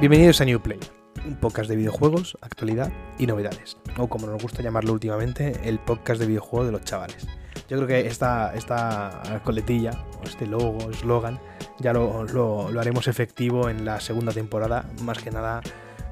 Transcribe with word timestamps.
Bienvenidos 0.00 0.40
a 0.40 0.46
New 0.46 0.62
Play, 0.62 0.80
un 1.26 1.36
podcast 1.36 1.68
de 1.68 1.76
videojuegos, 1.76 2.38
actualidad 2.40 2.90
y 3.18 3.26
novedades, 3.26 3.76
o 3.98 4.08
como 4.08 4.26
nos 4.26 4.40
gusta 4.42 4.62
llamarlo 4.62 4.94
últimamente, 4.94 5.52
el 5.64 5.78
podcast 5.78 6.18
de 6.18 6.26
videojuegos 6.26 6.68
de 6.68 6.72
los 6.72 6.84
chavales. 6.84 7.26
Yo 7.68 7.76
creo 7.76 7.86
que 7.86 8.06
esta, 8.06 8.54
esta 8.54 9.42
coletilla, 9.44 9.90
este 10.24 10.46
logo, 10.46 10.90
eslogan, 10.90 11.38
ya 11.80 11.92
lo, 11.92 12.24
lo, 12.24 12.70
lo, 12.70 12.80
haremos 12.80 13.08
efectivo 13.08 13.68
en 13.68 13.84
la 13.84 14.00
segunda 14.00 14.32
temporada, 14.32 14.86
más 15.02 15.18
que 15.18 15.30
nada 15.30 15.60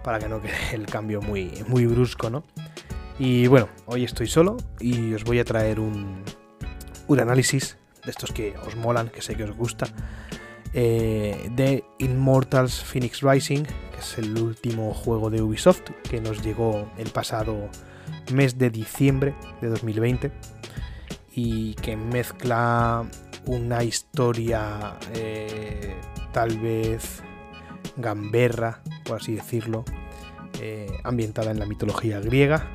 para 0.05 0.19
que 0.19 0.29
no 0.29 0.43
quede 0.43 0.75
el 0.75 0.85
cambio 0.85 1.23
muy, 1.23 1.65
muy 1.67 1.87
brusco, 1.87 2.29
¿no? 2.29 2.45
Y 3.19 3.47
bueno, 3.47 3.71
hoy 3.87 4.05
estoy 4.05 4.27
solo 4.27 4.59
y 4.81 5.15
os 5.15 5.25
voy 5.25 5.39
a 5.39 5.47
traer 5.47 5.81
un, 5.81 6.25
un 7.07 7.21
análisis 7.21 7.79
de 8.05 8.11
estos 8.11 8.33
que 8.33 8.55
os 8.67 8.77
molan, 8.77 9.09
que 9.09 9.23
sé 9.23 9.35
que 9.35 9.45
os 9.45 9.57
gusta, 9.57 9.87
eh, 10.75 11.51
de 11.55 11.85
Immortals 11.99 12.83
Phoenix 12.85 13.23
Rising, 13.23 13.65
que 13.65 13.99
es 14.01 14.19
el 14.19 14.39
último 14.39 14.95
juego 14.95 15.31
de 15.31 15.43
Ubisoft 15.43 15.91
que 16.09 16.21
nos 16.21 16.43
llegó 16.43 16.91
el 16.99 17.11
pasado 17.11 17.69
mes 18.33 18.59
de 18.59 18.71
diciembre 18.71 19.35
de 19.61 19.69
2020 19.69 20.31
y 21.35 21.75
que 21.75 21.97
mezcla 21.97 23.07
una 23.47 23.83
historia 23.83 24.97
eh, 25.15 25.95
tal 26.33 26.59
vez 26.59 27.23
gamberra, 27.97 28.83
por 29.05 29.21
así 29.21 29.35
decirlo, 29.35 29.85
eh, 30.61 30.91
ambientada 31.05 31.51
en 31.51 31.59
la 31.59 31.67
mitología 31.67 32.21
griega, 32.21 32.67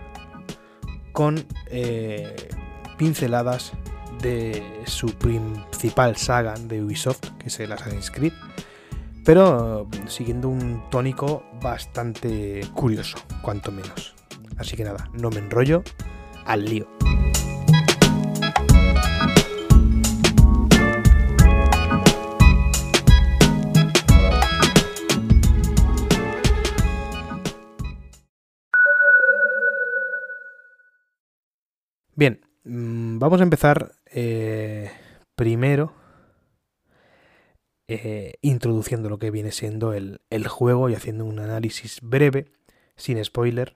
con 1.12 1.46
eh, 1.68 2.50
pinceladas 2.98 3.74
de 4.24 4.64
su 4.86 5.08
principal 5.18 6.16
saga 6.16 6.54
de 6.56 6.82
Ubisoft, 6.82 7.30
que 7.38 7.48
es 7.48 7.60
el 7.60 7.72
Assassin's 7.74 8.10
Creed, 8.10 8.34
pero 9.26 9.88
siguiendo 10.08 10.50
un 10.50 10.90
tónico 10.90 11.44
bastante 11.62 12.62
curioso, 12.74 13.18
cuanto 13.42 13.72
menos. 13.72 14.16
Así 14.58 14.76
que 14.76 14.84
nada, 14.84 15.10
no 15.14 15.30
me 15.30 15.38
enrollo, 15.38 15.84
al 16.46 16.66
lío. 16.66 16.88
Bien, 32.16 32.40
vamos 32.64 33.42
a 33.42 33.44
empezar 33.44 33.92
eh, 34.14 34.92
primero 35.36 35.94
eh, 37.88 38.36
introduciendo 38.42 39.10
lo 39.10 39.18
que 39.18 39.32
viene 39.32 39.52
siendo 39.52 39.94
el, 39.94 40.22
el, 40.30 40.48
juego 40.48 40.90
y 40.90 40.96
haciendo 40.96 41.26
un 41.26 41.40
análisis 41.40 42.00
breve, 42.02 42.52
sin 42.96 43.24
spoiler, 43.24 43.76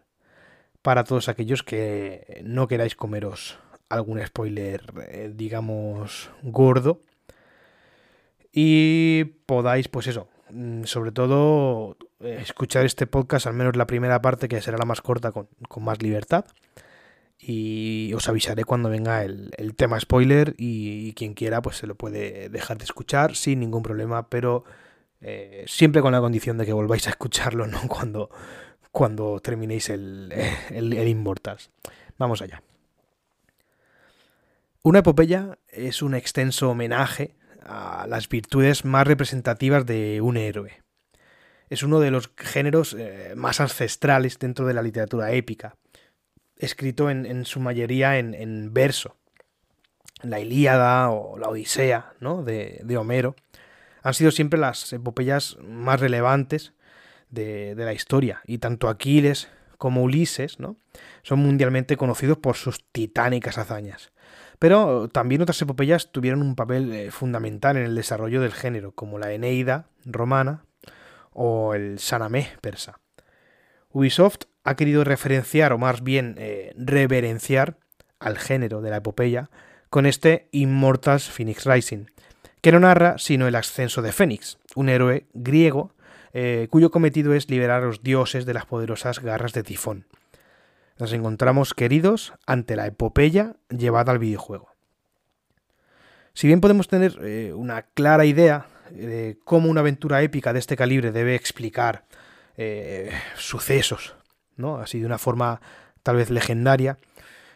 para 0.81 1.03
todos 1.03 1.27
aquellos 1.27 1.63
que 1.63 2.41
no 2.45 2.67
queráis 2.67 2.95
comeros 2.95 3.59
algún 3.89 4.25
spoiler, 4.25 4.81
eh, 5.09 5.31
digamos, 5.33 6.29
gordo. 6.43 7.01
Y 8.51 9.23
podáis, 9.45 9.87
pues 9.87 10.07
eso, 10.07 10.29
mm, 10.51 10.83
sobre 10.83 11.11
todo 11.11 11.97
escuchar 12.19 12.85
este 12.85 13.07
podcast, 13.07 13.47
al 13.47 13.53
menos 13.53 13.75
la 13.75 13.87
primera 13.87 14.21
parte, 14.21 14.47
que 14.47 14.61
será 14.61 14.77
la 14.77 14.85
más 14.85 15.01
corta, 15.01 15.31
con, 15.31 15.47
con 15.67 15.83
más 15.83 16.01
libertad 16.01 16.45
y 17.49 18.13
os 18.13 18.27
avisaré 18.27 18.65
cuando 18.65 18.89
venga 18.89 19.23
el, 19.23 19.51
el 19.55 19.73
tema 19.73 19.97
spoiler 20.01 20.53
y, 20.57 21.13
quien 21.13 21.33
quiera 21.33 21.61
pues 21.61 21.77
se 21.77 21.87
lo 21.87 21.95
puede 21.95 22.49
dejar 22.49 22.77
de 22.77 22.83
escuchar 22.83 23.37
sin 23.37 23.61
ningún 23.61 23.83
problema, 23.83 24.27
pero 24.27 24.65
eh, 25.21 25.63
siempre 25.65 26.01
con 26.01 26.11
la 26.11 26.19
condición 26.19 26.57
de 26.57 26.65
que 26.65 26.73
volváis 26.73 27.07
a 27.07 27.11
escucharlo, 27.11 27.65
¿no? 27.65 27.79
Cuando, 27.87 28.29
cuando 28.91 29.39
terminéis 29.39 29.89
el, 29.89 30.33
el, 30.71 30.91
el. 30.91 31.41
Vamos 32.17 32.41
allá. 32.41 32.61
Una 34.81 34.99
epopeya 34.99 35.57
es 35.69 36.01
un 36.01 36.15
extenso 36.15 36.71
homenaje 36.71 37.37
a 37.63 38.07
las 38.09 38.27
virtudes 38.27 38.83
más 38.83 39.07
representativas 39.07 39.85
de 39.85 40.19
un 40.19 40.35
héroe. 40.35 40.83
Es 41.69 41.81
uno 41.81 42.01
de 42.01 42.11
los 42.11 42.29
géneros 42.35 42.93
eh, 42.97 43.35
más 43.37 43.61
ancestrales 43.61 44.37
dentro 44.37 44.65
de 44.65 44.73
la 44.73 44.81
literatura 44.81 45.31
épica 45.31 45.77
escrito 46.57 47.09
en, 47.09 47.45
su 47.45 47.59
mayoría 47.59 48.17
en, 48.17 48.73
verso. 48.73 49.15
La 50.23 50.39
Ilíada 50.39 51.11
o 51.11 51.37
la 51.37 51.47
Odisea 51.47 52.13
¿no? 52.19 52.43
de, 52.43 52.97
Homero 52.97 53.35
han 54.01 54.13
sido 54.13 54.31
siempre 54.31 54.59
las 54.59 54.91
epopeyas 54.93 55.57
más 55.61 55.99
relevantes 55.99 56.73
de, 57.29 57.75
de, 57.75 57.85
la 57.85 57.93
historia. 57.93 58.41
Y 58.45 58.57
tanto 58.57 58.89
Aquiles 58.89 59.49
como 59.77 60.01
Ulises 60.01 60.59
¿no? 60.59 60.77
son 61.23 61.39
mundialmente 61.39 61.97
conocidos 61.97 62.37
por 62.37 62.55
sus 62.55 62.83
titánicas 62.91 63.57
hazañas. 63.57 64.11
Pero 64.59 65.07
también 65.07 65.41
otras 65.41 65.61
epopeyas 65.61 66.11
tuvieron 66.11 66.41
un 66.41 66.55
papel 66.55 66.91
eh, 66.91 67.11
fundamental 67.11 67.77
en 67.77 67.83
el 67.83 67.95
desarrollo 67.95 68.41
del 68.41 68.53
género, 68.53 68.91
como 68.91 69.19
la 69.19 69.31
Eneida 69.31 69.87
romana 70.05 70.65
o 71.31 71.75
el 71.75 71.99
Sanamé 71.99 72.49
persa. 72.61 72.99
Ubisoft 73.91 74.45
ha 74.63 74.75
querido 74.75 75.03
referenciar, 75.03 75.73
o 75.73 75.77
más 75.77 76.03
bien 76.03 76.35
eh, 76.37 76.73
reverenciar, 76.77 77.77
al 78.19 78.37
género 78.37 78.81
de 78.81 78.89
la 78.89 78.97
epopeya 78.97 79.49
con 79.89 80.05
este 80.05 80.49
Immortals 80.51 81.29
Phoenix 81.29 81.65
Rising, 81.65 82.05
que 82.61 82.71
no 82.71 82.79
narra 82.79 83.17
sino 83.17 83.47
el 83.47 83.55
ascenso 83.55 84.01
de 84.01 84.11
Fénix, 84.11 84.57
un 84.75 84.89
héroe 84.89 85.27
griego 85.33 85.93
eh, 86.33 86.67
cuyo 86.69 86.91
cometido 86.91 87.33
es 87.33 87.49
liberar 87.49 87.81
a 87.83 87.85
los 87.85 88.03
dioses 88.03 88.45
de 88.45 88.53
las 88.53 88.65
poderosas 88.65 89.19
garras 89.19 89.53
de 89.53 89.63
Tifón. 89.63 90.05
Nos 90.99 91.13
encontramos 91.13 91.73
queridos 91.73 92.33
ante 92.45 92.75
la 92.75 92.87
epopeya 92.87 93.55
llevada 93.69 94.11
al 94.11 94.19
videojuego. 94.19 94.69
Si 96.33 96.47
bien 96.47 96.61
podemos 96.61 96.87
tener 96.87 97.17
eh, 97.23 97.53
una 97.53 97.83
clara 97.83 98.25
idea 98.25 98.67
de 98.91 99.37
cómo 99.43 99.69
una 99.69 99.81
aventura 99.81 100.21
épica 100.21 100.53
de 100.53 100.59
este 100.59 100.75
calibre 100.75 101.11
debe 101.11 101.35
explicar 101.35 102.05
eh, 102.57 103.11
sucesos 103.35 104.17
¿no? 104.57 104.77
Así 104.77 104.99
de 104.99 105.05
una 105.05 105.17
forma 105.17 105.61
tal 106.03 106.17
vez 106.17 106.29
legendaria. 106.29 106.97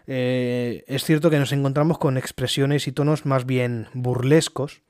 Eh, 0.07 0.83
es 0.87 1.03
cierto 1.03 1.29
que 1.29 1.39
nos 1.39 1.51
encontramos 1.51 1.97
con 1.97 2.17
expresiones 2.17 2.87
y 2.87 2.91
tonos 2.91 3.25
más 3.25 3.45
bien 3.45 3.87
burlescos, 3.93 4.81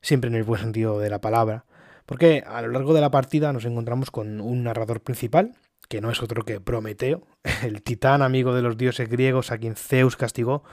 siempre 0.00 0.28
en 0.28 0.36
el 0.36 0.44
buen 0.44 0.60
sentido 0.60 0.98
de 0.98 1.10
la 1.10 1.20
palabra, 1.20 1.64
porque 2.06 2.42
a 2.46 2.62
lo 2.62 2.68
largo 2.68 2.94
de 2.94 3.00
la 3.00 3.10
partida 3.10 3.52
nos 3.52 3.64
encontramos 3.64 4.10
con 4.10 4.40
un 4.40 4.64
narrador 4.64 5.00
principal, 5.00 5.54
que 5.88 6.00
no 6.00 6.10
es 6.10 6.22
otro 6.22 6.44
que 6.44 6.60
Prometeo, 6.60 7.26
el 7.62 7.82
titán 7.82 8.22
amigo 8.22 8.54
de 8.54 8.62
los 8.62 8.76
dioses 8.76 9.08
griegos 9.08 9.52
a 9.52 9.58
quien 9.58 9.76
Zeus 9.76 10.16
castigó 10.16 10.64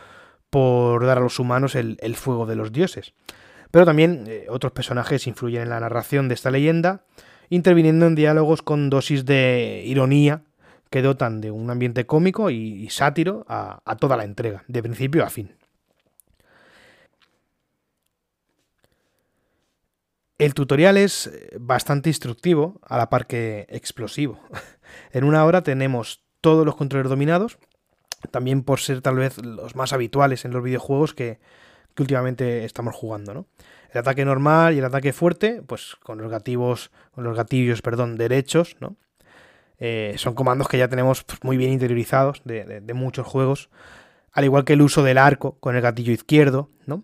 por 0.50 1.06
dar 1.06 1.18
a 1.18 1.22
los 1.22 1.40
humanos 1.40 1.76
el, 1.76 2.16
fuego 2.16 2.46
de 2.46 2.56
los 2.56 2.72
dioses. 2.72 3.14
Pero 3.72 3.86
también 3.86 4.26
eh, 4.28 4.46
otros 4.50 4.72
personajes 4.72 5.26
influyen 5.26 5.64
en 5.64 5.70
la 5.70 5.80
narración 5.80 6.28
de 6.28 6.36
esta 6.36 6.52
leyenda, 6.52 7.06
interviniendo 7.54 8.08
en 8.08 8.16
diálogos 8.16 8.64
con 8.64 8.90
dosis 8.90 9.26
de 9.26 9.84
ironía 9.86 10.42
que 10.90 11.04
dotan 11.04 11.40
de 11.40 11.52
un 11.52 11.70
ambiente 11.70 12.08
cómico 12.08 12.50
y, 12.50 12.90
sátiro 12.90 13.46
a, 13.48 13.96
toda 14.00 14.18
la 14.18 14.24
entrega, 14.24 14.64
de 14.68 14.82
principio 14.82 15.24
a 15.24 15.30
fin. 15.30 15.56
El 20.40 20.56
tutorial 20.56 20.98
es 20.98 21.32
bastante 21.60 22.10
instructivo, 22.10 22.80
a 22.82 22.98
la 22.98 23.10
par 23.10 23.28
que 23.28 23.68
explosivo. 23.70 24.40
En 25.12 25.24
una 25.24 25.44
hora 25.44 25.64
tenemos 25.64 26.24
todos 26.42 26.66
los 26.68 26.76
controles 26.76 27.10
dominados, 27.10 27.58
también 28.30 28.62
por 28.62 28.80
ser 28.80 29.02
tal 29.02 29.16
vez 29.16 29.44
los 29.44 29.76
más 29.76 29.92
habituales 29.94 30.46
en 30.46 30.52
los 30.52 30.62
videojuegos 30.62 31.16
que, 31.16 31.40
que 31.96 32.04
últimamente 32.04 32.66
estamos 32.66 32.94
jugando, 32.94 33.34
¿no? 33.34 33.48
El 33.94 34.00
ataque 34.00 34.26
normal 34.26 34.74
y 34.74 34.80
el 34.80 34.86
ataque 34.86 35.14
fuerte, 35.14 35.62
pues 35.66 35.96
con 36.02 36.18
los 36.18 36.32
gatillos, 36.32 36.92
con 37.12 37.24
los 37.24 37.38
gatillos, 37.38 37.82
perdón, 37.82 38.18
derechos, 38.18 38.76
¿no? 38.80 38.96
Eh, 39.80 40.16
son 40.18 40.34
comandos 40.34 40.68
que 40.68 40.78
ya 40.78 40.88
tenemos 40.88 41.24
pues, 41.24 41.44
muy 41.44 41.58
bien 41.58 41.72
interiorizados 41.72 42.42
de, 42.46 42.82
muchos 42.94 43.28
juegos, 43.28 43.70
al 44.32 44.46
igual 44.46 44.66
que 44.66 44.74
el 44.74 44.82
uso 44.82 45.04
del 45.04 45.18
arco 45.18 45.58
con 45.60 45.76
el 45.76 45.82
gatillo 45.82 46.12
izquierdo, 46.12 46.70
¿no? 46.86 47.04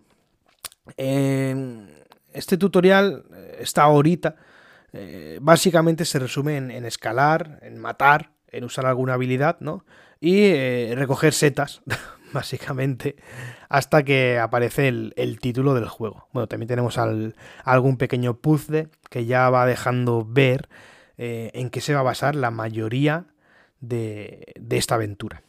Eh, 0.96 1.86
este 2.32 2.56
tutorial, 2.56 3.24
esta 3.58 3.86
horita, 3.86 4.36
eh, 4.92 5.38
básicamente 5.40 6.04
se 6.04 6.18
resume 6.18 6.56
en, 6.56 6.70
en, 6.70 6.84
escalar, 6.84 7.60
en 7.62 7.78
matar, 7.78 8.32
en 8.48 8.64
usar 8.64 8.86
alguna 8.86 9.14
habilidad, 9.14 9.56
¿no? 9.60 9.84
Y 10.20 10.46
eh, 10.46 10.92
recoger 10.96 11.32
setas, 11.32 11.82
básicamente, 12.32 13.16
hasta 13.68 14.02
que 14.02 14.38
aparece 14.38 14.88
el, 14.88 15.12
el, 15.16 15.40
título 15.40 15.74
del 15.74 15.88
juego. 15.88 16.28
Bueno, 16.32 16.46
también 16.46 16.68
tenemos 16.68 16.98
al, 16.98 17.34
algún 17.64 17.96
pequeño 17.96 18.34
puzzle 18.34 18.88
que 19.08 19.26
ya 19.26 19.50
va 19.50 19.66
dejando 19.66 20.26
ver 20.28 20.68
eh, 21.18 21.50
en 21.54 21.70
qué 21.70 21.80
se 21.80 21.94
va 21.94 22.00
a 22.00 22.04
basar 22.04 22.34
la 22.34 22.50
mayoría 22.50 23.26
de, 23.80 24.52
de, 24.58 24.76
esta 24.76 24.94
aventura. 24.94 25.42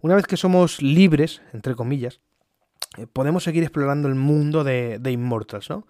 Una 0.00 0.14
vez 0.14 0.26
que 0.26 0.36
somos 0.36 0.82
libres, 0.82 1.42
entre 1.52 1.74
comillas, 1.74 2.20
eh, 2.96 3.06
podemos 3.06 3.44
seguir 3.44 3.62
explorando 3.62 4.08
el 4.08 4.14
mundo 4.14 4.64
de, 4.64 4.98
de 4.98 5.12
Immortals, 5.12 5.70
¿no? 5.70 5.86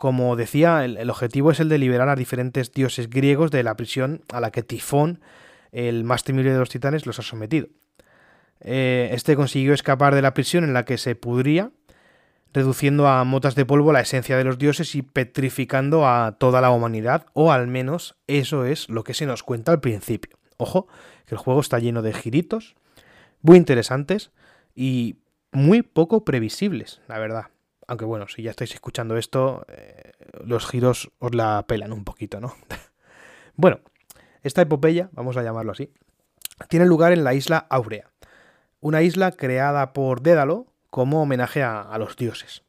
Como 0.00 0.34
decía, 0.34 0.86
el, 0.86 1.10
objetivo 1.10 1.50
es 1.50 1.60
el 1.60 1.68
de 1.68 1.76
liberar 1.76 2.08
a 2.08 2.16
diferentes 2.16 2.72
dioses 2.72 3.10
griegos 3.10 3.50
de 3.50 3.62
la 3.62 3.76
prisión 3.76 4.22
a 4.32 4.40
la 4.40 4.50
que 4.50 4.62
Tifón, 4.62 5.20
el 5.72 6.04
más 6.04 6.24
temible 6.24 6.52
de 6.52 6.58
los 6.58 6.70
titanes, 6.70 7.04
los 7.04 7.18
ha 7.18 7.22
sometido. 7.22 7.68
Eh, 8.60 9.10
este 9.12 9.36
consiguió 9.36 9.72
escapar 9.72 10.14
de 10.14 10.22
la 10.22 10.34
prisión 10.34 10.64
en 10.64 10.72
la 10.72 10.84
que 10.84 10.98
se 10.98 11.14
pudría, 11.14 11.70
reduciendo 12.52 13.06
a 13.08 13.24
motas 13.24 13.54
de 13.54 13.64
polvo 13.64 13.92
la 13.92 14.00
esencia 14.00 14.36
de 14.36 14.44
los 14.44 14.58
dioses 14.58 14.94
y 14.94 15.02
petrificando 15.02 16.06
a 16.06 16.36
toda 16.38 16.60
la 16.60 16.70
humanidad, 16.70 17.26
o 17.32 17.52
al 17.52 17.68
menos 17.68 18.16
eso 18.26 18.64
es 18.64 18.88
lo 18.88 19.04
que 19.04 19.14
se 19.14 19.26
nos 19.26 19.42
cuenta 19.42 19.72
al 19.72 19.80
principio. 19.80 20.36
Ojo, 20.56 20.88
que 21.26 21.34
el 21.34 21.38
juego 21.38 21.60
está 21.60 21.78
lleno 21.78 22.02
de 22.02 22.12
giritos, 22.12 22.74
muy 23.42 23.56
interesantes 23.56 24.30
y 24.74 25.16
muy 25.52 25.82
poco 25.82 26.24
previsibles, 26.24 27.00
la 27.08 27.18
verdad. 27.18 27.46
Aunque 27.86 28.04
bueno, 28.04 28.28
si 28.28 28.42
ya 28.42 28.50
estáis 28.50 28.74
escuchando 28.74 29.16
esto, 29.16 29.64
eh, 29.68 30.12
los 30.44 30.66
giros 30.66 31.10
os 31.18 31.34
la 31.34 31.64
pelan 31.66 31.92
un 31.92 32.04
poquito, 32.04 32.40
¿no? 32.40 32.54
bueno, 33.56 33.80
esta 34.42 34.62
epopeya, 34.62 35.08
vamos 35.12 35.36
a 35.36 35.42
llamarlo 35.42 35.72
así, 35.72 35.92
tiene 36.68 36.86
lugar 36.86 37.12
en 37.12 37.24
la 37.24 37.34
isla 37.34 37.66
Aurea, 37.70 38.10
una 38.80 39.02
isla 39.02 39.32
creada 39.32 39.92
por 39.92 40.22
Dédalo 40.22 40.66
como 40.90 41.22
homenaje 41.22 41.62
a, 41.62 41.96
los 41.98 42.16
dioses. 42.16 42.62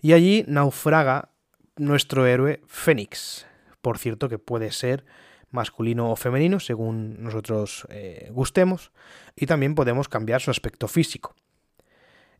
Y 0.00 0.12
allí 0.12 0.44
naufraga 0.46 1.30
nuestro 1.76 2.26
héroe 2.26 2.60
Fénix, 2.66 3.46
por 3.80 3.98
cierto 3.98 4.28
que 4.28 4.38
puede 4.38 4.70
ser 4.72 5.04
masculino 5.50 6.10
o 6.10 6.16
femenino 6.16 6.60
según 6.60 7.22
nosotros 7.22 7.86
eh, 7.90 8.28
gustemos, 8.32 8.92
y 9.36 9.46
también 9.46 9.74
podemos 9.74 10.08
cambiar 10.08 10.40
su 10.40 10.50
aspecto 10.50 10.88
físico. 10.88 11.34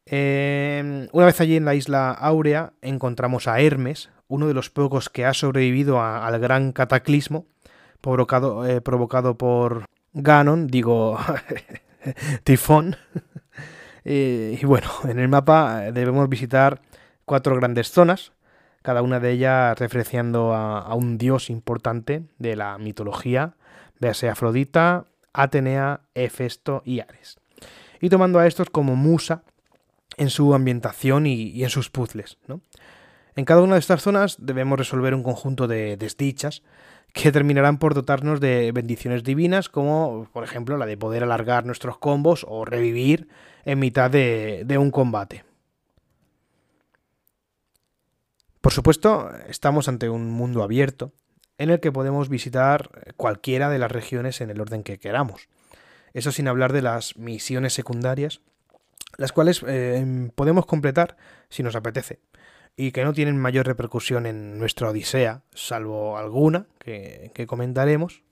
Em, 0.05 1.09
una 1.13 1.27
vez 1.27 1.41
allí 1.41 1.57
en 1.57 1.65
la 1.65 1.75
isla 1.75 2.11
Áurea 2.11 2.73
encontramos 2.83 3.47
a 3.47 3.61
Hermes, 3.61 4.11
uno 4.27 4.49
de 4.49 4.55
los 4.55 4.69
pocos 4.71 5.09
que 5.09 5.25
ha 5.25 5.35
sobrevivido 5.35 6.03
al 6.03 6.41
gran 6.41 6.73
cataclismo 6.73 7.47
provocado, 8.01 8.67
eh, 8.67 8.81
provocado 8.81 9.39
por 9.39 9.85
Ganon, 10.13 10.67
digo, 10.67 11.19
Tifón, 12.45 12.97
y 14.05 14.65
bueno, 14.65 14.89
en 15.09 15.19
el 15.19 15.29
mapa 15.29 15.87
eh, 15.87 15.93
debemos 15.93 16.29
visitar 16.29 16.81
cuatro 17.25 17.57
grandes 17.57 17.91
zonas, 17.91 18.33
cada 18.83 19.03
una 19.03 19.21
de 19.21 19.31
ellas 19.31 19.79
referenciando 19.79 20.55
a, 20.55 20.95
un 20.95 21.19
dios 21.19 21.51
importante 21.51 22.25
de 22.39 22.57
la 22.57 22.79
mitología, 22.79 23.55
véase 24.01 24.29
Afrodita, 24.29 25.05
Atenea, 25.33 26.01
Hefesto 26.15 26.83
y 26.85 27.01
Ares. 27.01 27.39
Y 28.01 28.09
tomando 28.09 28.41
a 28.41 28.47
estos 28.49 28.71
como 28.71 28.97
musa 28.97 29.45
en 30.17 30.31
su 30.31 30.53
ambientación 30.53 31.27
y, 31.27 31.63
en 31.63 31.71
sus 31.71 31.91
puzzles. 31.91 32.39
En 33.37 33.45
cada 33.45 33.63
una 33.63 33.75
de 33.75 33.81
estas 33.81 34.03
zonas 34.03 34.37
debemos 34.41 34.77
resolver 34.77 35.15
un 35.15 35.23
conjunto 35.23 35.69
de 35.69 35.97
desdichas 35.97 36.65
que 37.13 37.31
terminarán 37.31 37.79
por 37.79 37.95
dotarnos 37.95 38.41
de 38.41 38.73
bendiciones 38.73 39.23
divinas, 39.23 39.69
como 39.69 40.29
por 40.33 40.45
ejemplo 40.45 40.79
la 40.79 40.87
de 40.87 40.97
poder 40.97 41.23
alargar 41.23 41.67
nuestros 41.67 41.99
combos 41.99 42.47
o 42.49 42.65
revivir 42.65 43.29
en 43.65 43.79
mitad 43.79 44.11
de, 44.11 44.77
un 44.79 44.91
combate. 44.91 45.45
Por 48.61 48.73
supuesto, 48.73 49.31
estamos 49.49 49.89
ante 49.89 50.09
un 50.09 50.31
mundo 50.31 50.63
abierto 50.63 51.13
en 51.59 51.71
el 51.71 51.81
que 51.81 51.93
podemos 51.93 52.29
visitar 52.29 53.13
cualquiera 53.17 53.69
de 53.69 53.79
las 53.79 53.93
regiones 53.93 54.41
en 54.41 54.51
el 54.51 54.61
orden 54.61 54.83
que 54.83 54.99
queramos. 54.99 55.49
Eso 56.15 56.33
sin 56.33 56.49
hablar 56.49 56.73
de 56.73 56.83
las 56.83 57.17
misiones 57.17 57.75
secundarias, 57.75 58.41
las 59.19 59.33
cuales 59.33 59.63
eh, 59.67 60.31
podemos 60.35 60.65
completar 60.65 61.17
si 61.51 61.63
nos 61.63 61.77
apetece 61.77 62.21
y 62.77 62.93
que 62.93 63.05
no 63.05 63.13
tienen 63.13 63.39
mayor 63.39 63.67
repercusión 63.67 64.27
en 64.27 64.59
nuestra 64.59 64.91
Odisea, 64.91 65.43
salvo 65.53 66.17
alguna 66.17 66.67
que, 66.79 67.31
comentaremos. 67.47 68.23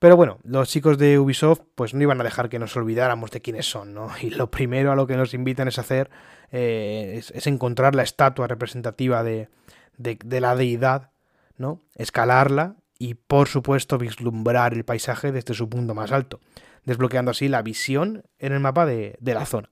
Pero 0.00 0.16
bueno, 0.16 0.38
los 0.42 0.68
chicos 0.68 0.98
de 0.98 1.18
Ubisoft 1.18 1.62
pues 1.74 1.94
no 1.94 2.02
iban 2.02 2.20
a 2.20 2.24
dejar 2.24 2.48
que 2.48 2.58
nos 2.58 2.76
olvidáramos 2.76 3.30
de 3.30 3.40
quiénes 3.40 3.66
son, 3.66 3.94
¿no? 3.94 4.08
Y 4.20 4.30
lo 4.30 4.50
primero 4.50 4.92
a 4.92 4.96
lo 4.96 5.06
que 5.06 5.16
nos 5.16 5.34
invitan 5.34 5.68
es 5.68 5.78
hacer 5.78 6.10
eh, 6.50 7.22
es, 7.32 7.46
encontrar 7.46 7.94
la 7.94 8.02
estatua 8.02 8.46
representativa 8.46 9.22
de, 9.22 9.48
de, 9.96 10.40
la 10.40 10.56
deidad, 10.56 11.10
¿no? 11.56 11.80
Escalarla 11.94 12.76
y 12.98 13.14
por 13.14 13.48
supuesto 13.48 13.98
vislumbrar 13.98 14.74
el 14.74 14.84
paisaje 14.84 15.32
desde 15.32 15.54
su 15.54 15.68
punto 15.68 15.94
más 15.94 16.12
alto, 16.12 16.40
desbloqueando 16.84 17.30
así 17.30 17.48
la 17.48 17.62
visión 17.62 18.24
en 18.38 18.52
el 18.52 18.60
mapa 18.60 18.84
de, 18.84 19.16
de 19.20 19.34
la 19.34 19.46
zona. 19.46 19.70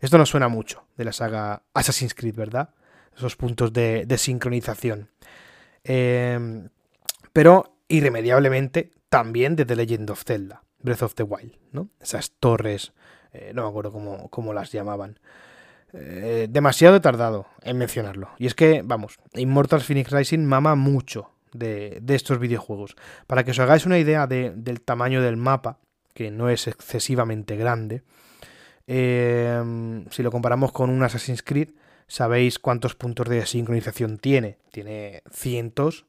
Esto 0.00 0.18
nos 0.18 0.30
suena 0.30 0.48
mucho 0.48 0.84
de 0.96 1.04
la 1.04 1.12
saga 1.12 1.62
Assassin's 1.74 2.14
Creed, 2.14 2.34
¿verdad? 2.34 2.70
Esos 3.18 3.36
puntos 3.36 3.72
de, 3.72 4.06
sincronización. 4.18 5.08
Em, 5.84 6.68
pero 7.32 7.78
irremediablemente 7.88 8.92
también 9.08 9.56
de 9.56 9.64
The 9.64 9.76
Legend 9.76 10.10
of 10.10 10.24
Zelda, 10.24 10.62
Breath 10.80 11.02
of 11.02 11.14
the 11.14 11.22
Wild, 11.22 11.54
¿no? 11.72 11.88
Esas 12.00 12.32
torres, 12.32 12.92
eh, 13.32 13.52
no 13.54 13.62
me 13.62 13.68
acuerdo 13.68 14.28
cómo, 14.30 14.52
las 14.52 14.72
llamaban. 14.72 15.18
Eh, 15.92 16.48
demasiado 16.50 17.00
tardado 17.00 17.46
en 17.62 17.78
mencionarlo. 17.78 18.30
Y 18.38 18.46
es 18.46 18.54
que, 18.54 18.82
vamos, 18.84 19.18
Immortals 19.34 19.84
Phoenix 19.84 20.10
Rising 20.10 20.44
mama 20.44 20.74
mucho 20.74 21.30
de, 21.52 22.02
estos 22.08 22.38
videojuegos. 22.38 22.94
Para 23.26 23.44
que 23.44 23.52
os 23.52 23.58
hagáis 23.58 23.86
una 23.86 23.98
idea 23.98 24.26
del 24.26 24.80
tamaño 24.82 25.22
del 25.22 25.36
mapa, 25.36 25.78
que 26.12 26.30
no 26.30 26.50
es 26.50 26.66
excesivamente 26.66 27.56
grande, 27.56 28.02
em, 28.86 30.04
si 30.10 30.22
lo 30.22 30.30
comparamos 30.30 30.72
con 30.72 30.90
un 30.90 31.02
Assassin's 31.02 31.42
Creed, 31.42 31.70
sabéis 32.08 32.58
cuántos 32.58 32.94
puntos 32.96 33.28
de 33.28 33.46
sincronización 33.46 34.18
tiene. 34.18 34.58
Tiene 34.72 35.22
cientos 35.30 36.06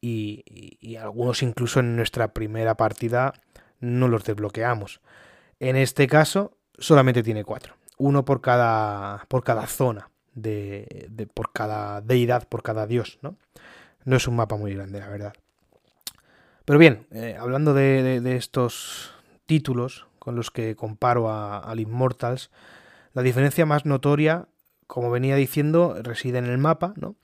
y, 0.00 0.96
algunos 0.96 1.42
incluso 1.42 1.80
en 1.80 1.96
nuestra 1.96 2.32
primera 2.32 2.76
partida 2.76 3.34
no 3.80 4.08
los 4.08 4.24
desbloqueamos. 4.24 5.00
En 5.60 5.76
este 5.76 6.06
caso 6.06 6.56
solamente 6.78 7.22
tiene 7.22 7.44
cuatro. 7.44 7.74
Uno 7.98 8.24
por 8.24 8.40
cada, 8.40 9.26
por 9.28 9.44
cada 9.44 9.66
zona, 9.66 10.10
de, 10.34 11.28
por 11.34 11.52
cada 11.52 12.00
deidad, 12.00 12.48
por 12.48 12.62
cada 12.62 12.86
dios. 12.86 13.18
¿no? 13.22 13.36
no 14.04 14.16
es 14.16 14.28
un 14.28 14.36
mapa 14.36 14.56
muy 14.56 14.74
grande, 14.74 15.00
la 15.00 15.08
verdad. 15.08 15.34
Pero 16.64 16.78
bien, 16.78 17.06
eh, 17.10 17.36
hablando 17.38 17.74
de, 17.74 18.36
estos 18.36 19.12
títulos 19.46 20.06
con 20.18 20.36
los 20.36 20.50
que 20.50 20.74
comparo 20.76 21.30
al 21.30 21.80
Immortals, 21.80 22.50
la 23.12 23.22
diferencia 23.22 23.66
más 23.66 23.84
notoria 23.84 24.48
como 24.94 25.10
venía 25.10 25.34
diciendo, 25.34 25.96
reside 26.04 26.38
en 26.38 26.44
el 26.44 26.56
mapa, 26.56 26.94
¿no? 26.94 27.16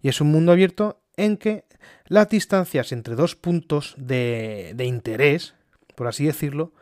Y 0.00 0.08
es 0.08 0.20
un 0.20 0.30
mundo 0.30 0.52
abierto 0.52 1.00
en 1.16 1.36
que 1.36 1.64
las 2.06 2.28
distancias 2.28 2.92
entre 2.92 3.16
dos 3.16 3.34
puntos 3.34 3.96
de, 3.96 4.76
interés, 4.78 5.56
por 5.96 6.06
así 6.06 6.24
decirlo, 6.24 6.72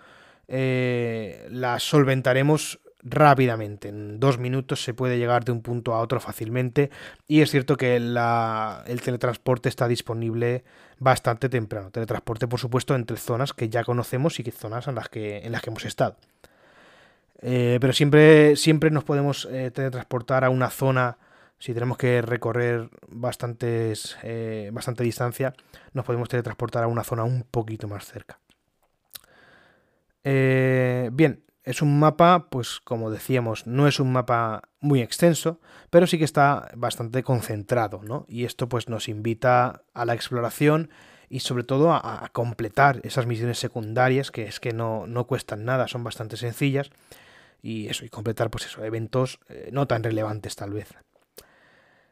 eh, 0.49 1.49
las 1.51 1.83
solventaremos 1.85 2.79
rápidamente. 3.03 3.89
En 3.89 4.21
dos 4.21 4.37
minutos 4.37 4.85
se 4.85 4.93
puede 4.93 5.17
llegar 5.17 5.47
de 5.47 5.53
un 5.53 5.63
punto 5.63 5.95
a 5.95 6.01
otro 6.01 6.21
fácilmente 6.21 6.91
y 7.27 7.41
es 7.41 7.51
cierto 7.51 7.79
que 7.79 7.97
el 7.97 9.01
teletransporte 9.03 9.71
está 9.71 9.89
disponible 9.89 10.63
bastante 10.99 11.49
temprano. 11.49 11.91
Teletransporte, 11.91 12.49
por 12.49 12.61
supuesto, 12.61 12.95
entre 12.95 13.17
zonas 13.17 13.55
que 13.55 13.71
ya 13.71 13.83
conocemos 13.83 14.39
y 14.41 14.51
zonas 14.51 14.89
en 14.89 14.97
las 14.97 15.09
que, 15.09 15.39
en 15.39 15.53
las 15.53 15.63
que 15.63 15.71
hemos 15.71 15.87
estado. 15.87 16.19
Eh, 17.47 17.77
pero 17.79 17.93
siempre, 17.93 18.57
siempre 18.57 18.91
nos 18.91 19.05
podemos 19.05 19.47
eh, 19.53 19.71
teletransportar 19.71 20.45
a 20.45 20.49
una 20.49 20.71
zona, 20.71 21.19
si 21.59 21.75
tenemos 21.75 21.99
que 21.99 22.23
recorrer 22.23 22.89
bastantes, 23.07 24.17
eh, 24.23 24.71
bastante 24.73 25.05
distancia, 25.05 25.53
nos 25.93 26.07
podemos 26.07 26.31
teletransportar 26.31 26.85
a 26.85 26.87
una 26.87 27.05
zona 27.05 27.23
un 27.25 27.43
poquito 27.43 27.87
más 27.87 28.07
cerca. 28.07 28.39
bien, 30.25 31.45
es 31.65 31.83
un 31.83 31.99
mapa, 31.99 32.49
pues 32.49 32.81
como 32.83 33.11
decíamos, 33.11 33.67
no 33.67 33.87
es 33.89 34.01
un 34.01 34.11
mapa 34.11 34.63
muy 34.81 35.03
extenso, 35.03 35.61
pero 35.91 36.07
sí 36.07 36.17
que 36.17 36.25
está 36.25 36.71
bastante 36.75 37.23
concentrado, 37.23 38.01
¿no? 38.03 38.25
Y 38.27 38.47
esto 38.47 38.71
pues 38.71 38.89
nos 38.89 39.07
invita 39.07 39.83
a 39.93 40.07
la 40.07 40.15
exploración 40.15 40.89
y 41.29 41.41
sobre 41.41 41.65
todo 41.65 41.93
a, 41.93 42.31
completar 42.33 43.01
esas 43.03 43.27
misiones 43.27 43.59
secundarias 43.59 44.31
que 44.31 44.45
es 44.45 44.61
que 44.61 44.73
no, 44.73 45.07
no 45.07 45.27
cuestan 45.27 45.67
nada, 45.67 45.89
son 45.89 46.05
bastante 46.05 46.39
sencillas 46.39 46.91
y 47.65 47.89
eso, 47.89 48.05
y 48.05 48.11
completar 48.11 48.51
pues 48.51 48.67
eso, 48.67 48.85
eventos 48.85 49.41
eh, 49.49 49.71
no 49.73 49.87
tan 49.87 50.05
relevantes 50.05 50.55
tal 50.55 50.75
vez. 50.75 50.89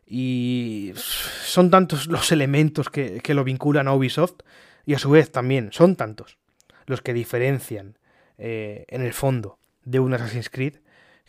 Y 0.07 0.93
son 0.97 1.71
tantos 1.71 2.07
los 2.07 2.33
elementos 2.33 2.89
que, 2.89 3.21
lo 3.35 3.45
vinculan 3.45 3.87
a 3.87 3.93
Ubisoft 3.93 4.41
y 4.87 4.95
a 4.95 4.99
su 4.99 5.11
vez 5.11 5.31
también 5.31 5.69
son 5.71 5.95
tantos 5.95 6.39
los 6.87 7.03
que 7.03 7.13
diferencian 7.13 7.99
eh, 8.39 8.87
en 8.89 9.03
el 9.03 9.13
fondo 9.13 9.59
de 9.85 10.01
un 10.01 10.15
Assassin's 10.15 10.49
Creed 10.49 10.77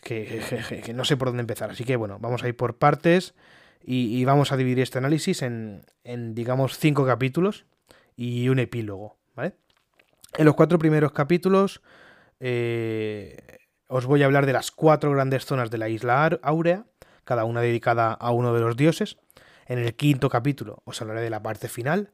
que, 0.00 0.40
no 0.94 1.04
sé 1.04 1.18
por 1.18 1.28
dónde 1.28 1.42
empezar. 1.42 1.70
Así 1.70 1.84
que 1.84 1.96
bueno, 1.96 2.18
vamos 2.18 2.42
a 2.44 2.48
ir 2.48 2.56
por 2.56 2.78
partes 2.78 3.34
y, 3.84 4.24
vamos 4.24 4.52
a 4.52 4.56
dividir 4.56 4.80
este 4.80 4.96
análisis 4.96 5.42
en, 5.42 5.84
en, 6.02 6.34
digamos, 6.34 6.78
cinco 6.78 7.04
capítulos 7.04 7.66
y 8.16 8.48
un 8.48 8.58
epílogo. 8.58 9.18
¿vale? 9.34 9.52
En 10.38 10.46
los 10.46 10.54
cuatro 10.54 10.78
primeros 10.78 11.12
capítulos 11.12 11.82
eh, 12.40 13.58
os 13.88 14.06
voy 14.06 14.22
a 14.22 14.26
hablar 14.26 14.46
de 14.46 14.52
las 14.52 14.70
cuatro 14.70 15.10
grandes 15.10 15.44
zonas 15.44 15.70
de 15.70 15.78
la 15.78 15.88
isla 15.88 16.24
Áurea, 16.42 16.86
cada 17.24 17.44
una 17.44 17.60
dedicada 17.60 18.12
a 18.12 18.30
uno 18.30 18.54
de 18.54 18.60
los 18.60 18.76
dioses. 18.76 19.16
En 19.66 19.78
el 19.78 19.94
quinto 19.94 20.28
capítulo 20.28 20.82
os 20.84 21.00
hablaré 21.00 21.20
de 21.20 21.30
la 21.30 21.42
parte 21.42 21.68
final 21.68 22.12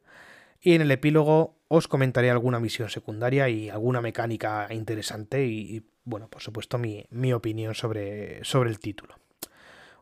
y 0.61 0.75
en 0.75 0.83
el 0.83 0.91
epílogo 0.91 1.57
os 1.69 1.89
comentaré 1.89 2.31
alguna 2.31 2.61
misión 2.61 2.91
secundaria 2.91 3.49
y 3.49 3.71
alguna 3.71 4.01
mecánica 4.01 4.67
interesante 4.71 5.47
y, 5.47 5.87
bueno, 6.05 6.29
por 6.29 6.43
supuesto 6.43 6.79
mi, 6.79 7.05
mi 7.11 7.33
opinión 7.33 7.75
sobre, 7.75 8.45
sobre 8.45 8.71
el 8.71 8.79
título. 8.79 9.15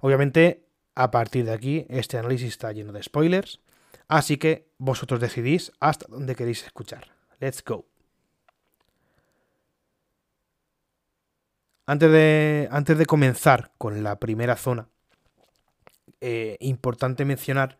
Obviamente, 0.01 0.65
a 0.95 1.11
partir 1.11 1.45
de 1.45 1.53
aquí, 1.53 1.87
este 1.89 2.19
análisis 2.19 2.49
está 2.49 2.73
lleno 2.73 2.93
de 2.93 3.03
spoilers, 3.03 3.61
así 4.09 4.37
que 4.37 4.69
vosotros 4.79 5.21
decidís 5.21 5.73
hasta 5.81 6.07
dónde 6.09 6.35
queréis 6.35 6.65
escuchar. 6.65 7.13
Let's 7.41 7.63
go. 7.63 7.98
Antes 11.89 12.13
de, 12.13 12.69
antes 12.71 12.99
de 12.99 13.07
comenzar 13.07 13.73
con 13.79 14.03
la 14.03 14.21
primera 14.21 14.57
zona, 14.57 14.89
eh, 16.21 16.59
importante 16.61 17.25
mencionar 17.25 17.79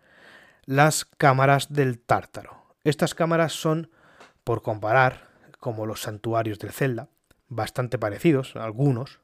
las 0.65 1.05
cámaras 1.05 1.75
del 1.75 1.99
tártaro. 1.99 2.57
Estas 2.85 3.15
cámaras 3.15 3.53
son, 3.53 3.91
por 4.45 4.63
comparar, 4.63 5.29
como 5.61 5.85
los 5.85 6.01
santuarios 6.01 6.59
del 6.59 6.73
Zelda, 6.73 7.11
bastante 7.49 7.99
parecidos, 7.99 8.57
algunos. 8.57 9.21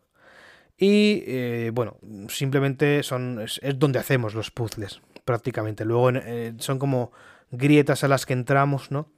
Y 0.76 1.24
eh, 1.28 1.70
bueno, 1.72 1.96
simplemente 2.28 3.02
son, 3.04 3.40
es, 3.40 3.60
donde 3.76 4.00
hacemos 4.00 4.34
los 4.34 4.50
puzzles, 4.50 5.00
prácticamente. 5.24 5.86
Luego 5.86 6.10
eh, 6.10 6.52
son 6.58 6.78
como 6.78 7.10
grietas 7.50 8.04
a 8.04 8.08
las 8.08 8.26
que 8.26 8.34
entramos, 8.34 8.90
¿no? 8.90 9.08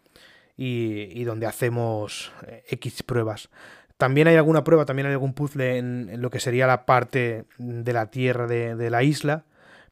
Y, 0.57 1.25
donde 1.25 1.47
hacemos 1.47 2.33
X 2.69 3.03
pruebas. 3.03 3.51
También 3.97 4.29
hay 4.29 4.37
alguna 4.37 4.65
prueba, 4.65 4.85
también 4.85 5.07
hay 5.07 5.13
algún 5.13 5.33
puzzle 5.33 5.79
en, 5.79 6.21
lo 6.21 6.31
que 6.31 6.41
sería 6.41 6.67
la 6.67 6.85
parte 6.85 7.45
de 7.59 7.93
la 7.93 8.11
tierra 8.11 8.47
de 8.47 8.91
la 8.91 9.03
isla, 9.03 9.45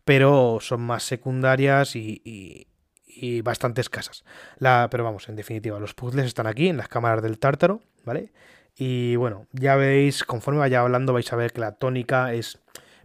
pero 0.05 0.59
son 0.61 0.83
más 0.83 1.03
secundarias 1.03 1.97
y, 1.97 2.67
bastante 3.43 3.81
escasas. 3.81 4.25
La, 4.59 4.89
pero 4.91 5.05
vamos, 5.05 5.29
en 5.29 5.37
definitiva, 5.37 5.81
los 5.81 5.95
puzzles 5.95 6.27
están 6.27 6.47
aquí 6.47 6.69
en 6.69 6.77
las 6.77 6.89
cámaras 6.89 7.23
del 7.23 7.39
tártaro, 7.39 7.81
¿vale? 8.05 8.33
Y 8.77 9.17
bueno, 9.17 9.47
ya 9.53 9.77
veis, 9.77 10.25
conforme 10.25 10.61
vaya 10.61 10.81
hablando, 10.81 11.13
vais 11.13 11.33
a 11.33 11.37
ver 11.37 11.53
que 11.53 11.61
la 11.61 11.73
tónica 11.73 12.33
es 12.35 12.59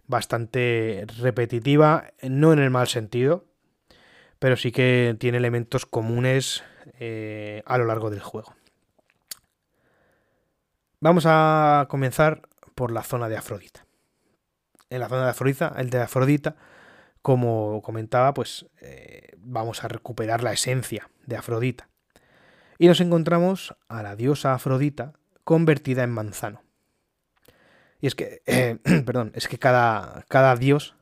bastante 0.06 1.06
repetitiva, 1.20 2.12
no 2.22 2.52
en 2.52 2.58
el 2.58 2.70
mal 2.70 2.88
sentido, 2.88 3.44
pero 4.38 4.56
sí 4.56 4.72
que 4.72 5.16
tiene 5.18 5.38
elementos 5.38 5.86
comunes 5.86 6.64
eh, 6.98 7.62
a 7.66 7.78
lo 7.78 7.84
largo 7.84 8.10
del 8.10 8.20
juego. 8.20 8.54
Vamos 11.02 11.24
a 11.26 11.86
comenzar 11.88 12.42
por 12.74 12.90
la 12.90 13.02
zona 13.02 13.30
de 13.30 13.36
Afrodita. 13.38 13.86
En 14.90 15.00
la 15.00 15.08
zona 15.08 15.24
de 15.24 15.30
Afrodita, 15.30 15.72
el 15.78 15.88
de 15.88 16.02
Afrodita, 16.02 16.56
como 17.22 17.80
comentaba, 17.80 18.34
pues 18.34 18.66
eh, 18.82 19.32
vamos 19.38 19.82
a 19.82 19.88
recuperar 19.88 20.42
la 20.42 20.52
esencia 20.52 21.08
de 21.24 21.36
Afrodita. 21.36 21.88
Y 22.78 22.86
nos 22.86 23.00
encontramos 23.00 23.74
a 23.88 24.02
la 24.02 24.14
diosa 24.14 24.52
Afrodita 24.52 25.14
convertida 25.44 26.02
en 26.02 26.10
manzano. 26.10 26.62
Y 28.02 28.06
es 28.06 28.14
que, 28.14 28.42
eh, 28.44 28.76
perdón, 29.06 29.32
es 29.34 29.48
que 29.48 29.58
cada, 29.58 30.26
cada 30.28 30.54
dios, 30.54 30.96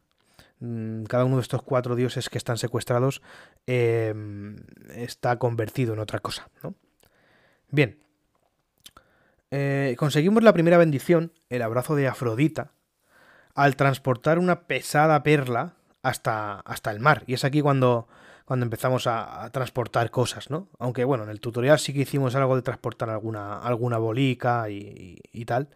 mm, 0.61 1.05
cada 1.05 1.25
uno 1.25 1.37
de 1.37 1.43
estos 1.43 1.63
cuatro 1.63 1.97
dioses 1.97 2.29
que 2.29 2.39
están 2.39 2.57
secuestrados, 2.57 3.21
em, 3.67 4.57
está 4.95 5.41
convertido 5.41 5.95
en 5.95 5.99
otra 5.99 6.21
cosa. 6.21 6.49
¿no? 6.63 6.77
Bien, 7.71 7.99
eh, 9.51 9.95
conseguimos 9.99 10.43
la 10.43 10.53
primera 10.53 10.79
bendición, 10.79 11.33
el 11.49 11.63
abrazo 11.63 11.97
de 11.97 12.09
Afrodita, 12.09 12.73
al 13.55 13.77
transportar 13.77 14.39
una 14.39 14.67
pesada 14.67 15.23
perla 15.23 15.75
hasta, 16.03 16.61
hasta 16.61 16.91
el 16.91 17.01
mar. 17.01 17.25
Y 17.27 17.35
es 17.35 17.45
aquí 17.45 17.61
cuando, 17.61 18.09
cuando 18.45 18.65
empezamos 18.65 19.07
a, 19.07 19.51
transportar 19.53 20.11
cosas, 20.11 20.51
¿no? 20.51 20.69
Aunque 20.79 21.05
bueno, 21.05 21.25
en 21.25 21.31
el 21.31 21.41
tutorial 21.41 21.79
sí 21.79 21.93
que 21.93 22.01
hicimos 22.01 22.35
algo 22.35 22.57
de 22.57 22.63
transportar 22.63 23.11
alguna, 23.11 23.59
alguna 23.59 23.99
bolica 23.99 24.69
y, 24.71 25.45
tal. 25.47 25.69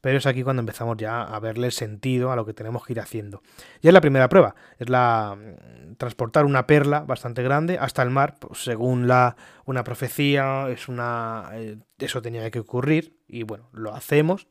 Pero 0.00 0.18
es 0.18 0.26
aquí 0.26 0.42
cuando 0.42 0.60
empezamos 0.60 0.96
ya 0.98 1.22
a 1.22 1.40
verle 1.40 1.70
sentido 1.70 2.30
a 2.30 2.36
lo 2.36 2.46
que 2.46 2.52
tenemos 2.52 2.84
que 2.84 2.92
ir 2.92 3.00
haciendo. 3.00 3.42
Y 3.80 3.88
es 3.88 3.94
la 3.94 4.00
primera 4.00 4.28
prueba, 4.28 4.54
es 4.78 4.88
la 4.88 5.36
mm, 5.36 5.94
transportar 5.96 6.44
una 6.44 6.66
perla 6.66 7.00
bastante 7.00 7.42
grande 7.42 7.78
hasta 7.78 8.02
el 8.02 8.10
mar, 8.10 8.36
pues, 8.38 8.62
según 8.62 9.08
la 9.08 9.36
una 9.64 9.82
profecía, 9.82 10.68
es 10.68 10.88
una 10.88 11.50
eh, 11.54 11.78
eso 11.98 12.22
tenía 12.22 12.50
que 12.50 12.60
ocurrir 12.60 13.15
y 13.28 13.42
bueno, 13.42 13.68
lo 13.72 13.94
hacemos 13.94 14.46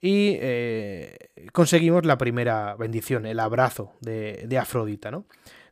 y 0.00 0.38
eh, 0.40 1.16
conseguimos 1.52 2.06
la 2.06 2.18
primera 2.18 2.76
bendición, 2.76 3.26
el 3.26 3.40
abrazo 3.40 3.94
de, 4.00 4.58
Afrodita. 4.60 5.10
¿no? 5.10 5.24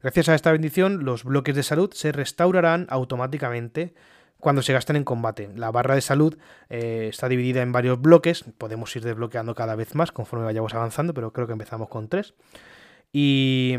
Gracias 0.02 0.28
a 0.28 0.34
esta 0.34 0.52
bendición, 0.52 1.04
los 1.04 1.24
bloques 1.24 1.54
de 1.54 1.62
salud 1.62 1.92
se 1.92 2.12
restaurarán 2.12 2.86
automáticamente 2.90 3.94
cuando 4.38 4.62
se 4.62 4.72
gasten 4.72 4.96
en 4.96 5.04
combate. 5.04 5.50
La 5.54 5.70
barra 5.70 5.94
de 5.94 6.00
salud 6.00 6.36
eh, 6.68 7.06
está 7.10 7.28
dividida 7.28 7.62
en 7.62 7.72
varios 7.72 8.00
bloques, 8.00 8.44
podemos 8.58 8.94
ir 8.96 9.04
desbloqueando 9.04 9.54
cada 9.54 9.76
vez 9.76 9.94
más 9.94 10.12
conforme 10.12 10.44
vayamos 10.44 10.74
avanzando, 10.74 11.14
pero 11.14 11.32
creo 11.32 11.46
que 11.46 11.52
empezamos 11.52 11.88
con 11.88 12.08
tres. 12.08 12.34
Y, 13.12 13.78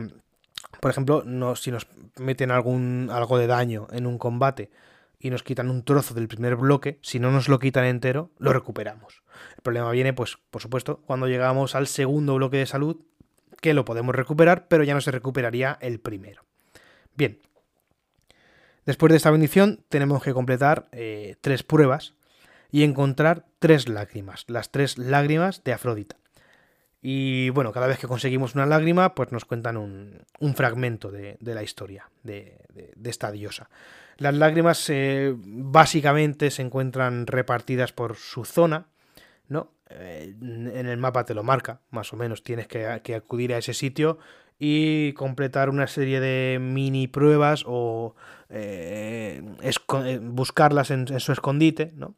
por 0.79 0.91
ejemplo, 0.91 1.23
si 1.55 1.71
nos 1.71 1.87
meten 2.17 2.51
algún, 2.51 3.09
algo 3.11 3.37
de 3.37 3.47
daño 3.47 3.87
en 3.91 4.07
un 4.07 4.17
combate, 4.17 4.71
y 5.19 5.29
nos 5.29 5.43
quitan 5.43 5.69
un 5.69 5.83
trozo 5.83 6.13
del 6.13 6.27
primer 6.27 6.55
bloque, 6.55 6.99
si 7.01 7.19
no 7.19 7.31
nos 7.31 7.49
lo 7.49 7.59
quitan 7.59 7.85
entero, 7.85 8.31
lo 8.37 8.53
recuperamos. 8.53 9.23
El 9.55 9.61
problema 9.63 9.91
viene, 9.91 10.13
pues, 10.13 10.37
por 10.51 10.61
supuesto, 10.61 11.01
cuando 11.05 11.27
llegamos 11.27 11.75
al 11.75 11.87
segundo 11.87 12.35
bloque 12.35 12.57
de 12.57 12.65
salud, 12.65 12.97
que 13.61 13.73
lo 13.73 13.85
podemos 13.85 14.15
recuperar, 14.15 14.67
pero 14.67 14.83
ya 14.83 14.93
no 14.93 15.01
se 15.01 15.11
recuperaría 15.11 15.77
el 15.81 15.99
primero. 15.99 16.43
Bien. 17.15 17.39
Después 18.85 19.11
de 19.11 19.17
esta 19.17 19.31
bendición, 19.31 19.83
tenemos 19.89 20.23
que 20.23 20.33
completar 20.33 20.87
eh, 20.91 21.35
tres 21.41 21.63
pruebas 21.63 22.13
y 22.71 22.83
encontrar 22.83 23.45
tres 23.59 23.89
lágrimas, 23.89 24.45
las 24.47 24.71
tres 24.71 24.97
lágrimas 24.97 25.63
de 25.63 25.73
Afrodita. 25.73 26.17
Y 27.01 27.49
bueno, 27.51 27.71
cada 27.71 27.87
vez 27.87 27.99
que 27.99 28.07
conseguimos 28.07 28.55
una 28.55 28.65
lágrima, 28.65 29.13
pues 29.13 29.31
nos 29.31 29.45
cuentan 29.45 29.77
un, 29.77 30.25
fragmento 30.55 31.11
de, 31.11 31.37
la 31.41 31.63
historia 31.63 32.09
de, 32.23 32.59
esta 33.03 33.31
diosa. 33.31 33.69
Las 34.17 34.33
lágrimas 34.33 34.89
eh, 34.89 35.35
básicamente 35.37 36.49
se 36.49 36.63
encuentran 36.63 37.27
repartidas 37.27 37.93
por 37.93 38.15
su 38.15 38.45
zona, 38.45 38.87
¿no? 39.47 39.73
Eh, 39.89 40.35
en 40.41 40.87
el 40.87 40.97
mapa 40.97 41.23
te 41.23 41.35
lo 41.35 41.43
marca, 41.43 41.81
más 41.91 42.11
o 42.13 42.17
menos 42.17 42.43
tienes 42.43 42.67
que, 42.67 42.87
acudir 42.87 43.53
a 43.53 43.59
ese 43.59 43.73
sitio 43.73 44.17
y 44.59 45.13
completar 45.13 45.69
una 45.69 45.85
serie 45.85 46.19
de 46.19 46.57
mini 46.59 47.07
pruebas 47.07 47.63
o 47.67 48.15
eh, 48.49 49.41
buscarlas 50.21 50.89
en, 50.89 51.19
su 51.19 51.31
escondite, 51.31 51.91
¿no? 51.95 52.15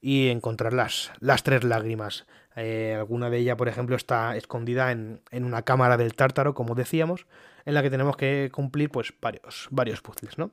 Y 0.00 0.28
encontrar 0.28 0.72
las, 0.72 1.12
las 1.20 1.44
tres 1.44 1.62
lágrimas. 1.62 2.26
alguna 2.56 3.30
de 3.30 3.38
ellas, 3.38 3.56
por 3.56 3.68
ejemplo, 3.68 3.94
está 3.94 4.36
escondida 4.36 4.90
en, 4.90 5.20
en, 5.30 5.44
una 5.44 5.62
cámara 5.62 5.96
del 5.96 6.14
tártaro, 6.14 6.54
como 6.54 6.74
decíamos, 6.74 7.26
en 7.64 7.74
la 7.74 7.82
que 7.82 7.90
tenemos 7.90 8.16
que 8.16 8.50
cumplir 8.52 8.90
pues, 8.90 9.12
varios, 9.20 9.68
varios 9.70 10.00
puzzles, 10.00 10.36
¿no? 10.36 10.50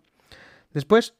Después 0.75 1.13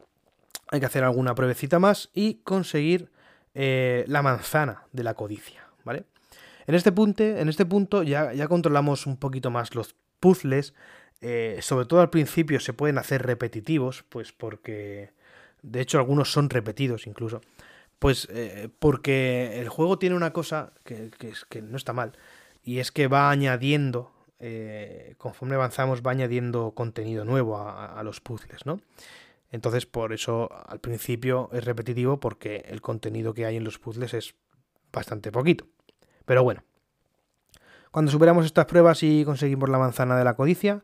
hay 0.67 0.81
que 0.81 0.85
hacer 0.85 1.05
alguna 1.05 1.33
pruebecita 1.33 1.79
más 1.79 2.09
y 2.13 2.35
conseguir 2.43 3.09
eh, 3.53 4.03
la 4.09 4.21
manzana 4.21 4.83
de 4.91 5.03
la 5.03 5.13
codicia, 5.13 5.65
¿vale? 5.85 6.03
En 6.67 6.75
este 6.75 6.91
punto, 6.91 7.23
en 7.23 7.47
este 7.47 7.65
punto 7.65 8.03
ya, 8.03 8.33
ya 8.33 8.49
controlamos 8.49 9.07
un 9.07 9.15
poquito 9.15 9.51
más 9.51 9.73
los 9.73 9.95
puzzles. 10.19 10.73
Eh, 11.21 11.59
sobre 11.61 11.85
todo 11.85 12.01
al 12.01 12.09
principio 12.09 12.59
se 12.59 12.73
pueden 12.73 12.97
hacer 12.97 13.25
repetitivos, 13.25 14.03
pues 14.09 14.33
porque 14.33 15.13
de 15.61 15.79
hecho 15.79 15.99
algunos 15.99 16.33
son 16.33 16.49
repetidos 16.49 17.07
incluso. 17.07 17.39
Pues 17.97 18.27
eh, 18.31 18.67
porque 18.79 19.61
el 19.61 19.69
juego 19.69 19.97
tiene 19.97 20.17
una 20.17 20.33
cosa 20.33 20.73
que, 20.83 21.11
que, 21.49 21.61
no 21.61 21.77
está 21.77 21.93
mal, 21.93 22.11
y 22.61 22.79
es 22.79 22.91
que 22.91 23.07
va 23.07 23.31
añadiendo, 23.31 24.11
conforme 25.17 25.55
avanzamos, 25.55 26.01
va 26.01 26.11
añadiendo 26.11 26.71
contenido 26.71 27.23
nuevo 27.23 27.57
a, 27.57 27.97
a 27.97 28.03
los 28.03 28.19
puzzles, 28.19 28.65
¿no? 28.65 28.81
Entonces, 29.55 29.85
por 29.85 30.11
eso 30.11 30.49
al 30.67 30.81
principio 30.81 31.49
es 31.53 31.63
repetitivo 31.63 32.19
porque 32.19 32.65
el 32.67 32.81
contenido 32.81 33.33
que 33.33 33.45
hay 33.45 33.55
en 33.55 33.63
los 33.63 33.79
puzzles 33.79 34.13
es 34.13 34.35
bastante 34.91 35.31
poquito. 35.31 35.65
Pero 36.25 36.43
bueno, 36.43 36.65
cuando 37.89 38.11
superamos 38.11 38.45
estas 38.45 38.65
pruebas 38.65 39.01
y 39.01 39.23
conseguimos 39.23 39.69
la 39.69 39.77
manzana 39.77 40.17
de 40.17 40.25
la 40.25 40.33
codicia, 40.33 40.83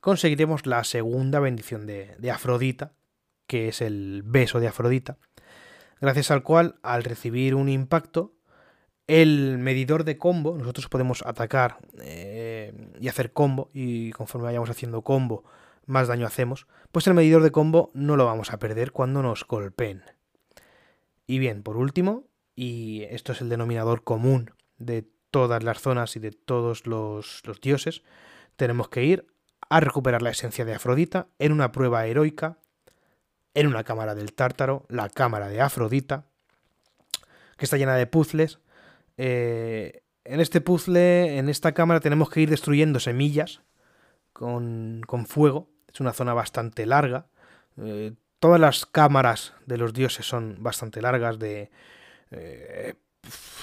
conseguiremos 0.00 0.66
la 0.66 0.84
segunda 0.84 1.40
bendición 1.40 1.84
de, 1.84 2.30
Afrodita, 2.30 2.92
que 3.48 3.66
es 3.66 3.80
el 3.80 4.22
beso 4.24 4.60
de 4.60 4.68
Afrodita, 4.68 5.18
gracias 6.00 6.30
al 6.30 6.44
cual 6.44 6.76
al 6.84 7.02
recibir 7.02 7.56
un 7.56 7.68
impacto, 7.68 8.36
el 9.08 9.58
medidor 9.58 10.04
de 10.04 10.16
combo, 10.16 10.56
nosotros 10.56 10.88
podemos 10.88 11.26
atacar 11.26 11.78
eh, 12.00 12.72
y 13.00 13.08
hacer 13.08 13.32
combo, 13.32 13.68
y 13.74 14.12
conforme 14.12 14.44
vayamos 14.44 14.70
haciendo 14.70 15.02
combo, 15.02 15.42
más 15.86 16.08
daño 16.08 16.26
hacemos, 16.26 16.66
pues 16.90 17.06
el 17.06 17.14
medidor 17.14 17.42
de 17.42 17.52
combo 17.52 17.90
no 17.94 18.16
lo 18.16 18.26
vamos 18.26 18.52
a 18.52 18.58
perder 18.58 18.92
cuando 18.92 19.22
nos 19.22 19.46
golpeen. 19.46 20.02
Y 21.26 21.38
bien, 21.38 21.62
por 21.62 21.76
último, 21.76 22.24
y 22.54 23.04
esto 23.10 23.32
es 23.32 23.40
el 23.40 23.48
denominador 23.48 24.04
común 24.04 24.50
de 24.78 25.06
todas 25.30 25.62
las 25.62 25.80
zonas 25.80 26.16
y 26.16 26.20
de 26.20 26.32
todos 26.32 26.86
los, 26.86 27.42
dioses, 27.62 28.02
tenemos 28.56 28.88
que 28.88 29.04
ir 29.04 29.26
a 29.68 29.80
recuperar 29.80 30.22
la 30.22 30.30
esencia 30.30 30.64
de 30.64 30.74
Afrodita 30.74 31.28
en 31.38 31.52
una 31.52 31.72
prueba 31.72 32.06
heroica 32.06 32.58
en 33.54 33.66
una 33.66 33.84
cámara 33.84 34.14
del 34.14 34.32
Tártaro, 34.32 34.86
la 34.88 35.08
cámara 35.10 35.48
de 35.48 35.60
Afrodita, 35.60 36.24
que 37.58 37.66
está 37.66 37.76
llena 37.76 37.96
de 37.96 38.06
puzzles. 38.06 38.60
Eh, 39.18 40.02
en 40.24 40.40
este 40.40 40.62
puzzle, 40.62 41.36
en 41.36 41.50
esta 41.50 41.72
cámara, 41.72 42.00
tenemos 42.00 42.30
que 42.30 42.40
ir 42.40 42.50
destruyendo 42.50 42.98
semillas 42.98 43.60
con, 44.32 45.02
fuego. 45.26 45.68
Es 45.92 46.00
una 46.00 46.12
zona 46.12 46.34
bastante 46.34 46.86
larga. 46.86 47.26
Eh, 47.78 48.12
todas 48.38 48.60
las 48.60 48.86
cámaras 48.86 49.54
de 49.66 49.78
los 49.78 49.92
dioses 49.92 50.26
son 50.26 50.56
bastante 50.60 51.00
largas, 51.02 51.38
de 51.38 51.70
eh, 52.30 52.94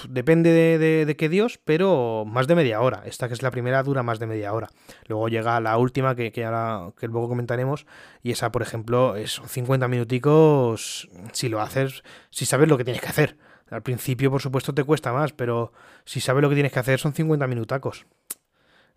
depende 0.08 0.78
de, 0.78 1.16
qué 1.16 1.28
dios, 1.28 1.60
pero 1.64 2.24
más 2.26 2.46
de 2.46 2.54
media 2.54 2.80
hora. 2.80 3.02
Esta 3.04 3.28
que 3.28 3.34
es 3.34 3.42
la 3.42 3.50
primera 3.50 3.82
dura 3.82 4.02
más 4.02 4.18
de 4.18 4.26
media 4.26 4.52
hora. 4.52 4.70
Luego 5.06 5.28
llega 5.28 5.60
la 5.60 5.76
última 5.76 6.14
que, 6.14 6.32
que 6.32 6.44
ahora 6.44 6.92
que 6.96 7.08
luego 7.08 7.28
comentaremos 7.28 7.86
y 8.22 8.30
esa, 8.32 8.52
por 8.52 8.62
ejemplo, 8.62 9.16
es 9.16 9.40
50 9.46 9.88
minuticos 9.88 11.08
si 11.32 11.48
lo 11.48 11.60
haces, 11.60 12.02
si 12.30 12.46
sabes 12.46 12.68
lo 12.68 12.78
que 12.78 12.84
tienes 12.84 13.02
que 13.02 13.08
hacer. 13.08 13.36
Al 13.70 13.82
principio, 13.82 14.30
por 14.30 14.42
supuesto, 14.42 14.74
te 14.74 14.82
cuesta 14.82 15.12
más, 15.12 15.32
pero 15.32 15.72
si 16.04 16.20
sabes 16.20 16.42
lo 16.42 16.48
que 16.48 16.56
tienes 16.56 16.72
que 16.72 16.80
hacer 16.80 16.98
son 16.98 17.12
50 17.12 17.46
minutacos. 17.46 18.06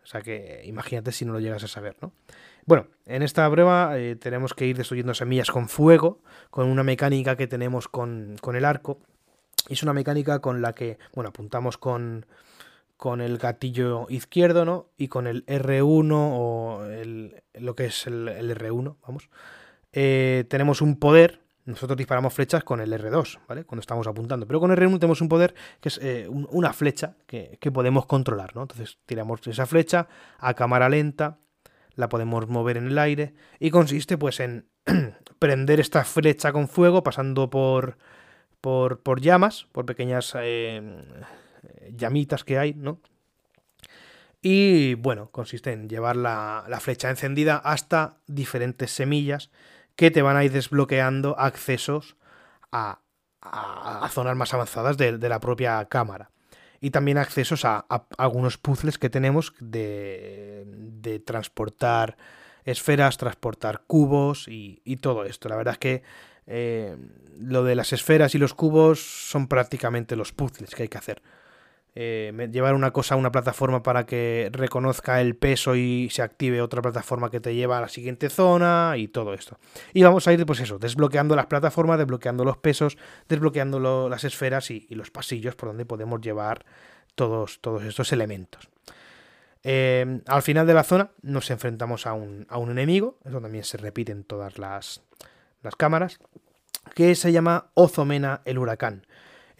O 0.03 0.07
sea 0.07 0.21
que 0.21 0.61
imagínate 0.65 1.11
si 1.11 1.25
no 1.25 1.33
lo 1.33 1.39
llegas 1.39 1.63
a 1.63 1.67
saber, 1.67 1.95
¿no? 2.01 2.11
Bueno, 2.65 2.87
en 3.05 3.23
esta 3.23 3.49
prueba 3.49 3.97
eh, 3.97 4.15
tenemos 4.15 4.53
que 4.53 4.65
ir 4.65 4.77
destruyendo 4.77 5.13
semillas 5.13 5.51
con 5.51 5.69
fuego, 5.69 6.21
con 6.49 6.67
una 6.67 6.83
mecánica 6.83 7.35
que 7.35 7.47
tenemos 7.47 7.87
con, 7.87 8.37
con 8.41 8.55
el 8.55 8.65
arco 8.65 8.99
es 9.69 9.83
una 9.83 9.93
mecánica 9.93 10.39
con 10.39 10.61
la 10.61 10.73
que, 10.73 10.97
bueno, 11.13 11.29
apuntamos 11.29 11.77
con, 11.77 12.25
con 12.97 13.21
el 13.21 13.37
gatillo 13.37 14.07
izquierdo, 14.09 14.65
¿no? 14.65 14.89
Y 14.97 15.07
con 15.07 15.27
el 15.27 15.45
R1 15.45 16.11
o 16.13 16.83
el, 16.85 17.43
lo 17.53 17.75
que 17.75 17.85
es 17.85 18.07
el, 18.07 18.27
R1, 18.27 18.95
vamos. 19.05 19.29
Eh, 19.93 20.45
tenemos 20.49 20.81
un 20.81 20.97
poder. 20.99 21.42
Nosotros 21.65 21.97
disparamos 21.97 22.33
flechas 22.33 22.63
con 22.63 22.81
el 22.81 22.91
R2, 22.91 23.39
¿vale? 23.47 23.63
Cuando 23.63 23.81
estamos 23.81 24.05
apuntando. 24.07 24.45
Pero 24.45 24.59
con 24.59 24.71
el 24.71 24.77
R1 24.77 24.99
tenemos 24.99 25.21
un 25.21 25.29
poder 25.29 25.53
que 25.79 25.89
es 25.89 25.99
eh, 26.01 26.27
una 26.29 26.73
flecha 26.73 27.15
que, 27.25 27.57
que, 27.61 27.71
podemos 27.71 28.05
controlar, 28.05 28.55
¿no? 28.55 28.63
Entonces 28.63 28.97
tiramos 29.05 29.45
esa 29.47 29.65
flecha 29.65 30.07
a 30.39 30.53
cámara 30.53 30.89
lenta, 30.89 31.39
la 31.95 32.09
podemos 32.09 32.47
mover 32.49 32.77
en 32.77 32.87
el 32.87 32.97
aire 32.97 33.33
y 33.59 33.69
consiste 33.69 34.17
pues 34.17 34.39
en 34.39 34.67
prender 35.39 35.79
esta 35.79 36.03
flecha 36.03 36.51
con 36.51 36.67
fuego 36.67 37.01
pasando 37.03 37.49
por 37.49 37.97
por, 38.63 39.19
llamas, 39.19 39.67
por 39.73 39.85
pequeñas 39.85 40.33
eh, 40.39 40.81
llamitas 41.91 42.45
que 42.45 42.57
hay, 42.57 42.73
¿no? 42.73 43.01
Y 44.41 44.93
bueno, 44.95 45.31
consiste 45.31 45.73
en 45.73 45.89
llevar 45.89 46.15
la, 46.15 46.65
flecha 46.79 47.09
encendida 47.09 47.57
hasta 47.57 48.19
diferentes 48.25 48.91
semillas 48.91 49.51
que 49.95 50.11
te 50.11 50.21
van 50.21 50.37
a 50.37 50.43
ir 50.43 50.51
desbloqueando 50.51 51.37
accesos 51.39 52.17
a, 52.71 52.99
zonas 54.09 54.35
más 54.35 54.53
avanzadas 54.53 54.97
de, 54.97 55.17
la 55.17 55.39
propia 55.39 55.83
cámara. 55.85 56.31
Y 56.79 56.91
también 56.91 57.17
accesos 57.17 57.65
a, 57.65 57.85
algunos 58.17 58.57
puzzles 58.57 58.97
que 58.97 59.09
tenemos 59.09 59.53
de, 59.59 60.63
de, 60.65 61.19
transportar 61.19 62.17
esferas, 62.65 63.17
transportar 63.17 63.83
cubos 63.87 64.47
y, 64.47 64.81
y 64.83 64.97
todo 64.97 65.25
esto. 65.25 65.49
La 65.49 65.55
verdad 65.55 65.73
es 65.73 65.79
que 65.79 66.03
eh, 66.45 66.97
lo 67.37 67.63
de 67.63 67.75
las 67.75 67.93
esferas 67.93 68.35
y 68.35 68.37
los 68.37 68.53
cubos 68.53 68.99
son 68.99 69.47
prácticamente 69.47 70.15
los 70.15 70.33
puzzles 70.33 70.75
que 70.75 70.83
hay 70.83 70.89
que 70.89 70.97
hacer. 70.97 71.21
Eh, 71.95 72.49
llevar 72.51 72.73
una 72.73 72.91
cosa 72.91 73.13
a 73.13 73.17
una 73.19 73.31
plataforma 73.31 73.83
para 73.83 74.07
que 74.07 74.49
reconozca 74.51 75.21
el 75.21 75.35
peso 75.35 75.75
y 75.75 76.09
se 76.09 76.23
active 76.23 76.59
otra 76.59 76.81
plataforma 76.81 77.29
que 77.29 77.39
te 77.39 77.53
lleva 77.53 77.77
a 77.77 77.81
la 77.81 77.87
siguiente 77.87 78.29
zona 78.29 78.95
y 78.97 79.07
todo 79.07 79.35
esto. 79.35 79.59
Y 79.93 80.01
vamos 80.01 80.27
a 80.27 80.33
ir, 80.33 80.43
pues 80.45 80.59
eso, 80.59 80.79
desbloqueando 80.79 81.35
las 81.35 81.45
plataformas, 81.45 81.99
desbloqueando 81.99 82.43
los 82.45 82.57
pesos, 82.57 82.97
desbloqueando 83.29 84.09
las 84.09 84.23
esferas 84.23 84.71
y, 84.71 84.87
los 84.93 85.11
pasillos 85.11 85.55
por 85.55 85.69
donde 85.69 85.85
podemos 85.85 86.21
llevar 86.21 86.65
todos, 87.13 87.59
todos 87.61 87.83
estos 87.83 88.11
elementos. 88.11 88.69
Eh, 89.63 90.21
al 90.27 90.41
final 90.41 90.65
de 90.65 90.73
la 90.73 90.83
zona 90.83 91.11
nos 91.21 91.49
enfrentamos 91.51 92.07
a 92.07 92.13
un, 92.13 92.45
a 92.49 92.57
un 92.57 92.71
enemigo, 92.71 93.19
eso 93.23 93.39
también 93.39 93.63
se 93.63 93.77
repite 93.77 94.11
en 94.11 94.23
todas 94.23 94.57
las, 94.57 95.01
las 95.61 95.75
cámaras, 95.75 96.19
que 96.95 97.15
se 97.15 97.31
llama 97.31 97.67
Ozomena 97.75 98.41
el 98.45 98.57
huracán. 98.57 99.05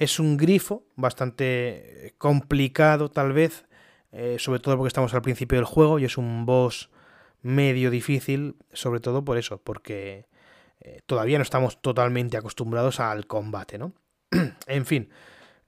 Es 0.03 0.19
un 0.19 0.35
grifo 0.35 0.83
bastante 0.97 2.13
complicado 2.17 3.09
tal 3.09 3.31
vez, 3.31 3.65
eh, 4.11 4.35
sobre 4.37 4.59
todo 4.59 4.75
porque 4.75 4.89
estamos 4.89 5.13
al 5.13 5.21
principio 5.21 5.57
del 5.57 5.65
juego 5.65 5.97
y 5.97 6.03
es 6.03 6.17
un 6.17 6.45
boss 6.45 6.89
medio 7.41 7.89
difícil, 7.89 8.57
sobre 8.73 8.99
todo 8.99 9.23
por 9.23 9.37
eso, 9.37 9.61
porque 9.63 10.27
eh, 10.81 10.99
todavía 11.05 11.37
no 11.37 11.43
estamos 11.43 11.81
totalmente 11.81 12.35
acostumbrados 12.35 12.99
al 12.99 13.27
combate, 13.27 13.77
¿no? 13.77 13.93
en 14.67 14.85
fin, 14.85 15.09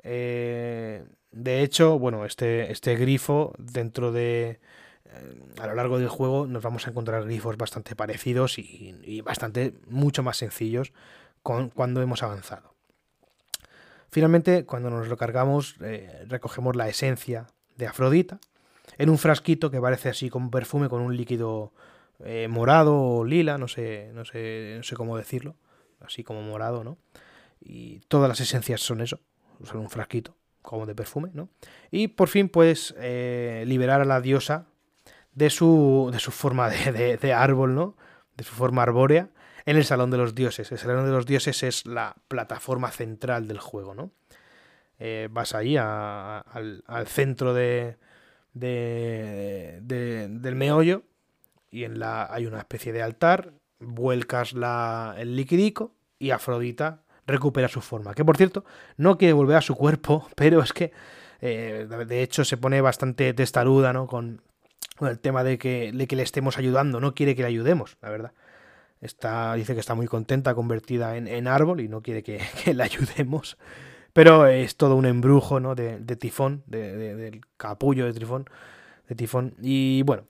eh, 0.04 1.06
de 1.32 1.62
hecho, 1.64 1.98
bueno, 1.98 2.26
este, 2.26 2.74
este 2.74 2.98
grifo 2.98 3.54
dentro 3.58 4.12
de 4.12 4.60
eh, 5.06 5.40
a 5.62 5.68
lo 5.68 5.76
largo 5.76 5.98
del 5.98 6.10
juego 6.10 6.46
nos 6.46 6.62
vamos 6.62 6.88
a 6.88 6.90
encontrar 6.90 7.24
grifos 7.24 7.56
bastante 7.56 7.96
parecidos 7.96 8.60
y, 8.60 9.22
bastante 9.22 9.76
mucho 9.88 10.24
más 10.24 10.36
sencillos 10.36 10.92
con, 11.42 11.70
cuando 11.70 12.02
hemos 12.02 12.22
avanzado. 12.22 12.75
Finalmente, 14.10 14.66
cuando 14.66 14.90
nos 14.90 15.08
lo 15.08 15.18
cargamos, 15.18 15.76
eh, 15.82 16.26
recogemos 16.28 16.76
la 16.76 16.88
esencia 16.88 17.48
de 17.78 17.88
Afrodita 17.88 18.40
en 18.98 19.10
un 19.10 19.18
frasquito 19.18 19.72
que 19.72 19.82
parece 19.82 20.10
así 20.10 20.30
como 20.30 20.50
perfume 20.50 20.90
con 20.90 21.02
un 21.02 21.18
líquido 21.18 21.74
eh, 22.24 22.48
morado 22.48 22.98
o 22.98 23.26
lila, 23.26 23.58
no 23.58 23.68
sé, 23.68 24.12
no 24.14 24.24
sé, 24.26 24.76
no 24.78 24.84
sé 24.84 24.96
cómo 24.96 25.18
decirlo, 25.18 25.56
así 26.02 26.24
como 26.24 26.42
morado, 26.42 26.84
¿no? 26.84 26.98
Y 27.60 28.00
todas 28.08 28.30
las 28.30 28.40
esencias 28.40 28.82
son 28.82 29.02
eso, 29.02 29.20
son 29.64 29.80
un 29.80 29.90
frasquito 29.90 30.36
como 30.62 30.86
de 30.86 30.96
perfume, 30.96 31.32
¿no? 31.34 31.50
Y 31.92 32.08
por 32.08 32.30
fin 32.30 32.48
puedes 32.48 32.96
liberar 32.98 34.02
a 34.02 34.06
la 34.06 34.22
diosa 34.22 34.68
de 35.36 35.50
su, 35.50 36.10
de 36.12 36.20
su 36.20 36.32
forma 36.32 36.70
de, 36.70 37.34
árbol, 37.34 37.76
¿no? 37.76 37.96
De 38.36 38.44
su 38.44 38.54
forma 38.54 38.82
arbórea, 38.82 39.30
en 39.66 39.78
el 39.78 39.86
Salón 39.86 40.12
de 40.12 40.18
los 40.18 40.36
Dioses. 40.36 40.72
El 40.72 40.78
Salón 40.78 41.06
de 41.06 41.12
los 41.12 41.26
Dioses 41.26 41.64
es 41.64 41.86
la 41.86 42.16
plataforma 42.28 42.92
central 42.92 43.48
del 43.48 43.60
juego, 43.60 43.96
¿no? 43.96 44.12
Eh, 44.98 45.28
vas 45.30 45.54
ahí 45.56 45.76
al, 45.76 47.08
centro 47.08 47.54
de, 47.54 47.98
de, 48.54 49.80
del 49.82 50.56
meollo 50.56 51.04
y 51.70 51.84
en 51.84 52.00
la 52.00 52.34
hay 52.34 52.46
una 52.46 52.60
especie 52.60 52.94
de 52.94 53.02
altar, 53.02 53.52
vuelcas 53.80 54.54
el 55.18 55.36
liquidico 55.36 55.94
y 56.18 56.32
Afrodita 56.32 57.02
recupera 57.28 57.68
su 57.68 57.82
forma. 57.82 58.14
Que 58.14 58.24
por 58.24 58.38
cierto, 58.38 58.64
no 58.96 59.18
quiere 59.18 59.34
volver 59.34 59.58
a 59.58 59.62
su 59.62 59.76
cuerpo, 59.76 60.30
pero 60.36 60.62
es 60.62 60.72
que 60.72 60.94
eh, 61.42 61.88
de 62.08 62.24
hecho 62.24 62.46
se 62.46 62.56
pone 62.56 62.80
bastante 62.80 63.34
testaruda, 63.34 63.92
¿no? 63.92 64.08
Con, 64.08 64.42
el 65.02 65.20
tema 65.20 65.44
de 65.44 65.58
que 65.58 65.92
le 65.92 66.24
estemos 66.24 66.58
ayudando, 66.58 67.02
no 67.02 67.14
quiere 67.14 67.36
que 67.36 67.42
le 67.42 67.50
ayudemos, 67.50 67.98
la 68.02 68.10
verdad. 68.10 68.32
Dice 69.56 69.74
que 69.74 69.80
está 69.80 69.96
muy 69.96 70.08
contenta, 70.08 70.56
convertida 70.56 71.16
en, 71.18 71.48
árbol 71.48 71.82
y 71.82 71.88
no 71.88 72.02
quiere 72.02 72.24
que, 72.24 72.42
le 72.74 72.84
ayudemos. 72.84 73.58
Pero 74.14 74.48
es 74.48 74.78
todo 74.78 74.96
un 74.96 75.06
embrujo 75.06 75.60
¿no? 75.60 75.76
de, 75.76 76.00
tifón, 76.16 76.64
del 76.68 77.42
capullo 77.58 78.06
de 78.06 78.14
tifón, 78.14 78.46
de 79.08 79.16
tifón. 79.16 79.56
Y 79.62 80.04
bueno, 80.04 80.24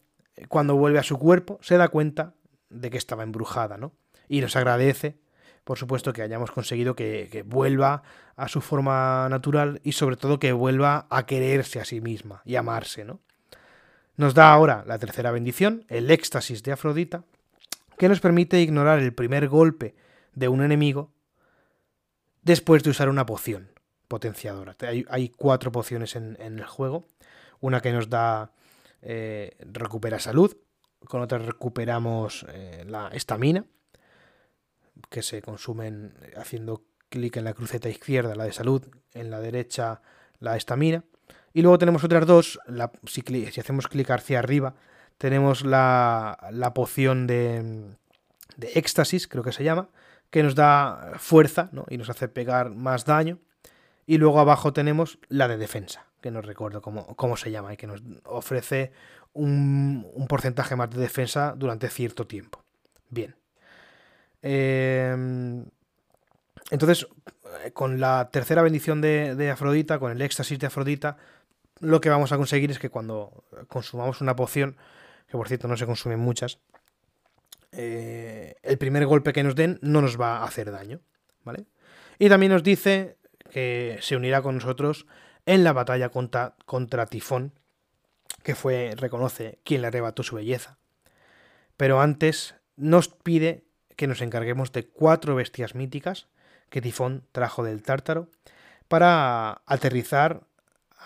cuando 0.50 0.76
vuelve 0.76 1.00
a 1.00 1.04
su 1.04 1.18
cuerpo, 1.18 1.60
se 1.62 1.78
da 1.78 1.88
cuenta 1.90 2.34
de 2.70 2.90
que 2.90 2.98
estaba 2.98 3.24
embrujada, 3.24 3.78
¿no? 3.78 3.94
Y 4.28 4.42
nos 4.42 4.56
agradece, 4.56 5.18
por 5.64 5.78
supuesto, 5.78 6.14
que 6.14 6.24
hayamos 6.24 6.50
conseguido 6.50 6.96
que, 6.96 7.30
que 7.32 7.44
vuelva 7.44 8.02
a 8.36 8.48
su 8.48 8.60
forma 8.60 9.28
natural 9.30 9.80
y 9.84 9.92
sobre 9.92 10.18
todo 10.18 10.40
que 10.40 10.52
vuelva 10.52 11.06
a 11.12 11.28
quererse 11.28 11.80
a 11.80 11.86
sí 11.86 12.02
misma 12.02 12.42
y 12.44 12.56
amarse, 12.56 13.06
¿no? 13.06 13.20
Nos 14.18 14.34
da 14.34 14.52
ahora 14.52 14.84
la 14.88 14.98
tercera 14.98 15.32
bendición, 15.32 15.86
el 15.90 16.10
éxtasis 16.10 16.64
de 16.64 16.72
Afrodita, 16.72 17.24
que 17.98 18.10
nos 18.10 18.20
permite 18.20 18.62
ignorar 18.62 19.00
el 19.00 19.14
primer 19.14 19.48
golpe 19.48 19.96
de 20.34 20.48
un 20.48 20.64
enemigo 20.64 21.14
después 22.42 22.84
de 22.84 22.92
usar 22.92 23.10
una 23.10 23.26
poción 23.26 23.72
potenciadora. 24.08 24.76
Hay, 25.10 25.30
cuatro 25.30 25.72
pociones 25.72 26.16
en, 26.16 26.38
el 26.40 26.66
juego. 26.66 27.08
Una 27.60 27.82
que 27.82 27.92
nos 27.92 28.10
da 28.10 28.52
eh, 29.02 29.58
recupera 29.60 30.20
salud, 30.20 30.56
con 31.06 31.22
otra 31.22 31.40
recuperamos 31.40 32.46
eh, 32.50 32.84
la 32.88 33.08
estamina, 33.10 33.66
que 35.10 35.22
se 35.22 35.42
consumen 35.42 36.14
haciendo 36.38 36.86
clic 37.10 37.38
en 37.38 37.46
la 37.46 37.54
cruceta 37.54 37.90
izquierda, 37.90 38.36
la 38.36 38.46
de 38.46 38.54
salud, 38.54 38.84
en 39.14 39.32
la 39.32 39.40
derecha 39.40 40.02
la 40.40 40.56
estamina. 40.58 41.04
Y 41.54 41.62
luego 41.62 41.78
tenemos 41.78 42.04
otras 42.04 42.26
dos, 42.26 42.60
si, 43.08 43.24
hacemos 43.60 43.88
clic 43.88 44.12
hacia 44.12 44.40
arriba, 44.40 44.76
tenemos 45.18 45.64
la, 45.64 46.72
poción 46.74 47.28
de, 47.28 47.84
de, 48.58 48.72
éxtasis, 48.76 49.28
creo 49.28 49.44
que 49.44 49.52
se 49.52 49.64
llama, 49.64 49.90
que 50.30 50.44
nos 50.44 50.56
da 50.56 51.14
fuerza 51.18 51.70
y 51.90 51.98
nos 51.98 52.10
hace 52.10 52.28
pegar 52.28 52.70
más 52.72 53.06
daño. 53.06 53.40
Y 54.08 54.18
luego 54.18 54.40
abajo 54.40 54.74
tenemos 54.74 55.18
la 55.30 55.48
de 55.48 55.58
defensa, 55.58 56.06
que 56.22 56.30
no 56.30 56.42
recuerdo 56.42 56.82
cómo, 56.82 57.16
cómo 57.16 57.38
se 57.38 57.52
llama, 57.52 57.74
y 57.74 57.78
que 57.78 57.88
nos 57.88 58.04
ofrece 58.26 58.92
un, 59.34 60.26
porcentaje 60.30 60.76
más 60.76 60.90
de 60.92 61.00
defensa 61.00 61.56
durante 61.58 61.90
cierto 61.90 62.28
tiempo. 62.28 62.64
Bien. 63.10 63.36
Eh, 64.42 65.64
entonces, 66.72 67.08
con 67.74 68.00
la 68.00 68.30
tercera 68.32 68.62
bendición 68.62 69.02
de, 69.02 69.36
de, 69.36 69.52
Afrodita, 69.52 70.00
con 70.00 70.12
el 70.12 70.22
éxtasis 70.22 70.60
de 70.60 70.68
Afrodita, 70.68 71.18
lo 71.80 72.02
que 72.02 72.10
vamos 72.10 72.32
a 72.32 72.38
conseguir 72.38 72.72
es 72.72 72.80
que 72.80 72.90
cuando 72.90 73.44
consumamos 73.68 74.22
una 74.22 74.36
poción, 74.36 74.78
que 75.36 75.38
por 75.38 75.48
cierto 75.48 75.68
no 75.68 75.76
se 75.76 75.86
consumen 75.86 76.20
muchas, 76.20 76.60
eh, 77.72 78.56
el 78.64 78.78
primer 78.78 79.06
golpe 79.06 79.34
que 79.34 79.44
nos 79.44 79.56
den 79.56 79.80
no 79.82 80.02
nos 80.02 80.20
va 80.20 80.38
a 80.38 80.46
hacer 80.46 80.72
daño. 80.72 81.02
¿Vale? 81.44 81.66
Y 82.18 82.30
también 82.30 82.54
nos 82.54 82.64
dice 82.64 83.18
que 83.52 84.00
se 84.02 84.16
unirá 84.16 84.42
con 84.42 84.56
nosotros 84.56 85.06
en 85.46 85.64
la 85.64 85.74
batalla 85.74 86.10
contra, 86.10 86.56
contra 86.66 87.06
Tifón, 87.06 87.60
que 88.44 88.56
fue, 88.56 88.94
reconoce, 88.98 89.60
quien 89.64 89.82
le 89.82 89.88
arrebató 89.88 90.24
su 90.24 90.36
belleza. 90.36 90.78
Pero 91.78 92.00
antes 92.00 92.56
nos 92.78 93.10
pide 93.10 93.66
que 93.96 94.08
nos 94.08 94.22
encarguemos 94.22 94.72
de 94.72 94.88
cuatro 94.88 95.36
bestias 95.36 95.76
míticas 95.76 96.28
que 96.70 96.82
Tifón 96.82 97.28
trajo 97.32 97.64
del 97.64 97.84
Tártaro 97.84 98.30
para 98.88 99.62
aterrizar, 99.66 100.48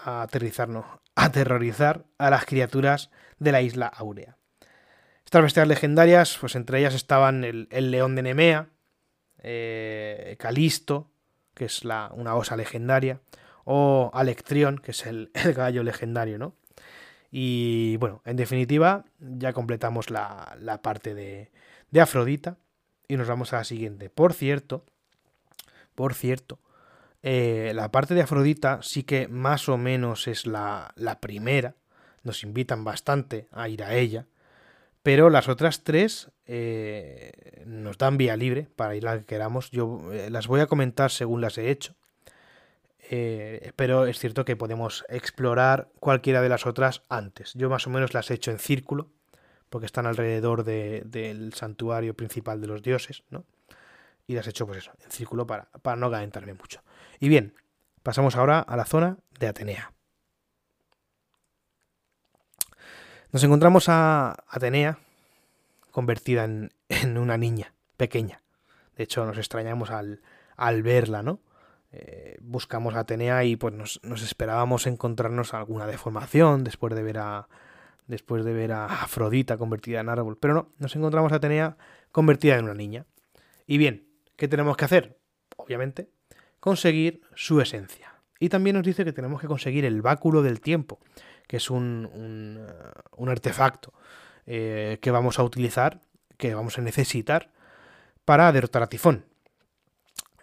aterrizar 0.06 0.70
no, 0.70 1.02
aterrorizar 1.16 2.06
a 2.18 2.30
las 2.30 2.46
criaturas 2.46 3.10
de 3.40 3.52
la 3.52 3.62
isla 3.62 3.88
Aurea. 3.88 4.38
Estas 5.26 5.44
bestias 5.44 5.68
legendarias, 5.68 6.38
pues 6.40 6.56
entre 6.56 6.80
ellas 6.80 6.96
estaban 6.96 7.44
el, 7.44 7.92
león 7.92 8.16
de 8.16 8.24
Nemea, 8.24 8.70
eh, 9.44 10.36
Calisto, 10.40 11.12
que 11.54 11.66
es 11.66 11.86
la, 11.86 12.12
una 12.14 12.36
osa 12.36 12.56
legendaria, 12.56 13.22
o 13.64 14.10
Alectrión, 14.14 14.80
que 14.80 14.92
es 14.92 15.06
el, 15.06 15.32
el, 15.34 15.54
gallo 15.54 15.84
legendario, 15.84 16.38
¿no? 16.40 16.56
Y 17.32 17.98
bueno, 17.98 18.22
en 18.26 18.38
definitiva, 18.38 19.06
ya 19.20 19.54
completamos 19.54 20.10
la, 20.10 20.58
la 20.60 20.82
parte 20.82 21.14
de, 21.14 21.52
de 21.92 22.02
Afrodita 22.02 22.58
y 23.08 23.18
nos 23.18 23.28
vamos 23.28 23.54
a 23.54 23.58
la 23.58 23.64
siguiente. 23.64 24.10
Por 24.10 24.34
cierto, 24.34 24.86
por 25.94 26.14
cierto, 26.14 26.60
eh, 27.22 27.74
la 27.76 27.92
parte 27.92 28.14
de 28.16 28.22
Afrodita 28.22 28.80
sí 28.82 29.04
que 29.04 29.28
más 29.28 29.68
o 29.68 29.78
menos 29.78 30.28
es 30.28 30.46
la, 30.46 30.94
la, 30.96 31.20
primera. 31.20 31.76
Nos 32.24 32.44
invitan 32.44 32.84
bastante 32.84 33.48
a 33.52 33.70
ir 33.70 33.84
a 33.84 33.96
ella. 33.96 34.28
Pero 35.04 35.30
las 35.30 35.48
otras 35.48 35.84
tres 35.84 36.30
eh, 36.46 37.64
nos 37.66 37.98
dan 37.98 38.18
vía 38.18 38.36
libre 38.36 38.68
para 38.76 38.96
ir 38.96 39.08
a 39.08 39.16
la 39.16 39.20
que 39.20 39.26
queramos. 39.26 39.72
Yo 39.72 40.12
eh, 40.12 40.30
las 40.30 40.48
voy 40.48 40.62
a 40.62 40.68
comentar 40.68 41.12
según 41.12 41.42
las 41.42 41.58
he 41.58 41.70
hecho. 41.70 41.96
Eh, 43.12 43.72
pero 43.76 44.06
es 44.06 44.20
cierto 44.20 44.46
que 44.46 44.56
podemos 44.56 45.04
explorar 45.10 45.90
cualquiera 46.00 46.42
de 46.42 46.50
las 46.50 46.66
otras 46.66 47.02
antes. 47.10 47.54
Yo 47.56 47.70
más 47.70 47.88
o 47.88 47.90
menos 47.90 48.14
las 48.14 48.30
he 48.30 48.36
hecho 48.36 48.52
en 48.52 48.60
círculo, 48.60 49.10
porque 49.70 49.88
están 49.88 50.06
alrededor 50.06 50.64
de, 50.64 51.04
del 51.06 51.54
santuario 51.54 52.14
principal 52.14 52.62
de 52.62 52.68
los 52.68 52.84
dioses, 52.84 53.24
¿no? 53.30 53.46
Y 54.28 54.36
las 54.36 54.46
he 54.46 54.52
hecho, 54.52 54.68
pues 54.68 54.80
eso, 54.80 54.92
en 55.04 55.10
círculo 55.10 55.48
para, 55.48 55.70
para 55.82 55.96
no 55.98 56.12
calentarme 56.12 56.54
mucho. 56.54 56.84
Y 57.20 57.30
bien, 57.30 57.56
pasamos 58.04 58.36
ahora 58.36 58.60
a 58.60 58.78
la 58.78 58.86
zona 58.86 59.18
de 59.40 59.48
Atenea. 59.48 59.92
Nos 63.32 63.44
encontramos 63.44 63.90
a 63.90 64.44
Atenea, 64.50 64.98
convertida 65.92 66.46
en, 66.46 66.72
una 67.18 67.38
niña 67.38 67.74
pequeña. 67.96 68.42
De 68.98 69.04
hecho, 69.04 69.24
nos 69.24 69.38
extrañamos 69.38 69.92
al, 69.92 70.22
al 70.58 70.82
verla, 70.82 71.22
¿no? 71.22 71.40
Eh, 71.92 72.38
buscamos 72.42 72.96
a 72.96 73.02
Atenea 73.02 73.44
y 73.44 73.56
pues 73.56 73.74
nos, 73.76 74.00
nos, 74.04 74.24
esperábamos 74.24 74.88
encontrarnos 74.88 75.54
alguna 75.54 75.86
deformación 75.86 76.64
después 76.64 76.96
de 76.96 77.04
ver 77.04 77.20
a 77.20 77.48
después 78.08 78.44
de 78.44 78.54
ver 78.54 78.72
a 78.72 78.86
Afrodita 78.86 79.58
convertida 79.58 80.00
en 80.00 80.10
árbol, 80.10 80.38
pero 80.40 80.56
no, 80.56 80.70
nos 80.80 80.96
encontramos 80.96 81.32
a 81.32 81.36
Atenea 81.36 81.78
convertida 82.12 82.58
en 82.58 82.66
una 82.66 82.74
niña. 82.74 83.06
Y 83.68 83.78
bien, 83.78 84.08
¿qué 84.38 84.48
tenemos 84.48 84.76
que 84.76 84.86
hacer? 84.86 85.20
Obviamente, 85.56 86.10
conseguir 86.60 87.22
su 87.36 87.62
esencia. 87.62 88.16
Y 88.40 88.50
también 88.50 88.76
nos 88.76 88.86
dice 88.86 89.06
que 89.06 89.14
tenemos 89.14 89.40
que 89.40 89.48
conseguir 89.48 89.86
el 89.86 90.02
báculo 90.02 90.42
del 90.42 90.62
tiempo, 90.62 91.00
que 91.50 91.58
es 91.58 91.72
un, 91.72 92.08
un, 92.14 92.64
un 93.18 93.30
artefacto 93.30 93.92
eh, 94.46 95.00
que 95.02 95.10
vamos 95.10 95.40
a 95.40 95.44
utilizar, 95.44 96.00
que 96.38 96.54
vamos 96.54 96.78
a 96.78 96.82
necesitar 96.82 97.50
para 98.24 98.52
derrotar 98.52 98.84
a 98.84 98.88
Tifón. 98.88 99.26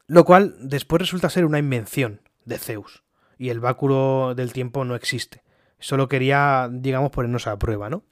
Lo 0.08 0.24
cual 0.24 0.56
después 0.58 1.00
resulta 1.00 1.30
ser 1.30 1.44
una 1.44 1.60
invención 1.60 2.22
de 2.44 2.58
Zeus. 2.58 3.04
Y 3.38 3.50
el 3.50 3.60
báculo 3.60 4.34
del 4.34 4.52
tiempo 4.52 4.84
no 4.84 4.96
existe. 4.96 5.44
Solo 5.78 6.08
quería, 6.08 6.68
digamos, 6.72 7.12
ponernos 7.12 7.46
a 7.46 7.56
prueba, 7.56 7.88
¿no? 7.88 8.02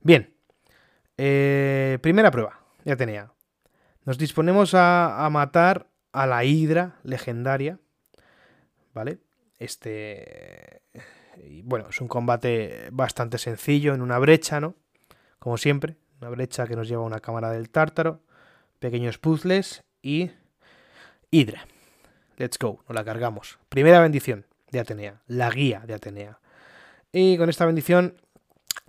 Bien. 0.00 0.34
Eh, 1.18 2.00
primera 2.02 2.32
prueba. 2.32 2.58
Ya 2.84 2.96
tenía. 2.96 3.30
Nos 4.04 4.18
disponemos 4.18 4.74
a 4.74 5.28
matar 5.30 5.86
a 6.10 6.26
la 6.26 6.42
hidra 6.42 6.96
legendaria. 7.04 7.78
¿Vale? 8.94 9.20
Este. 9.58 10.82
Bueno, 11.64 11.88
es 11.90 12.00
un 12.00 12.08
combate 12.08 12.88
bastante 12.92 13.38
sencillo 13.38 13.94
en 13.94 14.02
una 14.02 14.18
brecha, 14.18 14.60
¿no? 14.60 14.74
como 15.46 15.58
siempre, 15.58 15.96
una 16.20 16.28
brecha 16.30 16.66
que 16.66 16.74
nos 16.74 16.88
lleva 16.88 17.02
a 17.02 17.06
una 17.06 17.20
cámara 17.20 17.52
del 17.52 17.70
tártaro, 17.70 18.20
pequeños 18.80 19.18
puzzles 19.18 19.84
y 20.02 20.32
Hydra. 21.30 21.68
Let's 22.36 22.58
go, 22.58 22.82
nos 22.88 22.96
la 22.96 23.04
cargamos. 23.04 23.56
Primera 23.68 24.00
bendición 24.00 24.44
de 24.72 24.80
Atenea, 24.80 25.22
la 25.28 25.48
guía 25.50 25.84
de 25.86 25.94
Atenea. 25.94 26.40
Y 27.12 27.38
con 27.38 27.48
esta 27.48 27.64
bendición, 27.64 28.20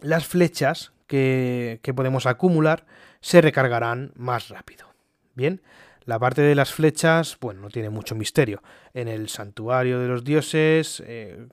las 0.02 0.26
flechas 0.26 0.93
que, 1.06 1.80
que 1.84 1.93
podemos 1.93 2.26
acumular 2.26 2.88
se 3.22 3.39
recargarán 3.39 4.12
más 4.15 4.50
rápido. 4.50 4.88
Bien, 5.36 5.62
la 6.08 6.17
parte 6.20 6.41
de 6.41 6.56
las 6.56 6.74
flechas, 6.74 7.38
bueno, 7.41 7.62
no 7.62 7.70
tiene 7.70 7.89
mucho 7.89 8.15
misterio. 8.15 8.63
En 8.93 9.10
el 9.10 9.28
santuario 9.28 10.00
de 10.00 10.08
los 10.08 10.24
dioses, 10.24 11.04
eh, 11.06 11.48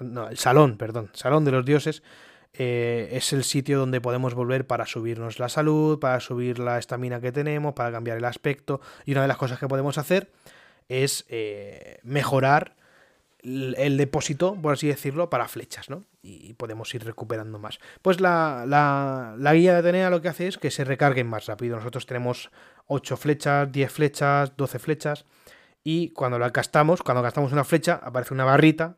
no, 0.00 0.28
el 0.28 0.36
salón, 0.36 0.76
perdón, 0.76 1.10
salón 1.14 1.46
de 1.46 1.50
los 1.50 1.64
dioses, 1.64 2.02
eh, 2.52 3.08
es 3.12 3.32
el 3.32 3.42
sitio 3.42 3.78
donde 3.78 4.02
podemos 4.02 4.34
volver 4.34 4.66
para 4.66 4.84
subirnos 4.84 5.38
la 5.38 5.48
salud, 5.48 5.98
para 5.98 6.20
subir 6.20 6.58
la 6.58 6.78
estamina 6.78 7.22
que 7.22 7.32
tenemos, 7.32 7.72
para 7.72 7.90
cambiar 7.90 8.18
el 8.18 8.26
aspecto. 8.26 8.82
Y 9.06 9.12
una 9.12 9.22
de 9.22 9.28
las 9.28 9.38
cosas 9.38 9.58
que 9.58 9.66
podemos 9.66 9.96
hacer 9.96 10.30
es 10.90 11.24
eh, 11.30 11.98
mejorar 12.02 12.75
el, 13.46 13.96
depósito, 13.96 14.54
por 14.60 14.74
así 14.74 14.88
decirlo, 14.88 15.30
para 15.30 15.48
flechas, 15.48 15.88
¿no? 15.88 16.04
Y 16.22 16.54
podemos 16.54 16.92
ir 16.94 17.04
recuperando 17.04 17.58
más. 17.58 17.78
Pues 18.02 18.20
la, 18.20 18.64
la, 18.66 19.34
la 19.38 19.54
guía 19.54 19.72
de 19.72 19.78
Atenea 19.78 20.10
lo 20.10 20.20
que 20.20 20.28
hace 20.28 20.48
es 20.48 20.58
que 20.58 20.70
se 20.70 20.84
recarguen 20.84 21.28
más 21.28 21.46
rápido. 21.46 21.76
Nosotros 21.76 22.06
tenemos 22.06 22.50
8 22.86 23.16
flechas, 23.16 23.70
10 23.70 23.92
flechas, 23.92 24.56
12 24.56 24.78
flechas. 24.78 25.24
Y 25.84 26.10
cuando 26.10 26.38
la 26.38 26.50
gastamos, 26.50 27.02
cuando 27.02 27.22
gastamos 27.22 27.52
una 27.52 27.64
flecha, 27.64 28.00
aparece 28.02 28.34
una 28.34 28.44
barrita 28.44 28.96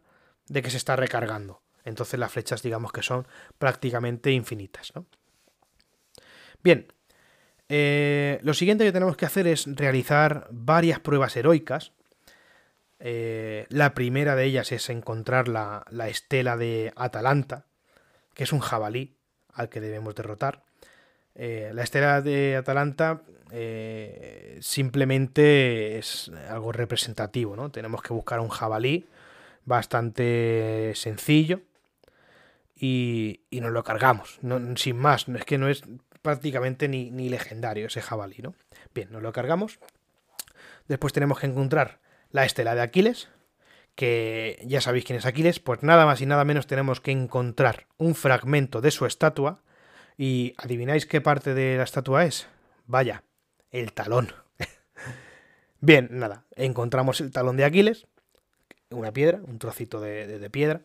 de 0.48 0.62
que 0.62 0.70
se 0.70 0.78
está 0.78 0.96
recargando. 0.96 1.60
Entonces 1.84 2.18
las 2.18 2.32
flechas 2.32 2.62
digamos 2.62 2.92
que 2.92 3.02
son 3.02 3.26
prácticamente 3.58 4.30
infinitas. 4.32 4.92
¿no? 4.94 5.06
Bien, 6.62 6.92
eh, 7.68 8.40
lo 8.42 8.54
siguiente 8.54 8.84
que 8.84 8.92
tenemos 8.92 9.16
que 9.16 9.26
hacer 9.26 9.46
es 9.46 9.66
realizar 9.66 10.48
varias 10.50 11.00
pruebas 11.00 11.36
heroicas. 11.36 11.92
Eh, 13.00 13.66
la 13.68 13.94
primera 13.94 14.34
de 14.34 14.44
ellas 14.44 14.72
es 14.72 14.90
encontrar 14.90 15.48
la, 15.48 15.84
la, 15.90 16.08
estela 16.08 16.56
de 16.56 16.92
Atalanta, 16.96 17.66
que 18.34 18.44
es 18.44 18.52
un 18.52 18.60
jabalí 18.60 19.16
al 19.52 19.68
que 19.68 19.80
debemos 19.80 20.14
derrotar. 20.14 20.62
Eh, 21.34 21.70
la 21.72 21.82
estela 21.82 22.20
de 22.20 22.56
Atalanta 22.56 23.22
eh, 23.52 24.58
simplemente 24.60 25.98
es 25.98 26.30
algo 26.48 26.72
representativo, 26.72 27.54
¿no? 27.54 27.70
Tenemos 27.70 28.02
que 28.02 28.12
buscar 28.12 28.40
un 28.40 28.48
jabalí 28.48 29.06
bastante 29.64 30.92
sencillo 30.96 31.60
y, 32.74 33.42
y 33.50 33.60
nos 33.60 33.70
lo 33.70 33.84
cargamos, 33.84 34.38
no, 34.42 34.76
sin 34.76 34.96
más, 34.96 35.28
es 35.28 35.44
que 35.44 35.58
no 35.58 35.68
es 35.68 35.82
prácticamente 36.22 36.88
ni, 36.88 37.10
ni, 37.10 37.28
legendario 37.28 37.86
ese 37.86 38.00
jabalí, 38.00 38.38
¿no? 38.42 38.54
Bien, 38.94 39.10
nos 39.12 39.22
lo 39.22 39.32
cargamos. 39.32 39.78
Después 40.88 41.12
tenemos 41.12 41.38
que 41.38 41.46
encontrar 41.46 42.00
la 42.30 42.44
estela 42.44 42.74
de 42.74 42.82
Aquiles, 42.82 43.28
que 43.94 44.62
ya 44.64 44.80
sabéis 44.80 45.04
quién 45.04 45.18
es 45.18 45.26
Aquiles, 45.26 45.60
pues 45.60 45.82
nada 45.82 46.06
más 46.06 46.20
y 46.20 46.26
nada 46.26 46.44
menos 46.44 46.66
tenemos 46.66 47.00
que 47.00 47.10
encontrar 47.10 47.86
un 47.96 48.14
fragmento 48.14 48.80
de 48.80 48.90
su 48.90 49.06
estatua 49.06 49.62
y 50.16 50.54
adivináis 50.56 51.06
qué 51.06 51.20
parte 51.20 51.54
de 51.54 51.76
la 51.76 51.82
estatua 51.82 52.24
es. 52.24 52.48
Vaya, 52.86 53.24
el 53.70 53.92
talón. 53.92 54.32
Bien, 55.80 56.08
nada, 56.12 56.44
encontramos 56.54 57.20
el 57.20 57.32
talón 57.32 57.56
de 57.56 57.64
Aquiles, 57.64 58.06
una 58.90 59.12
piedra, 59.12 59.40
un 59.44 59.58
trocito 59.58 60.00
de, 60.00 60.38
de, 60.38 60.50
piedra, 60.50 60.82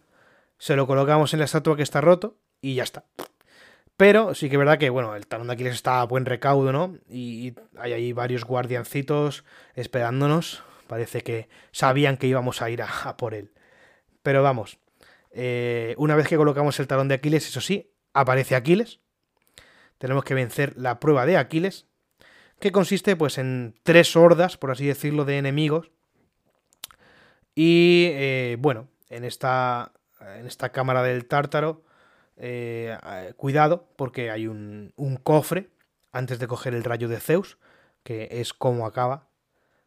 se 0.57 0.75
lo 0.75 0.87
colocamos 0.87 1.33
en 1.33 1.39
la 1.39 1.45
estatua 1.45 1.75
que 1.75 1.83
está 1.83 2.01
roto 2.01 2.37
y 2.61 2.75
ya 2.75 2.83
está. 2.83 3.05
Pero 3.95 4.33
sí 4.33 4.49
que 4.49 4.55
es 4.55 4.59
verdad 4.59 4.79
que, 4.79 4.89
bueno, 4.89 5.15
el 5.15 5.27
talón 5.27 5.47
de 5.47 5.53
Aquiles 5.53 5.75
está 5.75 6.01
a 6.01 6.05
buen 6.05 6.25
recaudo, 6.25 6.71
¿no? 6.71 6.97
Y 7.07 7.53
hay 7.77 7.93
ahí 7.93 8.11
varios 8.11 8.43
guardiancitos 8.43 9.45
esperándonos 9.75 10.63
Parece 10.93 11.21
que 11.21 11.49
sabían 11.71 12.17
que 12.17 12.27
íbamos 12.27 12.61
a 12.61 12.69
ir 12.69 12.83
a, 12.83 13.17
por 13.17 13.33
él. 13.33 13.51
Pero 14.21 14.43
vamos, 14.43 14.77
eh, 15.31 15.95
una 15.97 16.15
vez 16.15 16.27
que 16.27 16.37
colocamos 16.37 16.79
el 16.79 16.85
talón 16.85 17.07
de 17.07 17.15
Aquiles, 17.15 17.47
eso 17.47 17.61
sí, 17.61 17.91
aparece 18.13 18.55
Aquiles. 18.55 18.99
Tenemos 19.97 20.23
que 20.23 20.35
vencer 20.35 20.77
la 20.77 20.99
prueba 20.99 21.25
de 21.25 21.37
Aquiles, 21.37 21.87
que 22.59 22.71
consiste 22.71 23.15
pues 23.15 23.39
en 23.39 23.73
tres 23.81 24.15
hordas, 24.15 24.55
por 24.57 24.69
así 24.69 24.85
decirlo, 24.85 25.25
de 25.25 25.39
enemigos. 25.39 25.89
Y 27.55 28.09
eh, 28.11 28.57
bueno, 28.59 28.87
en 29.09 29.23
esta, 29.23 29.93
en 30.19 30.45
esta 30.45 30.69
cámara 30.69 31.01
del 31.01 31.25
tártaro, 31.25 31.83
eh, 32.37 32.95
cuidado 33.35 33.87
porque 33.95 34.29
hay 34.29 34.45
un, 34.45 34.93
un 34.95 35.17
cofre 35.17 35.71
antes 36.11 36.37
de 36.37 36.45
coger 36.45 36.75
el 36.75 36.83
rayo 36.83 37.07
de 37.07 37.19
Zeus, 37.19 37.57
que 38.03 38.27
es 38.29 38.53
como 38.53 38.85
acaba 38.85 39.32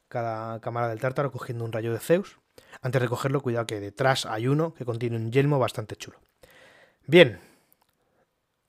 cada 0.09 0.61
cámara 0.61 0.89
del 0.89 1.01
tártaro 1.01 1.33
cogiendo 1.33 1.65
un 1.65 1.73
rayo 1.73 1.93
de 1.93 1.99
Zeus. 1.99 2.39
Antes 2.81 3.03
de 3.03 3.09
cogerlo, 3.09 3.41
cuidado 3.41 3.67
que 3.67 3.81
detrás 3.81 4.27
hay 4.27 4.49
uno 4.49 4.75
que 4.75 4.85
contiene 4.85 5.17
un 5.17 5.33
yelmo 5.33 5.59
bastante 5.59 5.97
chulo. 5.97 6.19
Bien, 7.07 7.39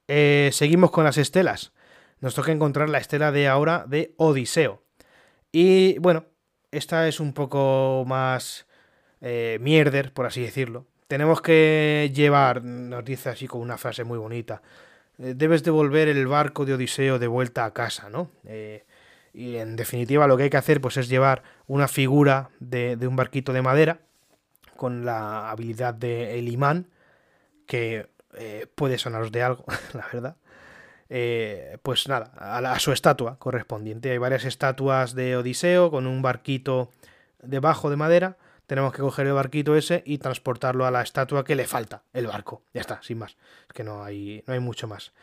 eh, 0.08 0.50
seguimos 0.54 0.92
con 0.92 1.04
las 1.04 1.18
estelas. 1.18 1.74
Nos 2.20 2.34
toca 2.36 2.52
encontrar 2.52 2.90
la 2.90 2.98
estela 2.98 3.32
de 3.32 3.48
ahora 3.48 3.86
de 3.88 4.14
Odiseo. 4.18 4.84
Y 5.52 6.00
bueno, 6.00 6.26
esta 6.72 7.08
es 7.08 7.20
un 7.20 7.34
poco 7.34 8.04
más 8.08 8.68
eh, 9.22 9.58
mierder, 9.62 10.14
por 10.14 10.26
así 10.26 10.42
decirlo. 10.42 10.86
Tenemos 11.08 11.42
que 11.42 12.12
llevar, 12.14 12.64
nos 12.64 13.06
dice 13.06 13.30
así 13.30 13.48
con 13.48 13.62
una 13.62 13.78
frase 13.78 14.04
muy 14.04 14.18
bonita, 14.18 14.62
eh, 15.20 15.34
debes 15.36 15.64
devolver 15.64 16.08
el 16.10 16.28
barco 16.28 16.66
de 16.66 16.74
Odiseo 16.74 17.18
de 17.18 17.28
vuelta 17.28 17.66
a 17.66 17.74
casa, 17.74 18.10
¿no? 18.10 18.30
Y 19.34 19.58
en 19.58 19.76
definitiva 19.76 20.28
lo 20.28 20.38
que 20.38 20.44
hay 20.44 20.50
que 20.50 20.58
hacer 20.58 20.82
pues 20.82 20.98
es 20.98 21.10
llevar 21.10 21.44
una 21.68 21.88
figura 21.88 22.50
de, 22.60 22.98
un 23.08 23.16
barquito 23.16 23.54
de 23.54 23.62
madera 23.62 24.00
con 24.76 25.06
la 25.06 25.50
habilidad 25.50 25.94
de 25.94 26.38
el 26.40 26.48
imán, 26.50 26.88
que 27.66 28.08
puede 28.76 28.98
sonaros 28.98 29.32
de 29.32 29.44
algo, 29.44 29.66
la 29.94 30.08
verdad. 30.12 30.36
Eh, 31.10 31.78
pues 31.84 32.08
nada, 32.08 32.32
a, 32.38 32.80
su 32.80 32.92
estatua 32.92 33.38
correspondiente. 33.40 34.12
Hay 34.12 34.18
varias 34.18 34.46
estatuas 34.46 35.16
de 35.16 35.38
Odiseo 35.38 35.90
con 35.90 36.08
un 36.08 36.22
barquito 36.22 36.92
debajo 37.42 37.90
de 37.90 37.96
madera. 37.96 38.38
Tenemos 38.66 38.92
que 38.92 39.02
coger 39.02 39.28
el 39.28 39.34
barquito 39.34 39.78
ese 39.78 40.04
y 40.06 40.18
transportarlo 40.18 40.86
a 40.86 40.92
la 40.92 41.02
estatua 41.02 41.46
que 41.46 41.56
le 41.56 41.66
falta, 41.66 42.04
el 42.14 42.28
barco. 42.28 42.64
Ya 42.74 42.82
está, 42.82 43.02
sin 43.02 43.20
más. 43.20 43.38
Es 43.68 43.74
que 43.74 43.84
no 43.84 44.04
hay, 44.04 44.44
no 44.46 44.54
hay 44.54 44.60
mucho 44.60 44.88
más. 44.88 45.14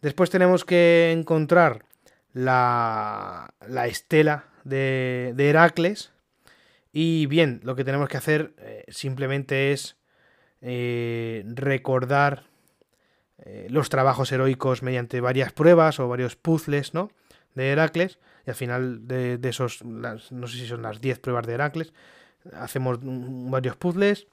Después 0.00 0.30
tenemos 0.30 0.64
que 0.64 1.12
encontrar 1.12 1.84
la, 2.32 3.54
la 3.66 3.86
estela 3.86 4.44
de, 4.64 5.34
Heracles. 5.38 6.12
Y 6.92 7.26
bien, 7.26 7.60
lo 7.62 7.76
que 7.76 7.84
tenemos 7.84 8.08
que 8.08 8.16
hacer 8.16 8.52
eh, 8.58 8.84
simplemente 8.88 9.72
es 9.72 9.96
eh, 10.60 11.44
recordar 11.46 12.44
eh, 13.38 13.68
los 13.70 13.88
trabajos 13.88 14.32
heroicos 14.32 14.82
mediante 14.82 15.20
varias 15.20 15.52
pruebas 15.52 16.00
o 16.00 16.08
varios 16.08 16.36
puzzles, 16.36 16.94
¿no? 16.94 17.10
De 17.54 17.70
Heracles. 17.70 18.18
Y 18.46 18.50
al 18.50 18.56
final 18.56 19.06
de, 19.06 19.38
esos, 19.42 19.84
no 19.84 20.46
sé 20.46 20.58
si 20.58 20.66
son 20.66 20.82
las 20.82 21.00
10 21.00 21.18
pruebas 21.20 21.46
de 21.46 21.54
Heracles, 21.54 21.92
hacemos 22.54 22.98
varios 23.02 23.76
puzzles 23.76 24.26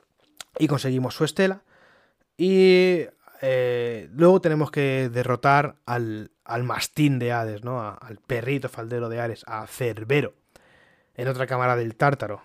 y 0.57 0.67
conseguimos 0.67 1.13
su 1.13 1.25
estela. 1.25 1.62
Y 2.38 3.05
luego 3.41 4.39
tenemos 4.39 4.71
que 4.71 5.10
derrotar 5.12 5.75
al, 5.86 6.31
al, 6.47 6.63
mastín 6.63 7.19
de 7.19 7.31
Hades, 7.31 7.63
¿no? 7.63 7.81
al 7.81 8.17
perrito 8.25 8.69
faldero 8.69 9.10
de 9.10 9.19
Hades, 9.19 9.43
a 9.47 9.67
Cerbero, 9.67 10.33
en 11.15 11.27
otra 11.27 11.47
cámara 11.47 11.75
del 11.75 11.95
Tártaro. 11.95 12.41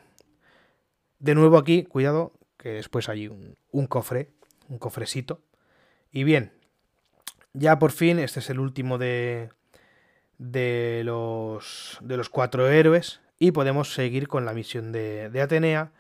De 1.19 1.35
nuevo 1.35 1.57
aquí, 1.57 1.85
cuidado, 1.85 2.33
que 2.59 2.71
después 2.71 3.09
hay 3.09 3.29
un, 3.29 3.57
un 3.71 3.87
cofre, 3.87 4.31
un 4.69 4.79
cofrecito, 4.79 5.41
y 6.11 6.25
bien, 6.25 6.53
ya 7.55 7.79
por 7.79 7.93
fin, 7.93 8.19
este 8.19 8.41
es 8.41 8.51
el 8.51 8.61
último 8.61 8.99
de, 8.99 9.51
de, 10.39 11.03
los, 11.05 11.99
de 12.01 12.17
los 12.17 12.29
cuatro 12.29 12.69
héroes 12.69 13.21
y 13.39 13.53
podemos 13.53 13.95
seguir 13.95 14.29
con 14.29 14.45
la 14.45 14.53
misión 14.53 14.93
de, 14.93 15.31
de 15.31 15.41
Atenea 15.41 15.93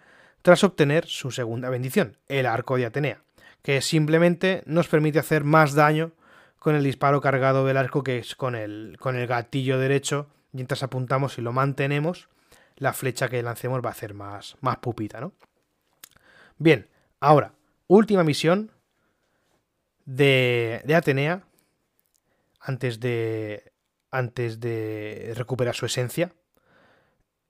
tras 0.43 0.65
obtener 0.65 1.07
su 1.07 1.31
segunda 1.31 1.71
bendición, 1.71 2.17
el 2.29 2.47
arco 2.47 2.77
de 2.77 2.87
Atenea, 2.87 3.23
que 3.63 3.81
simplemente 3.81 4.63
nos 4.67 4.89
permite 4.89 5.19
hacer 5.19 5.45
más 5.45 5.75
daño 5.75 6.13
con 6.63 6.77
el 6.77 6.85
disparo 6.85 7.21
cargado 7.21 7.67
del 7.67 7.77
arco 7.77 8.05
que 8.05 8.19
es 8.19 8.37
con 8.37 8.55
el, 8.55 8.97
con 9.01 9.17
el 9.17 9.27
gatillo 9.27 9.81
derecho. 9.81 10.29
Mientras 10.53 10.85
apuntamos 10.85 11.37
y 11.37 11.43
lo 11.43 11.53
mantenemos, 11.53 12.29
la 12.77 12.93
flecha 12.93 13.29
que 13.29 13.43
lancemos 13.43 13.85
va 13.85 13.89
a 13.89 13.91
hacer 13.91 14.15
más, 14.15 14.57
más 14.61 14.77
pupita, 14.77 15.21
¿no? 15.21 15.33
Bien, 16.59 16.89
ahora, 17.19 17.57
última 17.89 18.23
misión 18.23 18.71
de, 20.05 20.85
Atenea 20.95 21.43
antes 22.61 23.01
de, 23.01 23.73
antes 24.13 24.61
de 24.61 25.33
recuperar 25.35 25.75
su 25.75 25.87
esencia. 25.87 26.33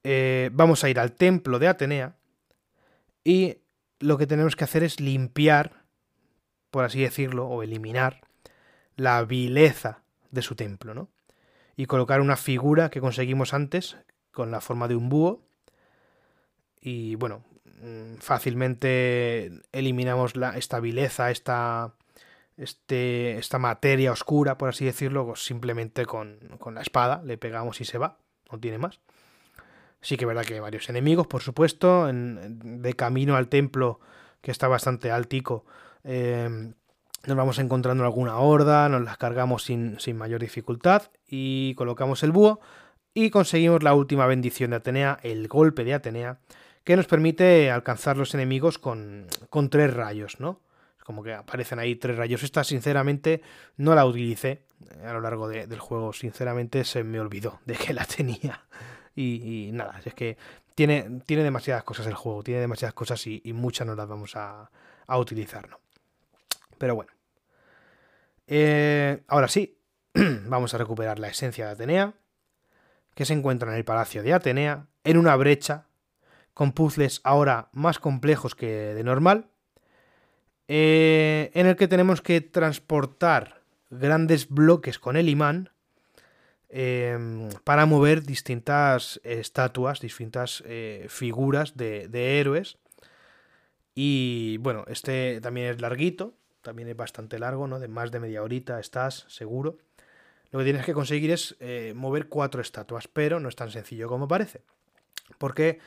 Eh, 0.04 0.48
vamos 0.54 0.84
a 0.84 0.88
ir 0.88 0.98
al 0.98 1.12
templo 1.12 1.58
de 1.58 1.68
Atenea 1.68 2.16
y 3.24 3.58
lo 3.98 4.16
que 4.16 4.26
tenemos 4.26 4.56
que 4.56 4.64
hacer 4.64 4.82
es 4.82 5.00
limpiar, 5.00 5.84
por 6.70 6.84
así 6.84 7.02
decirlo, 7.02 7.46
o 7.46 7.62
eliminar 7.62 8.21
la 8.96 9.22
vileza 9.24 10.02
de 10.30 10.42
su 10.42 10.54
templo, 10.54 10.94
¿no? 10.94 11.08
Y 11.76 11.86
colocar 11.86 12.20
una 12.20 12.36
figura 12.36 12.90
que 12.90 13.00
conseguimos 13.00 13.54
antes 13.54 13.96
con 14.30 14.50
la 14.50 14.60
forma 14.60 14.88
de 14.88 14.96
un 14.96 15.08
búho. 15.08 15.42
Y 16.80 17.14
bueno, 17.14 17.44
mm, 17.64 18.16
fácilmente 18.18 19.52
eliminamos 19.72 20.36
la, 20.36 20.56
esta 20.56 20.80
vileza, 20.80 21.30
esta, 21.30 21.94
este, 22.56 23.38
esta 23.38 23.58
materia 23.58 24.12
oscura, 24.12 24.58
por 24.58 24.70
así 24.70 24.84
decirlo, 24.84 25.34
simplemente 25.36 26.06
con, 26.06 26.38
con, 26.58 26.74
la 26.74 26.82
espada 26.82 27.22
le 27.24 27.38
pegamos 27.38 27.80
y 27.80 27.84
se 27.84 27.98
va, 27.98 28.18
no 28.50 28.58
tiene 28.58 28.78
más. 28.78 29.00
Sí 30.00 30.16
que 30.16 30.24
es 30.24 30.28
verdad 30.28 30.44
que 30.44 30.54
hay 30.54 30.60
varios 30.60 30.88
enemigos, 30.88 31.28
por 31.28 31.42
supuesto, 31.42 32.08
en, 32.08 32.82
de 32.82 32.94
camino 32.94 33.36
al 33.36 33.48
templo, 33.48 34.00
que 34.40 34.50
está 34.50 34.66
bastante 34.66 35.10
altico, 35.10 35.64
em, 36.02 36.74
nos 37.26 37.36
vamos 37.36 37.58
encontrando 37.58 38.04
alguna 38.04 38.38
horda, 38.38 38.88
nos 38.88 39.02
las 39.02 39.16
cargamos 39.16 39.64
sin, 39.64 39.98
sin 40.00 40.16
mayor 40.16 40.40
dificultad 40.40 41.02
y 41.28 41.74
colocamos 41.74 42.22
el 42.22 42.32
búho 42.32 42.60
y 43.14 43.30
conseguimos 43.30 43.82
la 43.82 43.94
última 43.94 44.26
bendición 44.26 44.70
de 44.70 44.76
Atenea, 44.76 45.18
el 45.22 45.48
golpe 45.48 45.84
de 45.84 45.94
Atenea, 45.94 46.38
que 46.84 46.96
nos 46.96 47.06
permite 47.06 47.70
alcanzar 47.70 48.16
los 48.16 48.34
enemigos 48.34 48.78
con, 48.78 49.26
con 49.50 49.70
tres 49.70 49.94
rayos, 49.94 50.40
¿no? 50.40 50.60
como 51.04 51.22
que 51.22 51.34
aparecen 51.34 51.78
ahí 51.78 51.96
tres 51.96 52.16
rayos. 52.16 52.42
Esta, 52.42 52.64
sinceramente, 52.64 53.42
no 53.76 53.94
la 53.94 54.06
utilicé 54.06 54.62
a 55.04 55.12
lo 55.12 55.20
largo 55.20 55.48
del 55.48 55.78
juego. 55.78 56.12
Sinceramente, 56.12 56.84
se 56.84 57.04
me 57.04 57.20
olvidó 57.20 57.60
de 57.64 57.74
que 57.74 57.92
la 57.92 58.04
tenía. 58.04 58.64
Y, 59.14 59.68
nada, 59.74 60.00
es 60.02 60.14
que 60.14 60.38
tiene, 60.74 61.20
tiene 61.26 61.42
demasiadas 61.42 61.84
cosas 61.84 62.06
el 62.06 62.14
juego, 62.14 62.42
tiene 62.42 62.62
demasiadas 62.62 62.94
cosas 62.94 63.26
y, 63.26 63.42
muchas 63.52 63.86
no 63.86 63.94
las 63.94 64.08
vamos 64.08 64.36
a, 64.36 64.70
a 65.06 65.18
utilizar, 65.18 65.68
¿no? 65.68 65.78
Pero 66.78 66.94
bueno. 66.94 67.12
Eh, 68.46 69.22
ahora 69.28 69.48
sí, 69.48 69.78
vamos 70.14 70.74
a 70.74 70.78
recuperar 70.78 71.18
la 71.18 71.28
esencia 71.28 71.66
de 71.66 71.72
Atenea, 71.72 72.14
que 73.14 73.24
se 73.24 73.34
encuentra 73.34 73.70
en 73.70 73.76
el 73.76 73.84
palacio 73.84 74.22
de 74.22 74.32
Atenea, 74.32 74.86
en 75.04 75.16
una 75.16 75.36
brecha, 75.36 75.86
con 76.54 76.72
puzzles 76.72 77.20
ahora 77.24 77.68
más 77.72 77.98
complejos 77.98 78.54
que 78.54 78.66
de 78.66 79.04
normal, 79.04 79.48
eh, 80.68 81.50
en 81.54 81.66
el 81.66 81.76
que 81.76 81.88
tenemos 81.88 82.22
que 82.22 82.40
transportar 82.40 83.62
grandes 83.90 84.48
bloques 84.48 84.98
con 84.98 85.16
el 85.16 85.28
imán 85.28 85.70
em, 86.68 87.50
para 87.64 87.84
mover 87.84 88.22
distintas 88.22 89.20
estatuas, 89.24 90.00
distintas 90.00 90.62
eh, 90.66 91.06
figuras 91.08 91.76
de, 91.76 92.40
héroes. 92.40 92.78
Y 93.94 94.56
bueno, 94.58 94.84
este 94.88 95.40
también 95.42 95.66
es 95.68 95.80
larguito, 95.80 96.34
también 96.62 96.88
es 96.88 96.96
bastante 96.96 97.38
largo, 97.38 97.66
¿no? 97.66 97.78
De 97.78 97.88
más 97.88 98.10
de 98.10 98.20
media 98.20 98.42
horita 98.42 98.80
estás, 98.80 99.26
seguro. 99.28 99.78
Lo 100.50 100.58
que 100.58 100.64
tienes 100.64 100.84
que 100.84 100.94
conseguir 100.94 101.30
es 101.30 101.56
eh, 101.60 101.92
mover 101.94 102.28
cuatro 102.28 102.60
estatuas, 102.60 103.08
pero 103.08 103.40
no 103.40 103.48
es 103.48 103.56
tan 103.56 103.70
sencillo 103.70 104.08
como 104.08 104.28
parece. 104.28 104.62
Porque 105.38 105.80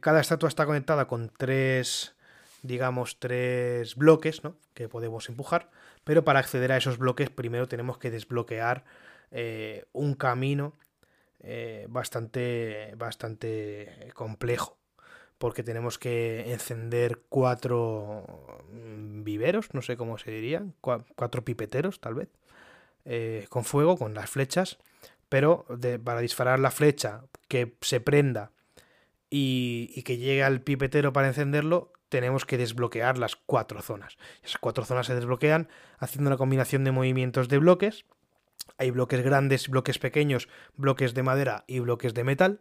cada 0.00 0.20
estatua 0.20 0.48
está 0.48 0.64
conectada 0.64 1.06
con 1.06 1.28
tres 1.28 2.16
digamos, 2.62 3.18
tres 3.18 3.96
bloques 3.96 4.44
¿no? 4.44 4.56
que 4.74 4.88
podemos 4.88 5.28
empujar, 5.28 5.70
pero 6.04 6.24
para 6.24 6.40
acceder 6.40 6.72
a 6.72 6.76
esos 6.76 6.98
bloques 6.98 7.30
primero 7.30 7.68
tenemos 7.68 7.98
que 7.98 8.10
desbloquear 8.10 8.84
eh, 9.30 9.86
un 9.92 10.14
camino 10.14 10.74
eh, 11.40 11.86
bastante, 11.88 12.94
bastante 12.96 14.10
complejo, 14.14 14.76
porque 15.38 15.62
tenemos 15.62 15.98
que 15.98 16.52
encender 16.52 17.22
cuatro 17.28 18.24
mm, 18.72 19.22
viveros, 19.24 19.72
no 19.72 19.82
sé 19.82 19.96
cómo 19.96 20.18
se 20.18 20.30
dirían, 20.30 20.74
cuatro 20.80 21.44
pipeteros 21.44 22.00
tal 22.00 22.14
vez, 22.14 22.28
eh, 23.04 23.46
con 23.48 23.64
fuego, 23.64 23.96
con 23.96 24.14
las 24.14 24.28
flechas, 24.28 24.78
pero 25.28 25.66
para 26.04 26.20
disparar 26.20 26.58
la 26.58 26.70
flecha 26.70 27.24
que 27.48 27.76
se 27.80 28.00
prenda 28.00 28.50
y, 29.30 30.02
que 30.02 30.16
llegue 30.16 30.42
al 30.42 30.62
pipetero 30.62 31.12
para 31.12 31.28
encenderlo, 31.28 31.92
tenemos 32.08 32.46
que 32.46 32.56
desbloquear 32.56 33.18
las 33.18 33.36
cuatro 33.36 33.82
zonas. 33.82 34.16
Esas 34.42 34.58
cuatro 34.58 34.84
zonas 34.84 35.06
se 35.06 35.14
desbloquean 35.14 35.68
haciendo 35.98 36.28
una 36.28 36.38
combinación 36.38 36.84
de 36.84 36.92
movimientos 36.92 37.48
de 37.48 37.58
bloques. 37.58 38.06
Hay 38.78 38.90
bloques 38.90 39.22
grandes, 39.22 39.68
bloques 39.68 39.98
pequeños, 39.98 40.48
bloques 40.76 41.12
de 41.14 41.22
madera 41.22 41.64
y 41.66 41.80
bloques 41.80 42.14
de 42.14 42.24
metal. 42.24 42.60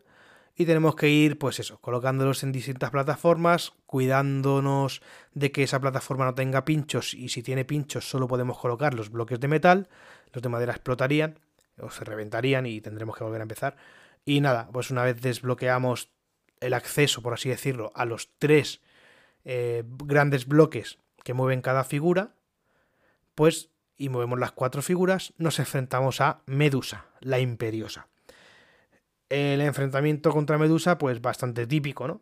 Y 0.59 0.65
tenemos 0.65 0.95
que 0.95 1.07
ir, 1.07 1.37
pues 1.37 1.59
eso, 1.59 1.79
colocándolos 1.79 2.41
en 2.41 2.51
distintas 2.51 2.89
plataformas, 2.89 3.73
cuidándonos 3.85 5.03
de 5.35 5.51
que 5.51 5.61
esa 5.61 5.79
plataforma 5.79 6.25
no 6.25 6.33
tenga 6.33 6.65
pinchos 6.65 7.13
y 7.13 7.29
si 7.29 7.43
tiene 7.43 7.63
pinchos 7.63 8.09
solo 8.09 8.27
podemos 8.27 8.57
colocar 8.57 8.95
los 8.95 9.11
bloques 9.11 9.39
de 9.39 9.47
metal, 9.47 9.87
los 10.33 10.41
de 10.41 10.49
madera 10.49 10.73
explotarían 10.73 11.39
o 11.79 11.91
se 11.91 12.03
reventarían 12.03 12.65
y 12.65 12.81
tendremos 12.81 13.15
que 13.15 13.23
volver 13.23 13.41
a 13.41 13.43
empezar. 13.43 13.77
Y 14.25 14.41
nada, 14.41 14.67
pues 14.73 14.89
una 14.89 15.03
vez 15.03 15.21
desbloqueamos 15.21 16.09
el 16.59 16.73
acceso, 16.73 17.21
por 17.21 17.33
así 17.33 17.49
decirlo, 17.49 17.91
a 17.93 18.05
los 18.05 18.31
tres 18.39 18.81
eh, 19.45 19.83
grandes 19.85 20.47
bloques 20.47 20.97
que 21.23 21.35
mueven 21.35 21.61
cada 21.61 21.83
figura, 21.83 22.33
pues 23.35 23.69
y 23.95 24.09
movemos 24.09 24.39
las 24.39 24.53
cuatro 24.53 24.81
figuras, 24.81 25.35
nos 25.37 25.59
enfrentamos 25.59 26.19
a 26.19 26.41
Medusa, 26.47 27.05
la 27.19 27.39
imperiosa. 27.39 28.07
El 29.29 29.61
enfrentamiento 29.61 30.31
contra 30.31 30.57
Medusa, 30.57 30.97
pues 30.97 31.21
bastante 31.21 31.67
típico, 31.67 32.07
¿no? 32.07 32.21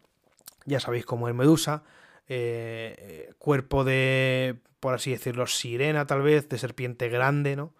Ya 0.65 0.79
sabéis 0.79 1.05
cómo 1.05 1.29
es 1.29 1.35
Medusa. 1.35 1.83
Eh, 2.27 3.31
cuerpo 3.37 3.83
de, 3.83 4.57
por 4.79 4.95
así 4.95 5.11
decirlo, 5.11 5.45
sirena 5.47 6.07
tal 6.07 6.21
vez, 6.21 6.49
de 6.49 6.57
serpiente 6.57 7.09
grande, 7.09 7.55
¿no? 7.55 7.73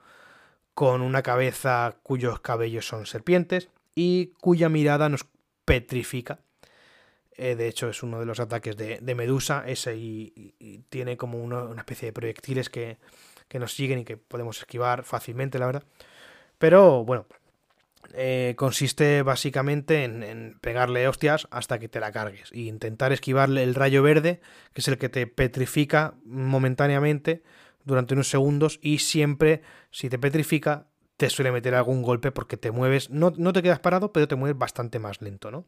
Con 0.73 1.01
una 1.01 1.23
cabeza 1.23 1.97
cuyos 2.03 2.39
cabellos 2.41 2.87
son 2.87 3.05
serpientes 3.05 3.69
y 3.95 4.33
cuya 4.41 4.69
mirada 4.69 5.09
nos 5.09 5.25
petrifica. 5.65 6.39
Eh, 7.37 7.55
de 7.55 7.67
hecho, 7.67 7.89
es 7.89 8.03
uno 8.03 8.19
de 8.19 8.25
los 8.25 8.39
ataques 8.39 8.77
de, 8.77 9.15
Medusa, 9.15 9.63
ese, 9.67 9.97
y, 9.97 10.83
tiene 10.89 11.17
como 11.17 11.43
una, 11.43 11.73
especie 11.77 12.07
de 12.07 12.13
proyectiles 12.13 12.69
que, 12.69 12.97
que 13.47 13.59
nos 13.59 13.73
siguen 13.73 13.99
y 13.99 14.05
que 14.05 14.17
podemos 14.17 14.59
esquivar 14.59 15.03
fácilmente, 15.03 15.59
la 15.59 15.65
verdad. 15.65 15.83
Pero 16.57 17.03
bueno, 17.03 17.25
eh, 18.13 18.53
consiste 18.57 19.21
básicamente 19.21 20.03
en, 20.03 20.57
pegarle 20.61 21.07
hostias 21.07 21.47
hasta 21.51 21.79
que 21.79 21.89
te 21.89 21.99
la 21.99 22.11
cargues 22.11 22.51
e 22.51 22.61
intentar 22.61 23.11
esquivarle 23.11 23.63
el 23.63 23.75
rayo 23.75 24.03
verde, 24.03 24.41
que 24.73 24.81
es 24.81 24.87
el 24.87 24.97
que 24.97 25.09
te 25.09 25.27
petrifica 25.27 26.15
momentáneamente 26.25 27.43
durante 27.83 28.13
unos 28.13 28.29
segundos 28.29 28.79
y 28.81 28.99
siempre 28.99 29.61
si 29.91 30.09
te 30.09 30.19
petrifica 30.19 30.87
te 31.17 31.29
suele 31.29 31.51
meter 31.51 31.75
algún 31.75 32.01
golpe 32.01 32.31
porque 32.31 32.57
te 32.57 32.71
mueves, 32.71 33.09
no, 33.09 33.31
te 33.31 33.61
quedas 33.63 33.79
parado, 33.79 34.11
pero 34.11 34.27
te 34.27 34.35
mueves 34.35 34.57
bastante 34.57 34.99
más 34.99 35.21
lento, 35.21 35.49
¿no? 35.49 35.65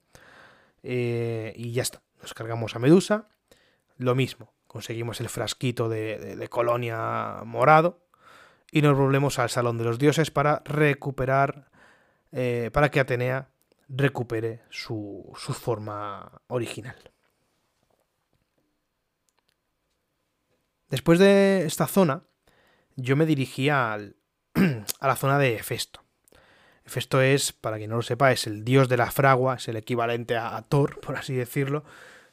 Eh, 0.84 1.54
y 1.56 1.72
ya 1.72 1.84
está, 1.84 2.02
nos 2.22 2.34
cargamos 2.34 2.76
a 2.76 2.80
Medusa, 2.80 3.30
lo 3.96 4.14
mismo, 4.14 4.54
conseguimos 4.68 5.22
el 5.22 5.30
frasquito 5.30 5.88
de 5.88 6.48
colonia 6.50 7.42
morado 7.46 8.08
y 8.72 8.82
nos 8.82 8.98
volvemos 8.98 9.40
al 9.40 9.50
Salón 9.50 9.78
de 9.78 9.86
los 9.86 10.00
Dioses 10.00 10.32
para 10.32 10.62
recuperar 10.66 11.70
eh, 12.32 12.70
para 12.74 12.90
que 12.90 13.00
Atenea 13.00 13.50
recupere 13.90 14.62
su, 14.70 15.32
forma 15.36 16.42
original. 16.48 16.96
Después 20.90 21.20
de 21.20 21.66
esta 21.66 21.88
zona, 21.88 22.24
yo 22.96 23.16
me 23.16 23.26
dirigía 23.26 23.94
a 25.00 25.08
la 25.08 25.16
zona 25.16 25.38
de 25.38 25.56
Hefesto. 25.56 26.04
Hefesto 26.86 27.22
es, 27.22 27.52
para 27.52 27.78
quien 27.78 27.90
no 27.90 27.98
lo 27.98 28.02
sepa, 28.02 28.32
es 28.32 28.48
el 28.48 28.64
dios 28.64 28.88
de 28.88 28.98
la 28.98 29.12
fragua, 29.12 29.56
es 29.56 29.68
el 29.68 29.76
equivalente 29.76 30.38
a, 30.38 30.62
Thor, 30.70 31.02
por 31.02 31.18
así 31.18 31.34
decirlo, 31.34 31.84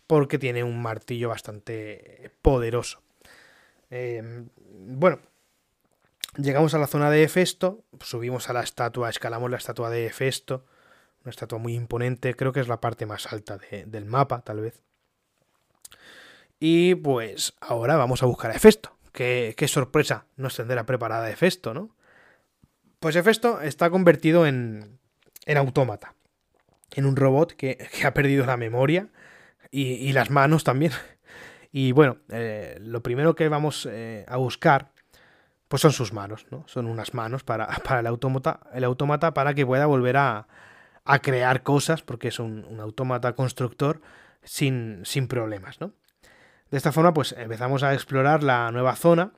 porque 0.07 0.39
tiene 0.39 0.63
un 0.63 0.81
martillo 0.81 1.29
bastante 1.29 2.31
poderoso. 2.41 3.03
Eh, 3.91 4.45
bueno, 4.87 5.21
Llegamos 6.37 6.75
a 6.75 6.79
la 6.79 6.89
zona 6.89 7.11
de 7.11 7.23
Hefesto, 7.23 7.85
subimos 8.01 8.51
a 8.51 8.53
la 8.53 8.63
estatua, 8.63 9.09
escalamos 9.09 9.51
la 9.53 9.57
estatua 9.57 9.89
de 9.89 10.07
Hefesto, 10.07 10.65
una 11.23 11.31
estatua 11.31 11.59
muy 11.59 11.75
imponente, 11.75 12.35
creo 12.35 12.53
que 12.53 12.59
es 12.59 12.67
la 12.67 12.81
parte 12.81 13.07
más 13.07 13.33
alta 13.33 13.59
del 13.87 14.05
mapa, 14.05 14.41
tal 14.41 14.61
vez. 14.61 14.83
Y 16.59 16.97
pues 16.97 17.55
ahora 17.61 17.97
vamos 17.97 18.23
a 18.23 18.27
buscar 18.27 18.51
a 18.51 18.55
Hefesto. 18.55 18.97
Qué, 19.13 19.55
sorpresa 19.69 20.27
nos 20.37 20.57
tendrá 20.57 20.85
preparada 20.85 21.31
Hefesto, 21.31 21.73
¿no? 21.73 21.95
Pues 22.99 23.15
Hefesto 23.15 23.61
está 23.61 23.89
convertido 23.91 24.45
en, 24.45 24.99
en 25.47 25.57
autómata, 25.57 26.15
en 26.91 27.07
un 27.07 27.15
robot 27.15 27.53
que, 27.53 27.89
ha 28.05 28.13
perdido 28.13 28.45
la 28.45 28.57
memoria 28.57 29.09
y, 29.71 30.13
las 30.13 30.31
manos 30.31 30.65
también. 30.65 30.93
Y 31.77 31.91
bueno, 31.91 32.19
eh, 32.29 32.79
lo 32.81 33.03
primero 33.03 33.35
que 33.35 33.49
vamos 33.49 33.89
eh, 33.91 34.25
a 34.29 34.37
buscar 34.37 34.94
pues 35.69 35.83
son 35.83 35.93
sus 35.93 36.13
manos, 36.13 36.47
¿no? 36.51 36.65
Son 36.67 36.87
unas 36.87 37.15
manos 37.15 37.43
para, 37.43 37.67
para 37.85 38.01
el, 38.01 38.07
autómata, 38.07 38.61
el 38.73 38.85
autómata 38.85 39.35
para 39.35 39.55
que 39.55 39.67
pueda 39.67 39.87
volver 39.87 40.17
a, 40.17 40.47
crear 41.23 41.63
cosas, 41.63 42.03
porque 42.03 42.29
es 42.29 42.39
un, 42.39 42.81
autómata 42.81 43.35
constructor 43.35 44.01
sin, 44.43 45.03
sin 45.05 45.29
problemas, 45.29 45.81
¿no? 45.81 45.93
De 46.71 46.79
esta 46.79 46.93
forma, 46.93 47.13
pues 47.13 47.33
empezamos 47.39 47.83
a 47.83 47.93
explorar 47.95 48.43
la 48.43 48.71
nueva 48.73 48.97
zona, 48.97 49.33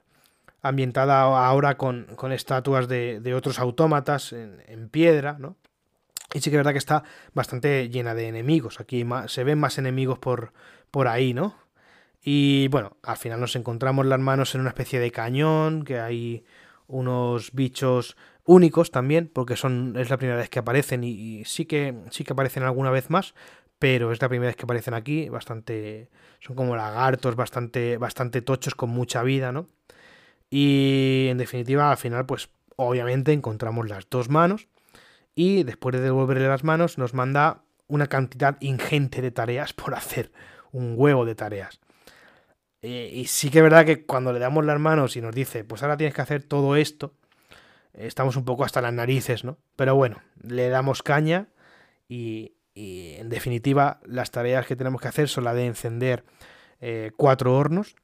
ambientada 0.62 1.22
ahora 1.22 1.76
con, 1.76 2.06
estatuas 2.32 2.88
de, 2.88 3.34
otros 3.34 3.58
autómatas 3.58 4.32
en, 4.32 4.88
piedra, 4.90 5.36
¿no? 5.38 5.56
Y 6.34 6.40
sí 6.40 6.50
que 6.50 6.56
es 6.56 6.60
verdad 6.60 6.72
que 6.72 6.78
está 6.78 7.04
bastante 7.34 7.88
llena 7.88 8.14
de 8.14 8.28
enemigos. 8.28 8.80
Aquí 8.80 9.04
se 9.28 9.44
ven 9.44 9.58
más 9.58 9.78
enemigos 9.78 10.18
por, 10.18 10.52
por 10.90 11.08
ahí, 11.08 11.34
¿no? 11.34 11.54
Y 12.28 12.66
bueno, 12.66 12.96
al 13.04 13.16
final 13.16 13.38
nos 13.38 13.54
encontramos 13.54 14.04
las 14.04 14.18
manos 14.18 14.52
en 14.56 14.60
una 14.62 14.70
especie 14.70 14.98
de 14.98 15.12
cañón, 15.12 15.84
que 15.84 16.00
hay 16.00 16.44
unos 16.88 17.52
bichos 17.52 18.16
únicos 18.42 18.90
también, 18.90 19.30
porque 19.32 19.54
son, 19.54 19.94
es 19.96 20.10
la 20.10 20.16
primera 20.16 20.36
vez 20.36 20.50
que 20.50 20.58
aparecen 20.58 21.04
y, 21.04 21.44
sí, 21.44 21.66
que, 21.66 21.94
sí 22.10 22.24
que 22.24 22.32
aparecen 22.32 22.64
alguna 22.64 22.90
vez 22.90 23.10
más, 23.10 23.36
pero 23.78 24.10
es 24.10 24.20
la 24.20 24.28
primera 24.28 24.48
vez 24.48 24.56
que 24.56 24.64
aparecen 24.64 24.94
aquí, 24.94 25.28
bastante, 25.28 26.10
son 26.40 26.56
como 26.56 26.74
lagartos 26.74 27.36
bastante, 27.36 27.96
bastante 27.96 28.42
tochos 28.42 28.74
con 28.74 28.90
mucha 28.90 29.22
vida, 29.22 29.52
¿no? 29.52 29.68
Y 30.50 31.28
en 31.30 31.38
definitiva, 31.38 31.92
al 31.92 31.96
final, 31.96 32.26
pues 32.26 32.50
obviamente 32.74 33.32
encontramos 33.34 33.88
las 33.88 34.10
dos 34.10 34.30
manos 34.30 34.66
y 35.36 35.62
después 35.62 35.94
de 35.94 36.00
devolverle 36.00 36.48
las 36.48 36.64
manos 36.64 36.98
nos 36.98 37.14
manda 37.14 37.62
una 37.86 38.08
cantidad 38.08 38.56
ingente 38.60 39.22
de 39.22 39.30
tareas 39.30 39.72
por 39.72 39.94
hacer, 39.94 40.32
un 40.72 40.94
huevo 40.96 41.24
de 41.24 41.36
tareas. 41.36 41.78
Eh, 42.88 43.10
y 43.12 43.24
sí 43.26 43.50
que 43.50 43.58
es 43.58 43.64
verdad 43.64 43.84
que 43.84 44.06
cuando 44.06 44.32
le 44.32 44.38
damos 44.38 44.64
las 44.64 44.78
manos 44.78 45.16
y 45.16 45.20
nos 45.20 45.34
dice, 45.34 45.64
pues 45.64 45.82
ahora 45.82 45.96
tienes 45.96 46.14
que 46.14 46.22
hacer 46.22 46.44
todo 46.44 46.76
esto, 46.76 47.14
estamos 47.94 48.36
un 48.36 48.44
poco 48.44 48.64
hasta 48.64 48.80
las 48.80 48.92
narices, 48.92 49.42
¿no? 49.42 49.58
Pero 49.74 49.96
bueno, 49.96 50.22
le 50.40 50.68
damos 50.68 51.02
caña 51.02 51.48
y, 52.08 52.52
en 52.76 53.28
definitiva 53.28 53.98
las 54.04 54.30
tareas 54.30 54.66
que 54.66 54.76
tenemos 54.76 55.00
que 55.00 55.08
hacer 55.08 55.28
son 55.28 55.42
la 55.42 55.54
de 55.54 55.66
encender 55.66 56.22
eh, 56.80 57.10
cuatro 57.16 57.56
hornos 57.56 57.96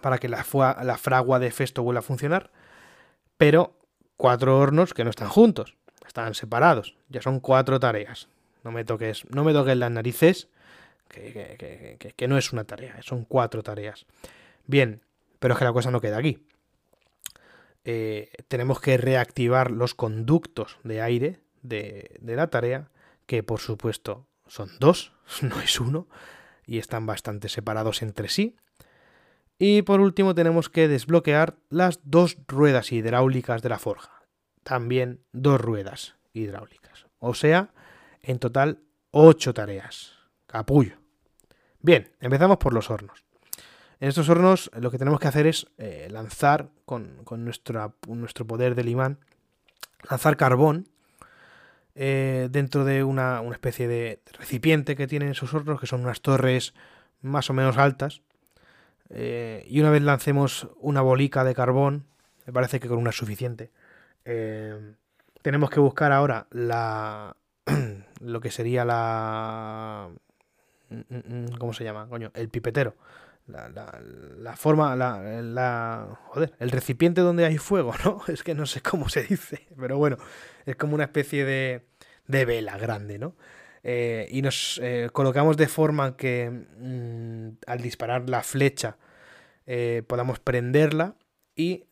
para 0.00 0.18
que 0.18 0.28
la, 0.28 0.46
la 0.84 0.96
fragua 0.96 1.40
de 1.40 1.50
Festo 1.50 1.82
vuelva 1.82 1.98
a 1.98 2.02
funcionar, 2.02 2.52
pero 3.36 3.80
cuatro 4.16 4.60
hornos 4.60 4.94
que 4.94 5.02
no 5.02 5.10
están 5.10 5.28
juntos, 5.28 5.74
están 6.06 6.34
separados, 6.34 6.94
ya 7.08 7.20
son 7.20 7.40
cuatro 7.40 7.80
tareas. 7.80 8.28
No 8.62 8.70
me 8.70 8.84
toques, 8.84 9.24
no 9.28 9.42
me 9.42 9.52
toques 9.52 9.76
las 9.76 9.90
narices 9.90 10.46
que, 11.10 12.28
no 12.28 12.38
es 12.38 12.52
una 12.52 12.64
tarea, 12.64 12.96
son 13.02 13.24
cuatro 13.24 13.62
tareas. 13.62 14.06
Bien, 14.66 15.02
pero 15.38 15.54
es 15.54 15.58
que 15.58 15.64
la 15.64 15.72
cosa 15.72 15.90
no 15.90 16.00
queda 16.00 16.18
aquí. 16.18 16.46
Eh, 17.84 18.30
tenemos 18.48 18.80
que 18.80 18.96
reactivar 18.96 19.70
los 19.70 19.94
conductos 19.94 20.78
de 20.84 21.00
aire 21.00 21.40
de, 21.62 22.16
de, 22.20 22.36
la 22.36 22.48
tarea, 22.48 22.90
que 23.26 23.42
por 23.42 23.60
supuesto 23.60 24.26
son 24.46 24.70
dos, 24.78 25.12
no 25.42 25.60
es 25.60 25.80
uno, 25.80 26.08
y 26.66 26.78
están 26.78 27.06
bastante 27.06 27.48
separados 27.48 28.02
entre 28.02 28.28
sí. 28.28 28.56
Y 29.58 29.82
por 29.82 30.00
último 30.00 30.34
tenemos 30.34 30.70
que 30.70 30.88
desbloquear 30.88 31.56
las 31.68 32.00
dos 32.04 32.38
ruedas 32.46 32.92
hidráulicas 32.92 33.60
de 33.60 33.68
la 33.68 33.78
forja. 33.78 34.22
También 34.62 35.24
dos 35.32 35.60
ruedas 35.60 36.16
hidráulicas. 36.32 37.06
O 37.18 37.34
sea, 37.34 37.74
en 38.22 38.38
total 38.38 38.80
ocho 39.10 39.52
tareas. 39.52 40.14
Capullo. 40.46 40.99
Bien, 41.82 42.10
empezamos 42.20 42.58
por 42.58 42.74
los 42.74 42.90
hornos. 42.90 43.24
En 44.00 44.08
estos 44.08 44.28
hornos 44.28 44.70
lo 44.74 44.90
que 44.90 44.98
tenemos 44.98 45.18
que 45.18 45.28
hacer 45.28 45.46
es 45.46 45.66
eh, 45.78 46.08
lanzar 46.10 46.68
con, 46.84 47.24
nuestro 47.26 48.46
poder 48.46 48.74
del 48.74 48.88
imán, 48.88 49.18
lanzar 50.08 50.36
carbón 50.36 50.88
eh, 51.94 52.48
dentro 52.50 52.84
de 52.84 53.02
una, 53.02 53.42
especie 53.50 53.88
de 53.88 54.20
recipiente 54.38 54.94
que 54.94 55.06
tienen 55.06 55.30
esos 55.30 55.54
hornos, 55.54 55.80
que 55.80 55.86
son 55.86 56.02
unas 56.02 56.20
torres 56.20 56.74
más 57.22 57.48
o 57.48 57.54
menos 57.54 57.78
altas. 57.78 58.20
Eh, 59.08 59.66
y 59.66 59.80
una 59.80 59.90
vez 59.90 60.02
lancemos 60.02 60.68
una 60.80 61.00
bolica 61.00 61.44
de 61.44 61.54
carbón, 61.54 62.04
me 62.46 62.52
parece 62.52 62.78
que 62.78 62.88
con 62.88 62.98
una 62.98 63.10
es 63.10 63.16
suficiente, 63.16 63.70
tenemos 65.42 65.70
que 65.70 65.80
buscar 65.80 66.12
ahora 66.12 66.46
la, 66.50 67.36
lo 68.20 68.40
que 68.40 68.50
sería 68.50 68.84
la 68.84 70.10
¿Cómo 71.58 71.72
se 71.72 71.84
llama? 71.84 72.08
Coño, 72.08 72.30
el 72.34 72.48
pipetero. 72.48 72.96
La, 73.46 74.54
forma, 74.56 74.94
la, 74.94 76.18
Joder, 76.28 76.52
el 76.58 76.70
recipiente 76.70 77.20
donde 77.20 77.44
hay 77.44 77.58
fuego, 77.58 77.92
¿no? 78.04 78.20
Es 78.28 78.42
que 78.42 78.54
no 78.54 78.66
sé 78.66 78.80
cómo 78.80 79.08
se 79.08 79.24
dice, 79.24 79.66
pero 79.78 79.98
bueno, 79.98 80.18
es 80.66 80.76
como 80.76 80.94
una 80.94 81.04
especie 81.04 81.44
de, 81.44 81.86
de 82.28 82.44
vela 82.44 82.78
grande, 82.78 83.18
¿no? 83.18 83.34
Eh, 83.82 84.28
y 84.30 84.42
nos 84.42 84.78
eh, 84.82 85.08
colocamos 85.12 85.56
de 85.56 85.66
forma 85.66 86.16
que 86.16 86.50
mm, 86.50 87.48
al 87.66 87.80
disparar 87.80 88.28
la 88.28 88.42
flecha 88.42 88.98
eh, 89.66 90.02
podamos 90.06 90.38
prenderla 90.38 91.16
y 91.56 91.86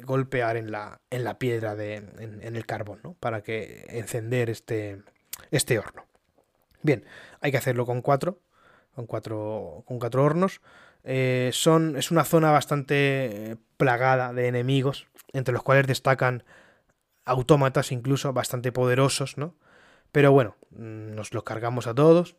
golpear 0.00 0.56
en 0.56 0.70
la, 0.70 1.00
en 1.10 1.24
la 1.24 1.38
piedra 1.38 1.74
de, 1.74 1.94
en, 1.94 2.56
el 2.56 2.66
carbón, 2.66 3.00
¿no? 3.02 3.14
Para 3.14 3.42
que 3.42 3.86
encender 3.88 4.50
este, 4.50 5.02
este 5.50 5.78
horno. 5.78 6.04
Bien, 6.82 7.04
hay 7.40 7.50
que 7.50 7.58
hacerlo 7.58 7.86
con 7.86 8.02
cuatro, 8.02 8.40
con 8.94 9.06
cuatro, 9.06 9.84
con 9.86 9.98
cuatro 9.98 10.24
hornos. 10.24 10.60
son, 11.52 11.96
es 11.96 12.10
una 12.10 12.24
zona 12.24 12.50
bastante 12.50 13.56
plagada 13.76 14.32
de 14.32 14.48
enemigos, 14.48 15.06
entre 15.32 15.54
los 15.54 15.62
cuales 15.62 15.86
destacan 15.86 16.44
autómatas 17.24 17.92
incluso 17.92 18.32
bastante 18.32 18.72
poderosos, 18.72 19.38
¿no? 19.38 19.54
Pero 20.12 20.32
bueno, 20.32 20.56
mm, 20.70 21.14
nos 21.14 21.32
los 21.32 21.44
cargamos 21.44 21.86
a 21.86 21.94
todos. 21.94 22.36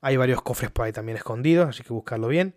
Hay 0.00 0.16
varios 0.16 0.42
cofres 0.42 0.70
por 0.70 0.84
ahí 0.86 0.92
también 0.92 1.16
escondidos, 1.16 1.68
así 1.68 1.82
que 1.82 1.92
buscarlo 1.92 2.28
bien. 2.28 2.54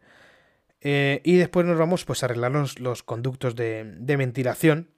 Eh, 0.81 1.21
y 1.23 1.37
después 1.37 1.65
nos 1.65 1.77
vamos 1.77 2.05
pues, 2.05 2.21
a 2.21 2.27
arreglar 2.27 2.51
los, 2.79 3.03
conductos 3.03 3.55
de, 3.55 3.95
ventilación. 3.99 4.89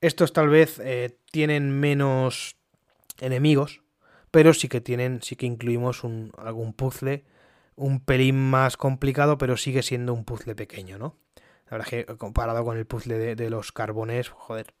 Estos 0.00 0.32
tal 0.32 0.48
vez 0.48 0.80
eh, 0.80 1.16
tienen 1.30 1.78
menos 1.78 2.56
enemigos, 3.20 3.82
pero 4.30 4.54
sí 4.54 4.68
que 4.68 4.80
tienen, 4.80 5.22
sí 5.22 5.36
que 5.36 5.46
incluimos 5.46 6.04
un, 6.04 6.32
algún 6.38 6.72
puzzle 6.72 7.24
un 7.78 8.00
pelín 8.00 8.50
más 8.50 8.76
complicado, 8.76 9.38
pero 9.38 9.56
sigue 9.56 9.82
siendo 9.82 10.12
un 10.12 10.24
puzzle 10.24 10.54
pequeño, 10.54 10.98
¿no? 10.98 11.16
La 11.70 11.78
verdad 11.78 11.94
es 11.94 12.06
que 12.06 12.16
comparado 12.16 12.64
con 12.64 12.76
el 12.76 12.86
puzzle 12.86 13.36
de, 13.36 13.50
los 13.50 13.72
carbones, 13.72 14.30
joder, 14.30 14.74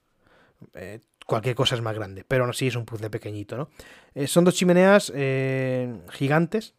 eh, 0.74 1.00
cualquier 1.24 1.54
cosa 1.54 1.76
es 1.76 1.80
más 1.80 1.94
grande, 1.94 2.24
pero 2.26 2.42
aún 2.42 2.50
así 2.50 2.66
es 2.66 2.76
un 2.76 2.86
puzzle 2.86 3.10
pequeñito, 3.10 3.56
¿no? 3.56 3.68
Eh, 4.14 4.26
son 4.26 4.44
dos 4.44 4.54
chimeneas 4.54 5.12
eh, 5.14 6.00
gigantes. 6.10 6.74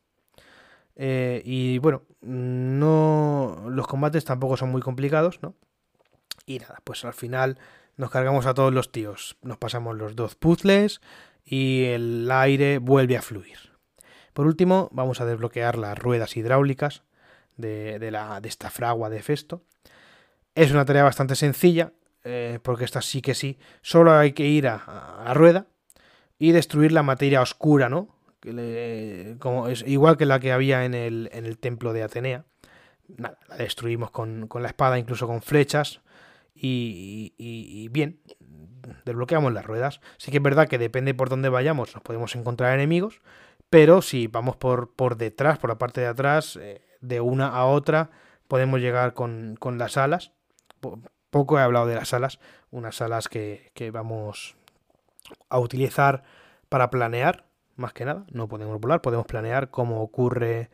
y 0.97 1.77
bueno, 1.79 2.03
no. 2.21 3.65
Los 3.69 3.87
combates 3.87 4.25
tampoco 4.25 4.57
son 4.57 4.69
muy 4.69 4.81
complicados, 4.81 5.41
¿no? 5.41 5.55
Y 6.45 6.59
nada, 6.59 6.81
pues 6.83 7.05
al 7.05 7.13
final 7.13 7.57
nos 7.95 8.09
cargamos 8.09 8.45
a 8.45 8.53
todos 8.53 8.73
los 8.73 8.91
tíos. 8.91 9.37
Nos 9.41 9.57
pasamos 9.57 9.95
los 9.95 10.15
dos 10.15 10.35
puzzles 10.35 10.99
y 11.49 11.85
el 11.85 12.29
aire 12.31 12.77
vuelve 12.77 13.17
a 13.17 13.23
fluir. 13.23 13.57
Por 14.33 14.45
último, 14.45 14.87
vamos 14.91 15.19
a 15.19 15.25
desbloquear 15.25 15.79
las 15.79 15.97
ruedas 15.97 16.37
hidráulicas 16.37 17.01
de, 17.57 18.11
la, 18.11 18.39
de 18.39 18.47
esta 18.47 18.69
fragua 18.69 19.09
de 19.09 19.23
Festo. 19.23 19.63
Es 20.53 20.71
una 20.71 20.85
tarea 20.85 21.03
bastante 21.03 21.35
sencilla, 21.35 21.91
eh, 22.23 22.59
porque 22.61 22.85
esta 22.85 23.01
sí 23.01 23.21
que 23.21 23.33
sí, 23.33 23.57
solo 23.81 24.13
hay 24.13 24.33
que 24.33 24.45
ir 24.45 24.67
a, 24.67 25.23
la 25.25 25.33
rueda 25.33 25.65
y 26.37 26.51
destruir 26.51 26.91
la 26.91 27.03
materia 27.03 27.41
oscura, 27.41 27.89
¿no? 27.89 28.15
como 29.39 29.67
es 29.67 29.83
igual 29.85 30.15
que 30.15 30.25
la 30.25 30.39
que 30.39 30.53
había 30.53 30.85
en 30.85 30.93
el, 30.93 31.29
en 31.33 31.45
el 31.45 31.57
templo 31.57 31.91
de 31.91 32.03
Atenea. 32.03 32.45
Nada, 33.17 33.37
la 33.49 33.57
destruimos 33.57 34.11
con, 34.11 34.47
con, 34.47 34.61
la 34.61 34.69
espada, 34.69 34.99
incluso 34.99 35.27
con 35.27 35.41
flechas. 35.41 35.99
Y, 36.61 37.87
bien, 37.91 38.19
desbloqueamos 39.05 39.53
las 39.53 39.65
ruedas. 39.65 40.01
Sí 40.17 40.31
que 40.31 40.37
es 40.37 40.43
verdad 40.43 40.67
que 40.67 40.77
depende 40.77 41.13
por 41.13 41.29
dónde 41.29 41.49
vayamos, 41.49 41.93
nos 41.93 42.03
podemos 42.03 42.35
encontrar 42.35 42.73
enemigos. 42.73 43.21
Pero 43.69 44.01
si 44.01 44.27
vamos 44.27 44.57
por, 44.57 44.93
por 44.93 45.15
detrás, 45.15 45.59
por 45.59 45.69
la 45.69 45.77
parte 45.77 46.01
de 46.01 46.07
atrás, 46.07 46.57
eh, 46.61 46.81
de 47.01 47.21
una 47.21 47.49
a 47.49 47.65
otra, 47.65 48.09
podemos 48.47 48.79
llegar 48.79 49.13
con, 49.13 49.55
con 49.59 49.77
las 49.77 49.95
alas 49.95 50.33
poco 51.29 51.59
he 51.59 51.61
hablado 51.61 51.87
de 51.87 51.95
las 51.95 52.13
alas, 52.13 52.39
unas 52.71 53.01
alas 53.01 53.27
que, 53.27 53.71
vamos 53.93 54.55
a 55.49 55.59
utilizar 55.59 56.23
para 56.69 56.89
planear, 56.89 57.45
más 57.75 57.93
que 57.93 58.05
nada, 58.05 58.25
no 58.31 58.47
podemos 58.47 58.79
volar, 58.79 59.01
podemos 59.01 59.25
planear 59.25 59.69
como 59.69 60.01
ocurre 60.01 60.69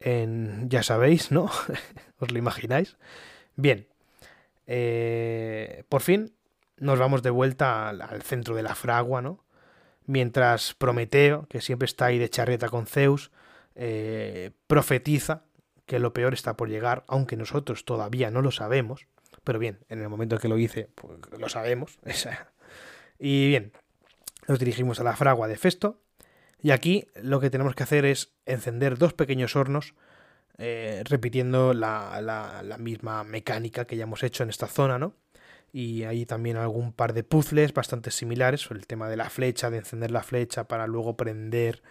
en, 0.00 0.68
ya 0.68 0.82
sabéis, 0.82 1.30
¿no? 1.30 1.50
¿Os 2.18 2.30
lo 2.30 2.38
imagináis? 2.38 2.96
Bien, 3.56 3.86
eh, 4.72 5.82
por 5.88 6.00
fin 6.00 6.32
nos 6.76 7.00
vamos 7.00 7.24
de 7.24 7.30
vuelta 7.30 7.88
al, 7.88 8.22
centro 8.22 8.54
de 8.54 8.62
la 8.62 8.76
fragua, 8.76 9.20
¿no? 9.20 9.44
Mientras 10.06 10.74
Prometeo, 10.74 11.46
que 11.48 11.60
siempre 11.60 11.86
está 11.86 12.06
ahí 12.06 12.18
de 12.18 12.30
charreta 12.30 12.68
con 12.68 12.86
Zeus, 12.86 13.32
eh, 13.74 14.52
profetiza 14.68 15.42
que 15.86 15.98
lo 15.98 16.12
peor 16.12 16.34
está 16.34 16.56
por 16.56 16.68
llegar, 16.68 17.02
aunque 17.08 17.36
nosotros 17.36 17.84
todavía 17.84 18.30
no 18.30 18.42
lo 18.42 18.52
sabemos. 18.52 19.08
Pero 19.42 19.58
bien, 19.58 19.80
en 19.88 20.02
el 20.02 20.08
momento 20.08 20.38
que 20.38 20.48
lo 20.48 20.56
hice, 20.56 20.88
pues 20.94 21.18
lo 21.36 21.48
sabemos. 21.48 21.98
y 23.18 23.48
bien, 23.48 23.72
nos 24.46 24.60
dirigimos 24.60 25.00
a 25.00 25.04
la 25.04 25.16
fragua 25.16 25.48
de 25.48 25.56
Festo. 25.56 26.00
Y 26.62 26.70
aquí 26.70 27.08
lo 27.20 27.40
que 27.40 27.50
tenemos 27.50 27.74
que 27.74 27.82
hacer 27.82 28.04
es 28.04 28.34
encender 28.46 28.98
dos 28.98 29.14
pequeños 29.14 29.56
hornos, 29.56 29.94
eh, 30.60 31.02
repitiendo 31.04 31.74
la, 31.74 32.20
la, 32.22 32.78
misma 32.78 33.24
mecánica 33.24 33.86
que 33.86 33.96
ya 33.96 34.04
hemos 34.04 34.22
hecho 34.22 34.42
en 34.42 34.50
esta 34.50 34.66
zona, 34.66 34.98
¿no? 34.98 35.14
Y 35.72 36.04
hay 36.04 36.26
también 36.26 36.56
algún 36.56 36.92
par 36.92 37.14
de 37.14 37.24
puzzles 37.24 37.72
bastante 37.74 38.10
similares, 38.10 38.68
el 38.70 38.86
tema 38.86 39.08
de 39.08 39.16
la 39.16 39.30
flecha, 39.30 39.70
de 39.70 39.78
encender 39.78 40.10
la 40.10 40.22
flecha 40.22 40.64
para 40.64 40.86
luego 40.86 41.16
prender 41.16 41.82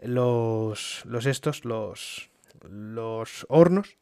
los, 0.00 1.02
los 1.06 1.26
estos, 1.26 1.64
los, 1.64 2.30
los 2.62 3.46
hornos. 3.48 3.96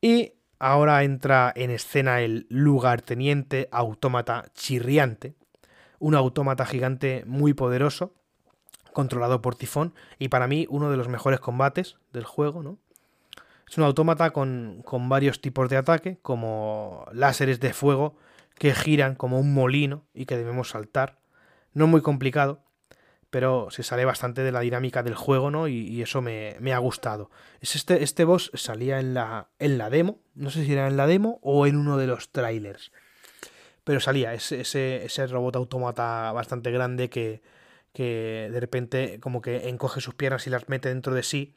Y 0.00 0.34
Ahora 0.60 1.04
entra 1.04 1.52
en 1.54 1.70
escena 1.70 2.20
el 2.20 2.46
lugarteniente 2.48 3.68
autómata 3.70 4.46
chirriante, 4.54 5.36
un 6.00 6.16
autómata 6.16 6.66
gigante 6.66 7.22
muy 7.26 7.54
poderoso, 7.54 8.12
controlado 8.92 9.40
por 9.40 9.54
Tifón, 9.54 9.94
y 10.18 10.28
para 10.28 10.48
mí 10.48 10.66
uno 10.68 10.90
de 10.90 10.96
los 10.96 11.08
mejores 11.08 11.38
combates 11.38 11.96
del 12.12 12.24
juego, 12.24 12.64
¿no? 12.64 12.78
Es 13.68 13.76
un 13.78 13.84
autómata 13.84 14.30
con, 14.30 14.82
con 14.84 15.08
varios 15.08 15.40
tipos 15.40 15.68
de 15.68 15.76
ataque, 15.76 16.18
como 16.22 17.06
láseres 17.12 17.60
de 17.60 17.72
fuego 17.72 18.16
que 18.54 18.74
giran 18.74 19.14
como 19.14 19.38
un 19.38 19.54
molino 19.54 20.06
y 20.14 20.26
que 20.26 20.36
debemos 20.36 20.70
saltar. 20.70 21.18
No 21.72 21.86
muy 21.86 22.00
complicado, 22.00 22.64
pero 23.30 23.70
se 23.70 23.82
sale 23.82 24.04
bastante 24.04 24.42
de 24.42 24.52
la 24.52 24.60
dinámica 24.60 25.02
del 25.02 25.14
juego, 25.14 25.50
¿no? 25.50 25.68
Y, 25.68 26.00
eso 26.02 26.22
me, 26.22 26.56
ha 26.72 26.78
gustado. 26.78 27.30
Es 27.60 27.76
este, 27.76 28.02
este 28.02 28.24
boss 28.24 28.50
salía 28.54 29.00
en 29.00 29.14
la, 29.14 29.48
en 29.58 29.78
la 29.78 29.90
demo, 29.90 30.20
no 30.34 30.50
sé 30.50 30.64
si 30.64 30.72
era 30.72 30.86
en 30.86 30.96
la 30.96 31.06
demo 31.06 31.38
o 31.42 31.66
en 31.66 31.76
uno 31.76 31.96
de 31.98 32.06
los 32.06 32.32
trailers, 32.32 32.90
pero 33.84 34.00
salía 34.00 34.34
ese, 34.34 34.60
ese, 34.60 35.26
robot 35.26 35.56
autómata 35.56 36.32
bastante 36.32 36.70
grande 36.70 37.10
que, 37.10 37.42
que 37.92 38.48
de 38.50 38.60
repente 38.60 39.20
como 39.20 39.42
que 39.42 39.68
encoge 39.68 40.00
sus 40.00 40.14
piernas 40.14 40.46
y 40.46 40.50
las 40.50 40.68
mete 40.68 40.88
dentro 40.88 41.14
de 41.14 41.22
sí 41.22 41.54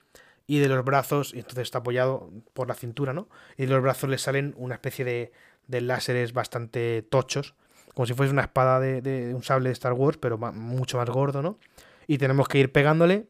y 0.48 0.60
de 0.60 0.68
los 0.68 0.84
brazos, 0.84 1.34
y 1.34 1.40
entonces 1.40 1.64
está 1.64 1.80
apoyado 1.80 2.30
por 2.54 2.68
la 2.68 2.76
cintura, 2.76 3.14
¿no? 3.14 3.30
Y 3.58 3.66
de 3.66 3.74
los 3.74 3.82
brazos 3.82 4.10
le 4.10 4.18
salen 4.18 4.54
una 4.58 4.76
especie 4.76 5.06
de, 5.06 5.32
de 5.68 5.82
láseres 5.82 6.34
bastante 6.34 7.02
tochos 7.04 7.56
como 7.94 8.06
si 8.06 8.14
fuese 8.14 8.32
una 8.32 8.44
espada 8.44 8.80
de, 8.80 9.34
un 9.36 9.44
sable 9.44 9.70
de 9.70 9.74
Star 9.74 9.94
Wars, 9.94 10.18
pero 10.18 10.38
mucho 10.38 10.98
más 10.98 11.10
gordo, 11.10 11.42
¿no? 11.42 11.58
Y 12.08 12.18
tenemos 12.18 12.48
que 12.48 12.60
ir 12.60 12.72
pegándole 12.72 13.28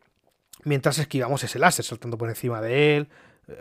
mientras 0.63 0.99
esquivamos 0.99 1.43
ese 1.43 1.59
láser, 1.59 1.85
saltando 1.85 2.17
por 2.17 2.29
encima 2.29 2.61
de 2.61 2.97
él. 2.97 3.09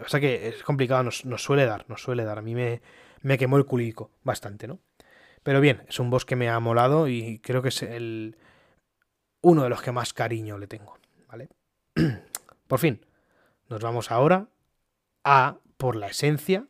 O 0.04 0.08
sea 0.08 0.20
que 0.20 0.48
es 0.48 0.62
complicado, 0.62 1.02
nos, 1.02 1.42
suele 1.42 1.64
dar, 1.64 1.88
nos 1.88 2.02
suele 2.02 2.24
dar. 2.24 2.38
A 2.38 2.42
mí 2.42 2.54
me, 2.54 2.82
me 3.22 3.38
quemó 3.38 3.56
el 3.56 3.64
culico 3.64 4.10
bastante, 4.22 4.66
¿no? 4.66 4.78
Pero 5.42 5.60
bien, 5.60 5.82
es 5.88 5.98
un 5.98 6.10
boss 6.10 6.26
que 6.26 6.36
me 6.36 6.50
ha 6.50 6.60
molado 6.60 7.08
y 7.08 7.38
creo 7.38 7.62
que 7.62 7.70
es 7.70 7.82
el 7.82 8.36
uno 9.42 9.62
de 9.62 9.70
los 9.70 9.80
que 9.80 9.92
más 9.92 10.12
cariño 10.12 10.58
le 10.58 10.66
tengo, 10.66 10.98
¿vale? 11.28 11.48
por 12.68 12.78
fin, 12.78 13.00
nos 13.70 13.80
vamos 13.80 14.10
ahora 14.10 14.48
a 15.24 15.56
por 15.78 15.96
la 15.96 16.08
esencia 16.08 16.66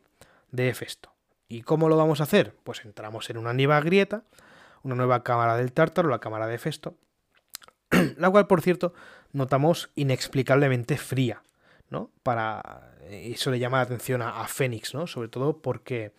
de 0.51 0.69
Hefesto. 0.69 1.11
¿Y 1.49 1.63
cómo 1.63 1.89
lo 1.89 1.97
vamos 1.97 2.21
a 2.21 2.23
hacer? 2.23 2.55
Pues 2.63 2.85
entramos 2.85 3.29
en 3.29 3.37
una 3.37 3.51
nueva 3.51 3.81
grieta, 3.81 4.23
una 4.83 4.95
nueva 4.95 5.23
cámara 5.23 5.57
del 5.57 5.73
tártaro, 5.73 6.09
la 6.09 6.19
cámara 6.19 6.47
de 6.47 6.57
Festo, 6.59 6.95
la 8.17 8.29
cual, 8.29 8.47
por 8.47 8.61
cierto, 8.61 8.93
notamos 9.33 9.89
inexplicablemente 9.95 10.97
fría, 10.97 11.41
¿no? 11.89 12.11
Para 12.23 12.93
eso 13.09 13.51
le 13.51 13.59
llama 13.59 13.77
la 13.77 13.83
atención 13.83 14.21
a, 14.21 14.47
Fénix, 14.47 14.93
¿no? 14.93 15.07
Sobre 15.07 15.27
todo 15.27 15.57
porque 15.61 16.13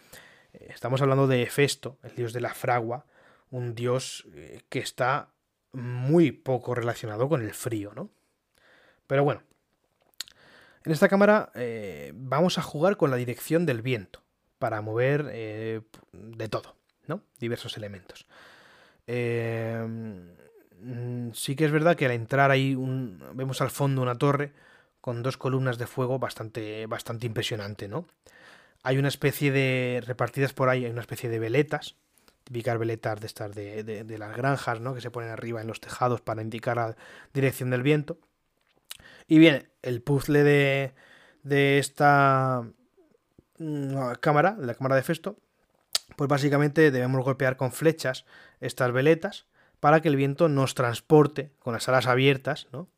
eh, 0.52 0.66
estamos 0.68 1.00
hablando 1.00 1.26
de 1.28 1.46
Festo, 1.46 1.96
el 2.02 2.14
dios 2.14 2.32
de 2.32 2.40
la 2.40 2.54
fragua, 2.54 3.06
un 3.50 3.74
dios 3.74 4.26
eh, 4.34 4.62
que 4.68 4.80
está 4.80 5.28
muy 5.72 6.32
poco 6.32 6.74
relacionado 6.74 7.28
con 7.28 7.40
el 7.40 7.54
frío, 7.54 7.92
¿no? 7.94 8.10
Pero 9.06 9.24
bueno, 9.24 9.42
en 10.84 10.92
esta 10.92 11.08
cámara 11.08 11.50
eh, 11.54 12.12
vamos 12.14 12.58
a 12.58 12.62
jugar 12.62 12.96
con 12.96 13.10
la 13.10 13.16
dirección 13.16 13.66
del 13.66 13.82
viento 13.82 14.22
para 14.58 14.80
mover 14.80 15.28
eh, 15.32 15.80
de 16.12 16.48
todo, 16.48 16.76
¿no? 17.06 17.22
Diversos 17.38 17.76
elementos. 17.76 18.26
Em, 19.06 20.30
sí 21.32 21.56
que 21.56 21.64
es 21.64 21.72
verdad 21.72 21.96
que 21.96 22.06
al 22.06 22.12
entrar 22.12 22.50
ahí 22.50 22.76
vemos 23.34 23.60
al 23.60 23.70
fondo 23.70 24.02
una 24.02 24.16
torre 24.16 24.52
con 25.00 25.22
dos 25.22 25.36
columnas 25.36 25.78
de 25.78 25.86
fuego 25.86 26.18
bastante, 26.18 26.86
bastante 26.86 27.26
impresionante, 27.26 27.88
¿no? 27.88 28.06
Hay 28.84 28.98
una 28.98 29.08
especie 29.08 29.52
de, 29.52 30.02
repartidas 30.06 30.52
por 30.52 30.68
ahí, 30.68 30.84
hay 30.84 30.90
una 30.90 31.00
especie 31.00 31.28
de 31.28 31.38
veletas, 31.38 31.96
típicas 32.44 32.78
veletas 32.78 33.20
de 33.20 33.26
estas 33.26 33.54
de, 33.54 33.82
de, 33.84 34.18
las 34.18 34.36
granjas, 34.36 34.80
¿no? 34.80 34.94
Que 34.94 35.00
se 35.00 35.10
ponen 35.10 35.30
arriba 35.30 35.60
en 35.60 35.66
los 35.66 35.80
tejados 35.80 36.20
para 36.20 36.42
indicar 36.42 36.76
la 36.76 36.96
dirección 37.32 37.70
del 37.70 37.82
viento. 37.82 38.18
Y 39.32 39.38
bien, 39.38 39.66
el 39.80 40.02
puzzle 40.02 40.44
de, 40.44 40.92
de 41.42 41.78
esta 41.78 42.66
mm, 43.56 44.12
cámara, 44.20 44.58
la 44.60 44.74
cámara 44.74 44.96
de 44.96 45.02
Festo, 45.02 45.38
pues 46.16 46.28
básicamente 46.28 46.90
debemos 46.90 47.24
golpear 47.24 47.56
con 47.56 47.72
flechas 47.72 48.26
estas 48.60 48.92
veletas 48.92 49.46
para 49.80 50.02
que 50.02 50.08
el 50.08 50.16
viento 50.16 50.50
nos 50.50 50.74
transporte 50.74 51.50
con 51.60 51.72
las 51.72 51.88
alas 51.88 52.08
abiertas, 52.08 52.68
¿no? 52.72 52.88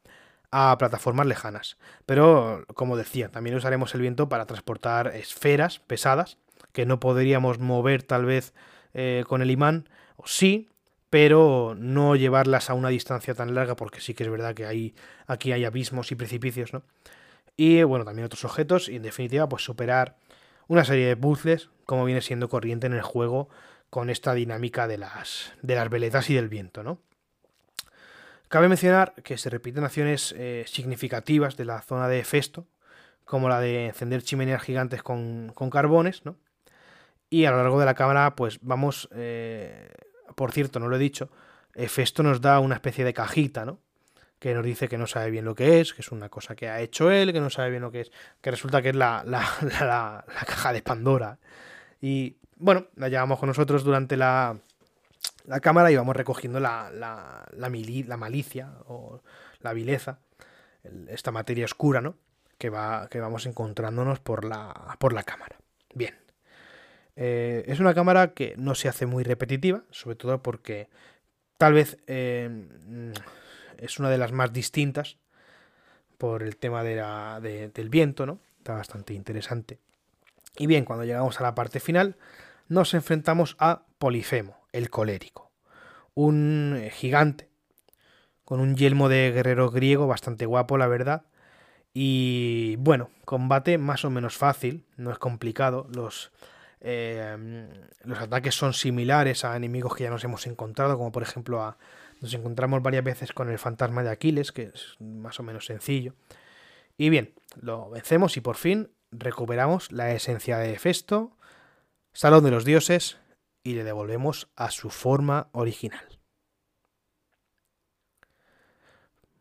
a 0.51 0.76
plataformas 0.76 1.28
lejanas. 1.28 1.78
Pero, 2.05 2.64
como 2.74 2.97
decía, 2.97 3.28
también 3.28 3.55
usaremos 3.55 3.95
el 3.95 4.01
viento 4.01 4.28
para 4.28 4.47
transportar 4.47 5.14
esferas 5.14 5.78
pesadas 5.78 6.39
que 6.72 6.85
no 6.85 6.99
podríamos 6.99 7.61
mover 7.61 8.03
tal 8.03 8.24
vez 8.24 8.55
eh, 8.93 9.22
con 9.28 9.41
el 9.41 9.53
imán, 9.53 9.89
o 10.16 10.26
sí, 10.26 10.68
pero 11.15 11.77
no 11.79 12.17
llevarlas 12.17 12.71
a 12.71 12.75
una 12.75 12.89
distancia 12.89 13.35
tan 13.35 13.55
larga 13.55 13.77
porque 13.77 14.01
sí 14.01 14.15
que 14.15 14.25
es 14.25 14.29
verdad 14.29 14.53
que 14.53 14.67
hay, 14.67 14.97
aquí 15.29 15.53
hay 15.53 15.65
abismos 15.65 16.11
y 16.11 16.17
precipicios, 16.17 16.73
¿no? 16.73 16.83
Y 17.57 17.85
bueno, 17.85 18.05
también 18.05 18.27
otros 18.27 18.45
objetos 18.45 18.89
y 18.89 18.97
en 18.97 19.03
definitiva 19.03 19.49
pues 19.49 19.62
superar 19.62 20.17
una 20.67 20.85
serie 20.85 21.07
de 21.07 21.17
puzzles 21.17 21.71
como 21.87 22.05
viene 22.05 22.21
siendo 22.21 22.49
corriente 22.49 22.89
en 22.89 22.95
el 22.95 23.03
juego 23.03 23.49
con 23.91 24.11
esta 24.11 24.35
dinámica 24.35 24.89
de 24.89 24.99
las, 24.99 25.53
de 25.62 25.77
las 25.77 25.89
veletas 25.89 26.31
y 26.31 26.35
del 26.35 26.49
viento, 26.49 26.83
¿no? 26.83 26.99
Cabe 28.49 28.69
mencionar 28.69 29.15
que 29.23 29.39
se 29.39 29.51
repiten 29.51 29.85
acciones 29.85 30.35
eh, 30.37 30.65
significativas 30.67 31.57
de 31.57 31.65
la 31.65 31.81
zona 31.81 32.09
de 32.09 32.25
Festo, 32.25 32.67
como 33.25 33.49
la 33.49 33.61
de 33.61 33.87
encender 33.87 34.25
chimeneas 34.25 34.65
gigantes 34.65 35.05
con, 35.05 35.53
carbones, 35.71 36.25
¿no? 36.25 36.35
Y 37.31 37.45
a 37.45 37.53
lo 37.53 37.59
largo 37.59 37.79
de 37.79 37.87
la 37.87 37.95
cámara, 37.95 38.35
pues 38.35 38.59
vamos, 38.62 39.09
eh, 39.12 39.93
por 40.35 40.53
cierto, 40.53 40.80
no 40.80 40.89
lo 40.89 40.97
he 40.97 40.99
dicho, 40.99 41.30
Festo 41.89 42.22
nos 42.22 42.41
da 42.41 42.61
una 42.61 42.76
especie 42.76 43.05
de 43.05 43.12
cajita, 43.12 43.64
¿no? 43.64 43.80
Que 44.39 44.55
nos 44.55 44.64
dice 44.64 44.89
que 44.89 44.99
no 44.99 45.07
sabe 45.07 45.30
bien 45.30 45.45
lo 45.45 45.55
que 45.55 45.80
es, 45.80 45.95
que 45.95 46.03
es 46.03 46.12
una 46.12 46.28
cosa 46.28 46.55
que 46.55 46.68
ha 46.68 46.80
hecho 46.80 47.11
él, 47.11 47.32
que 47.32 47.41
no 47.41 47.51
sabe 47.51 47.70
bien 47.70 47.82
lo 47.82 47.91
que 47.91 48.03
es, 48.03 48.12
que 48.41 48.51
resulta 48.51 48.82
que 48.82 48.91
es 48.91 48.97
la, 48.97 49.24
la, 49.26 49.45
la 49.80 50.45
caja 50.47 50.72
de 50.72 50.82
Pandora. 50.82 51.39
Y 52.01 52.37
bueno, 52.57 52.87
la 52.97 53.09
llevamos 53.09 53.39
con 53.39 53.49
nosotros 53.49 53.82
durante 53.82 54.16
la, 54.16 54.57
la 55.47 55.61
cámara 55.61 55.91
y 55.91 55.97
vamos 55.97 56.16
recogiendo 56.16 56.61
la, 56.61 56.91
la, 56.91 57.47
la, 57.53 58.16
malicia 58.16 58.72
o 58.87 59.22
la 59.61 59.72
vileza, 59.72 60.18
esta 61.09 61.30
materia 61.30 61.64
oscura, 61.64 62.01
¿no? 62.01 62.16
Que, 62.59 62.70
va, 62.70 63.09
que 63.11 63.20
vamos 63.20 63.47
encontrándonos 63.47 64.20
por 64.20 64.45
la, 64.45 64.97
por 64.99 65.12
la 65.12 65.24
cámara. 65.24 65.59
Bien. 65.95 66.24
Eh, 67.17 67.65
es 67.67 67.81
una 67.81 67.95
cámara 67.95 68.35
que 68.35 68.55
no 68.57 68.75
se 68.75 68.89
hace 68.89 69.07
muy 69.07 69.25
repetitiva, 69.25 69.85
sobre 69.91 70.17
todo 70.17 70.43
porque 70.43 70.89
tal 71.59 71.75
vez 71.75 71.99
eh, 72.07 72.67
es 73.79 73.99
una 73.99 74.11
de 74.11 74.19
las 74.19 74.33
más 74.33 74.53
distintas 74.53 75.17
por 76.19 76.43
el 76.43 76.57
tema 76.57 76.83
de 76.83 76.97
la, 76.97 77.41
del 77.41 77.89
viento, 77.89 78.27
¿no? 78.27 78.41
Está 78.59 78.75
bastante 78.75 79.15
interesante. 79.15 79.79
Y 80.57 80.67
bien, 80.67 80.85
cuando 80.85 81.05
llegamos 81.05 81.41
a 81.41 81.43
la 81.43 81.55
parte 81.55 81.81
final, 81.81 82.17
nos 82.69 82.95
enfrentamos 82.95 83.57
a 83.59 83.83
Polifemo, 83.99 84.57
el 84.73 84.91
colérico. 84.91 85.51
Un 86.15 86.89
gigante 86.93 87.49
con 88.45 88.61
un 88.61 88.77
yelmo 88.77 89.09
de 89.09 89.33
guerrero 89.33 89.71
griego 89.71 90.07
bastante 90.07 90.47
guapo, 90.47 90.79
la 90.79 90.87
verdad. 90.87 91.25
Y 91.93 92.77
bueno, 92.77 93.11
combate 93.25 93.79
más 93.79 94.05
o 94.05 94.11
menos 94.11 94.37
fácil, 94.37 94.85
no 94.97 95.11
es 95.11 95.19
complicado. 95.19 95.87
Los, 95.95 96.33
eh, 96.87 97.66
los 98.05 98.18
ataques 98.20 98.55
son 98.55 98.74
similares 98.74 99.45
a 99.47 99.57
enemigos 99.57 99.97
que 99.97 100.05
ya 100.05 100.11
nos 100.11 100.22
hemos 100.22 100.47
encontrado, 100.47 100.99
como 100.99 101.12
por 101.12 101.22
ejemplo 101.22 101.62
a, 101.62 101.78
nos 102.20 102.35
encontramos 102.35 102.82
varias 102.82 103.03
veces 103.03 103.32
con 103.32 103.51
el 103.51 103.59
fantasma 103.59 104.03
de 104.03 104.11
Aquiles, 104.11 104.53
que 104.53 104.64
es 104.74 104.97
más 105.01 105.41
o 105.41 105.43
menos 105.43 105.64
sencillo. 105.64 106.14
Y 106.99 107.09
bien, 107.09 107.32
lo 107.61 107.89
vencemos 107.89 108.37
y 108.37 108.43
por 108.43 108.57
fin 108.57 108.91
recuperamos 109.11 109.93
la 109.93 110.12
esencia 110.12 110.59
de 110.59 110.78
Festo, 110.78 111.37
Salón 112.12 112.45
de 112.45 112.51
los 112.51 112.66
Dioses, 112.66 113.16
y 113.62 113.74
le 113.74 113.82
devolvemos 113.82 114.51
a 114.55 114.70
su 114.70 114.91
forma 114.91 115.49
original. 115.53 116.07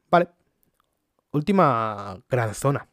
Vale. 0.10 0.30
Última 1.32 2.24
gran 2.30 2.56
zona. 2.56 2.88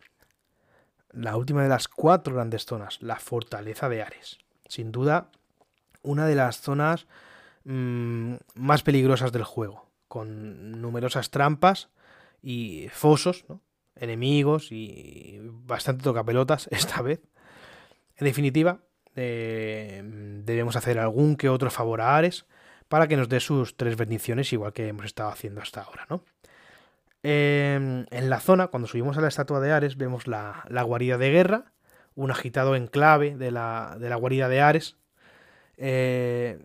La 1.13 1.37
última 1.37 1.63
de 1.63 1.69
las 1.69 1.89
cuatro 1.89 2.35
grandes 2.35 2.65
zonas, 2.65 2.99
la 3.03 3.17
fortaleza 3.17 3.89
de 3.89 4.03
Ares. 4.03 4.39
Sin 4.69 4.93
duda, 4.93 5.31
una 6.03 6.27
de 6.27 6.35
las 6.35 6.61
zonas 6.61 7.07
mmm, 7.65 8.35
más 8.55 8.83
peligrosas 8.83 9.33
del 9.33 9.45
juego, 9.45 9.91
con 10.09 10.81
numerosas 10.81 11.31
trampas 11.31 11.89
y 12.43 12.89
fosos, 12.93 13.45
¿no? 13.49 13.61
enemigos 13.97 14.73
y 14.73 15.41
bastante 15.43 16.03
tocapelotas 16.03 16.69
esta 16.71 17.03
vez. 17.03 17.21
En 18.17 18.25
definitiva, 18.25 18.81
eh, 19.17 20.03
debemos 20.45 20.77
hacer 20.77 20.99
algún 20.99 21.37
que 21.37 21.49
otro 21.49 21.71
favor 21.71 22.01
a 22.01 22.17
Ares 22.17 22.47
para 22.89 23.07
que 23.09 23.17
nos 23.17 23.29
dé 23.29 23.41
sus 23.41 23.77
tres 23.77 23.97
bendiciones, 23.97 24.53
igual 24.53 24.73
que 24.73 24.89
hemos 24.89 25.07
estado 25.07 25.31
haciendo 25.31 25.61
hasta 25.61 25.83
ahora, 25.83 26.07
¿no? 26.11 26.25
Em, 27.23 28.07
en 28.11 28.31
la 28.31 28.41
zona, 28.41 28.69
cuando 28.69 28.89
subimos 28.89 29.19
a 29.19 29.21
la 29.21 29.29
estatua 29.29 29.61
de 29.61 29.73
Ares, 29.73 29.97
vemos 29.97 30.27
la, 30.27 30.65
guarida 30.85 31.19
de 31.19 31.31
guerra, 31.31 31.73
un 32.15 32.31
agitado 32.31 32.77
enclave 32.77 33.37
de 33.37 33.51
la, 33.51 33.97
de 33.99 34.09
la 34.09 34.17
guarida 34.17 34.49
de 34.49 34.61
Ares, 34.61 34.97
eh, 35.77 36.59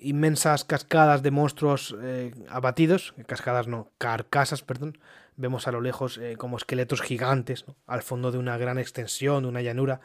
inmensas 0.00 0.64
cascadas 0.64 1.22
de 1.22 1.30
monstruos 1.30 1.96
eh, 2.00 2.32
abatidos, 2.48 3.14
cascadas 3.26 3.66
no, 3.66 3.90
carcasas, 3.98 4.62
perdón, 4.62 4.98
vemos 5.36 5.66
a 5.68 5.72
lo 5.72 5.80
lejos 5.80 6.20
como 6.36 6.56
esqueletos 6.56 7.00
gigantes, 7.00 7.64
al 7.86 8.02
fondo 8.02 8.30
de 8.30 8.38
una 8.38 8.58
gran 8.58 8.78
extensión, 8.78 9.44
de 9.44 9.48
una 9.48 9.62
llanura, 9.62 10.00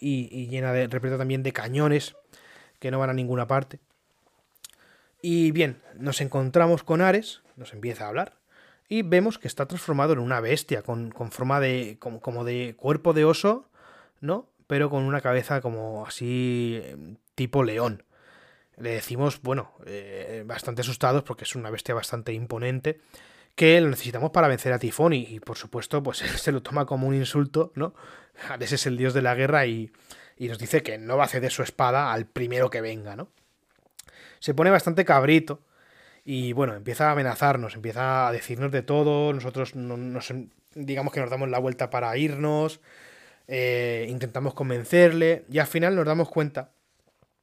y, 0.00 0.46
llena 0.46 0.72
de, 0.72 0.86
repleta 0.86 1.18
también 1.18 1.42
de 1.42 1.52
cañones 1.52 2.16
que 2.78 2.90
no 2.90 2.98
van 2.98 3.10
a 3.10 3.14
ninguna 3.14 3.46
parte. 3.46 3.80
Y 5.20 5.50
bien, 5.50 5.82
nos 5.96 6.20
encontramos 6.20 6.84
con 6.84 7.00
Ares, 7.00 7.42
nos 7.56 7.72
empieza 7.72 8.04
a 8.04 8.08
hablar, 8.08 8.37
y 8.88 9.02
vemos 9.02 9.38
que 9.38 9.48
está 9.48 9.66
transformado 9.66 10.14
en 10.14 10.18
una 10.18 10.40
bestia, 10.40 10.82
con, 10.82 11.12
forma 11.30 11.60
de. 11.60 11.98
Como, 11.98 12.44
de 12.44 12.74
cuerpo 12.76 13.12
de 13.12 13.24
oso, 13.24 13.68
¿no? 14.20 14.48
Pero 14.66 14.90
con 14.90 15.02
una 15.02 15.20
cabeza 15.20 15.60
como 15.60 16.06
así. 16.06 16.82
tipo 17.34 17.62
león. 17.62 18.04
Le 18.76 18.90
decimos, 18.90 19.42
bueno, 19.42 19.72
eh, 19.86 20.44
bastante 20.46 20.82
asustados 20.82 21.24
porque 21.24 21.44
es 21.44 21.54
una 21.56 21.70
bestia 21.70 21.94
bastante 21.94 22.32
imponente 22.32 23.00
que 23.56 23.80
lo 23.80 23.88
necesitamos 23.90 24.30
para 24.30 24.46
vencer 24.46 24.72
a 24.72 24.78
Tifón 24.78 25.12
y, 25.12 25.40
por 25.40 25.56
supuesto 25.56 26.00
pues 26.00 26.18
se 26.36 26.52
lo 26.52 26.62
toma 26.62 26.86
como 26.86 27.08
un 27.08 27.14
insulto, 27.16 27.72
¿no? 27.74 27.92
Ese 28.60 28.76
es 28.76 28.86
el 28.86 28.96
dios 28.96 29.14
de 29.14 29.22
la 29.22 29.34
guerra 29.34 29.66
y, 29.66 29.90
y, 30.36 30.46
nos 30.46 30.60
dice 30.60 30.84
que 30.84 30.96
no 30.96 31.16
va 31.16 31.24
a 31.24 31.28
ceder 31.28 31.50
su 31.50 31.64
espada 31.64 32.12
al 32.12 32.26
primero 32.26 32.70
que 32.70 32.80
venga, 32.80 33.16
¿no? 33.16 33.30
Se 34.38 34.54
pone 34.54 34.70
bastante 34.70 35.04
cabrito 35.04 35.60
y 36.24 36.52
bueno, 36.52 36.74
empieza 36.74 37.08
a 37.08 37.12
amenazarnos, 37.12 37.74
empieza 37.74 38.28
a 38.28 38.32
decirnos 38.32 38.70
de 38.72 38.82
todo, 38.82 39.32
nosotros 39.32 39.74
nos, 39.74 40.32
digamos 40.74 41.12
que 41.12 41.20
nos 41.20 41.30
damos 41.30 41.48
la 41.48 41.58
vuelta 41.58 41.90
para 41.90 42.16
irnos, 42.16 42.80
eh, 43.46 44.06
intentamos 44.08 44.54
convencerle 44.54 45.44
y 45.50 45.58
al 45.58 45.66
final 45.66 45.96
nos 45.96 46.06
damos 46.06 46.28
cuenta 46.28 46.72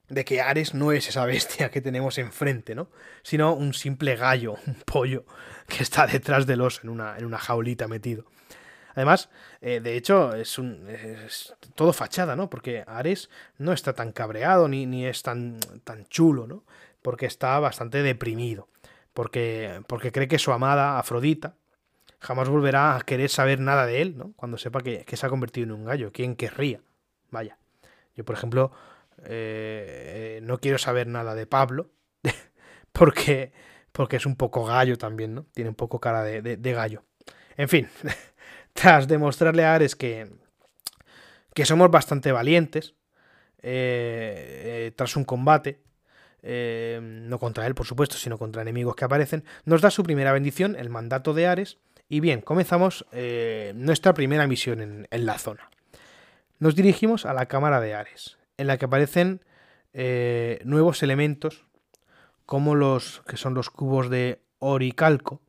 de 0.09 0.23
que 0.23 0.41
Ares 0.41 0.73
no 0.73 0.91
es 0.91 1.09
esa 1.09 1.25
bestia 1.25 1.71
que 1.71 1.81
tenemos 1.81 2.17
enfrente, 2.17 2.75
¿no? 2.75 2.89
Sino 3.23 3.53
un 3.53 3.73
simple 3.73 4.15
gallo, 4.15 4.55
un 4.67 4.75
pollo 4.85 5.25
que 5.67 5.83
está 5.83 6.05
detrás 6.07 6.45
del 6.45 6.61
oso 6.61 6.81
en 6.83 6.89
una, 6.89 7.17
en 7.17 7.25
una 7.25 7.39
jaulita 7.39 7.87
metido. 7.87 8.25
Además, 8.93 9.29
eh, 9.59 9.81
de 9.81 9.97
hecho, 9.97 10.33
es, 10.35 10.57
un, 10.57 10.89
es 10.89 11.53
todo 11.75 11.91
fachada, 11.91 12.35
¿no? 12.35 12.49
Porque 12.49 12.83
Ares 12.87 13.29
no 13.57 13.73
está 13.73 13.93
tan 13.93 14.13
cabreado 14.13 14.69
ni, 14.69 14.85
ni 14.85 15.05
es 15.05 15.21
tan, 15.21 15.59
tan 15.83 16.05
chulo, 16.05 16.47
¿no? 16.47 16.63
Porque 17.05 17.27
está 17.27 17.59
bastante 17.59 18.01
deprimido. 18.01 18.67
Porque, 19.13 19.83
porque 19.87 20.11
cree 20.11 20.27
que 20.27 20.39
su 20.39 20.51
amada, 20.51 20.97
Afrodita, 20.97 21.55
jamás 22.19 22.49
volverá 22.49 22.95
a 22.95 23.01
querer 23.01 23.29
saber 23.29 23.59
nada 23.59 23.85
de 23.85 24.01
él, 24.01 24.17
¿no? 24.17 24.33
Cuando 24.35 24.57
sepa 24.57 24.81
que, 24.81 25.05
que 25.05 25.15
se 25.15 25.25
ha 25.25 25.29
convertido 25.29 25.65
en 25.65 25.71
un 25.73 25.85
gallo. 25.85 26.11
¿Quién 26.11 26.35
querría? 26.35 26.81
Vaya. 27.29 27.59
Yo, 28.15 28.25
por 28.25 28.35
ejemplo, 28.35 28.71
eh, 29.23 30.39
no 30.43 30.57
quiero 30.57 30.77
saber 30.79 31.07
nada 31.07 31.35
de 31.35 31.45
Pablo, 31.45 31.91
porque, 32.91 33.51
porque 33.91 34.17
es 34.17 34.25
un 34.25 34.35
poco 34.35 34.65
gallo 34.65 34.97
también, 34.97 35.35
¿no? 35.35 35.45
Tiene 35.53 35.69
un 35.69 35.75
poco 35.75 35.99
cara 35.99 36.23
de, 36.23 36.73
gallo. 36.73 37.03
En 37.57 37.69
fin, 37.69 37.87
tras 38.73 39.07
demostrarle 39.07 39.63
a 39.63 39.75
Ares 39.75 39.95
que, 39.95 40.31
que 41.53 41.65
somos 41.65 41.91
bastante 41.91 42.31
valientes, 42.31 42.95
eh, 43.61 44.87
eh, 44.87 44.91
tras 44.95 45.15
un 45.15 45.23
combate, 45.23 45.81
no 46.45 47.39
contra 47.39 47.65
él, 47.65 47.73
por 47.73 47.87
supuesto, 47.87 48.17
sino 48.17 48.37
contra 48.37 48.61
enemigos 48.61 48.95
que 48.95 49.05
aparecen, 49.05 49.43
nos 49.65 49.81
da 49.81 49.89
su 49.89 50.03
primera 50.03 50.31
bendición, 50.31 50.75
el 50.75 50.89
mandato 50.89 51.33
de 51.33 51.47
Ares, 51.47 51.77
Y 52.07 52.19
bien, 52.19 52.41
comenzamos 52.41 53.05
eh, 53.11 53.73
nuestra 53.75 54.13
primera 54.13 54.45
misión 54.45 55.07
en, 55.09 55.25
la 55.25 55.39
zona. 55.39 55.71
Nos 56.59 56.75
dirigimos 56.75 57.25
a 57.25 57.33
la 57.33 57.47
cámara 57.47 57.81
de 57.81 57.95
Ares, 57.95 58.37
en 58.57 58.67
la 58.67 58.77
que 58.77 58.85
aparecen 58.85 59.41
eh, 59.93 60.59
nuevos 60.65 61.01
elementos, 61.01 61.65
como 62.45 62.75
los 62.75 63.23
que 63.27 63.37
son 63.37 63.55
los 63.55 63.71
cubos 63.71 64.11
de 64.11 64.39
oricalco, 64.59 65.41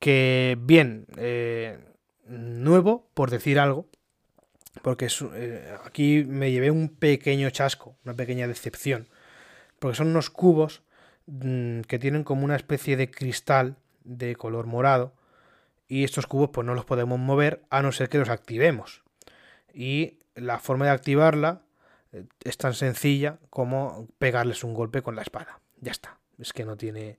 que 0.00 0.58
bien, 0.60 1.06
eh, 1.16 1.78
nuevo, 2.26 3.08
por 3.14 3.30
decir 3.30 3.60
algo, 3.60 3.86
porque 4.82 5.08
aquí 5.84 6.24
me 6.26 6.50
llevé 6.50 6.72
un 6.72 6.88
pequeño 6.88 7.50
chasco, 7.50 7.96
una 8.04 8.14
pequeña 8.14 8.48
decepción, 8.48 9.08
porque 9.78 9.96
son 9.96 10.08
unos 10.08 10.30
cubos 10.30 10.82
mm, 11.26 11.80
que 11.82 11.98
tienen 11.98 12.24
como 12.24 12.44
una 12.44 12.56
especie 12.56 12.96
de 12.96 13.10
cristal 13.10 13.76
de 14.04 14.36
color 14.36 14.66
morado, 14.66 15.14
y 15.88 16.04
estos 16.04 16.26
cubos 16.26 16.50
pues 16.50 16.66
no 16.66 16.74
los 16.74 16.84
podemos 16.84 17.18
mover 17.18 17.64
a 17.70 17.82
no 17.82 17.92
ser 17.92 18.08
que 18.08 18.18
los 18.18 18.28
activemos. 18.28 19.02
Y 19.72 20.18
la 20.34 20.58
forma 20.58 20.86
de 20.86 20.90
activarla 20.90 21.62
eh, 22.12 22.24
es 22.44 22.58
tan 22.58 22.74
sencilla 22.74 23.38
como 23.50 24.08
pegarles 24.18 24.64
un 24.64 24.74
golpe 24.74 25.02
con 25.02 25.16
la 25.16 25.22
espada. 25.22 25.60
Ya 25.80 25.92
está. 25.92 26.18
Es 26.38 26.52
que 26.52 26.64
no 26.64 26.76
tiene, 26.76 27.18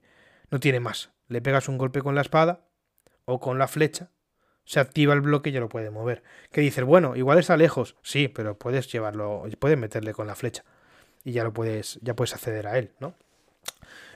no 0.50 0.60
tiene 0.60 0.80
más. 0.80 1.10
Le 1.28 1.40
pegas 1.40 1.68
un 1.68 1.78
golpe 1.78 2.02
con 2.02 2.14
la 2.14 2.20
espada 2.20 2.66
o 3.24 3.40
con 3.40 3.58
la 3.58 3.68
flecha, 3.68 4.10
se 4.64 4.80
activa 4.80 5.14
el 5.14 5.20
bloque 5.22 5.50
y 5.50 5.52
ya 5.52 5.60
lo 5.60 5.68
puede 5.68 5.90
mover. 5.90 6.22
Que 6.52 6.60
dices, 6.60 6.84
bueno, 6.84 7.16
igual 7.16 7.38
está 7.38 7.56
lejos. 7.56 7.96
Sí, 8.02 8.28
pero 8.28 8.58
puedes 8.58 8.90
llevarlo, 8.92 9.44
puedes 9.58 9.78
meterle 9.78 10.12
con 10.12 10.26
la 10.26 10.34
flecha 10.34 10.64
y 11.24 11.32
ya 11.32 11.44
lo 11.44 11.52
puedes, 11.52 11.98
ya 12.02 12.14
puedes 12.14 12.34
acceder 12.34 12.66
a 12.66 12.78
él, 12.78 12.92
¿no? 13.00 13.14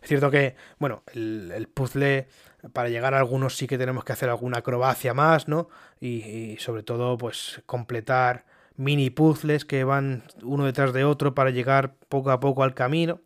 Es 0.03 0.09
cierto 0.09 0.31
que, 0.31 0.57
bueno, 0.79 1.05
el, 1.15 1.69
puzzle, 1.73 2.27
para 2.73 2.89
llegar 2.89 3.15
a 3.15 3.19
algunos 3.19 3.57
sí 3.57 3.69
que 3.69 3.79
tenemos 3.79 4.05
que 4.05 4.13
hacer 4.13 4.29
alguna 4.29 4.59
acrobacia 4.59 5.15
más, 5.15 5.47
¿no? 5.47 5.69
Y, 6.01 6.57
sobre 6.59 6.83
todo, 6.83 7.17
pues, 7.17 7.63
completar 7.67 8.45
mini 8.77 9.11
puzzles 9.11 9.65
que 9.65 9.85
van 9.85 10.25
uno 10.43 10.65
detrás 10.65 10.93
de 10.93 11.05
otro 11.05 11.35
para 11.35 11.51
llegar 11.51 11.95
poco 12.09 12.33
a 12.33 12.41
poco 12.41 12.65
al 12.65 12.75
camino. 12.75 13.21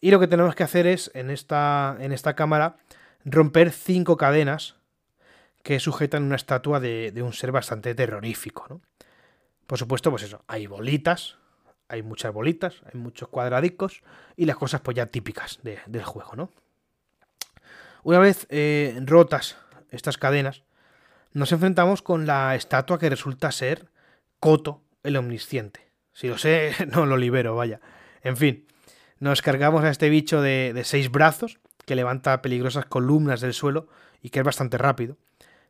Y 0.00 0.12
lo 0.12 0.20
que 0.20 0.28
tenemos 0.28 0.54
que 0.54 0.62
hacer 0.62 0.86
es, 0.86 1.10
en 1.14 1.30
esta, 1.30 1.96
en 1.98 2.12
esta 2.12 2.36
cámara, 2.36 2.76
romper 3.24 3.72
cinco 3.72 4.16
cadenas 4.16 4.76
que 5.64 5.80
sujetan 5.80 6.22
una 6.22 6.36
estatua 6.36 6.78
de, 6.78 7.10
de 7.10 7.22
un 7.22 7.32
ser 7.32 7.50
bastante 7.50 7.94
terrorífico, 7.94 8.66
¿no? 8.68 8.80
Por 9.66 9.78
supuesto, 9.78 10.10
pues 10.10 10.22
eso, 10.22 10.44
hay 10.46 10.66
bolitas, 10.66 11.38
hay 11.88 12.02
muchas 12.02 12.32
bolitas, 12.32 12.82
hay 12.92 12.98
muchos 12.98 13.28
cuadradicos 13.28 14.02
y 14.36 14.46
las 14.46 14.56
cosas 14.56 14.80
pues 14.80 14.96
ya 14.96 15.06
típicas 15.06 15.60
del 15.62 16.04
juego, 16.04 16.34
¿no? 16.36 16.50
Una 18.02 18.18
vez 18.18 18.46
eh, 18.50 18.98
rotas 19.04 19.56
estas 19.90 20.18
cadenas, 20.18 20.62
nos 21.32 21.52
enfrentamos 21.52 22.02
con 22.02 22.26
la 22.26 22.54
estatua 22.54 22.98
que 22.98 23.08
resulta 23.08 23.50
ser 23.50 23.88
Coto 24.40 24.82
el 25.02 25.16
Omnisciente. 25.16 25.88
Si 26.12 26.28
lo 26.28 26.38
sé, 26.38 26.72
no 26.92 27.06
lo 27.06 27.16
libero, 27.16 27.56
vaya. 27.56 27.80
En 28.22 28.36
fin, 28.36 28.66
nos 29.18 29.42
cargamos 29.42 29.84
a 29.84 29.90
este 29.90 30.08
bicho 30.08 30.42
de, 30.42 30.72
de 30.74 30.84
seis 30.84 31.10
brazos 31.10 31.58
que 31.86 31.96
levanta 31.96 32.42
peligrosas 32.42 32.86
columnas 32.86 33.40
del 33.40 33.54
suelo 33.54 33.88
y 34.22 34.30
que 34.30 34.40
es 34.40 34.44
bastante 34.44 34.78
rápido. 34.78 35.16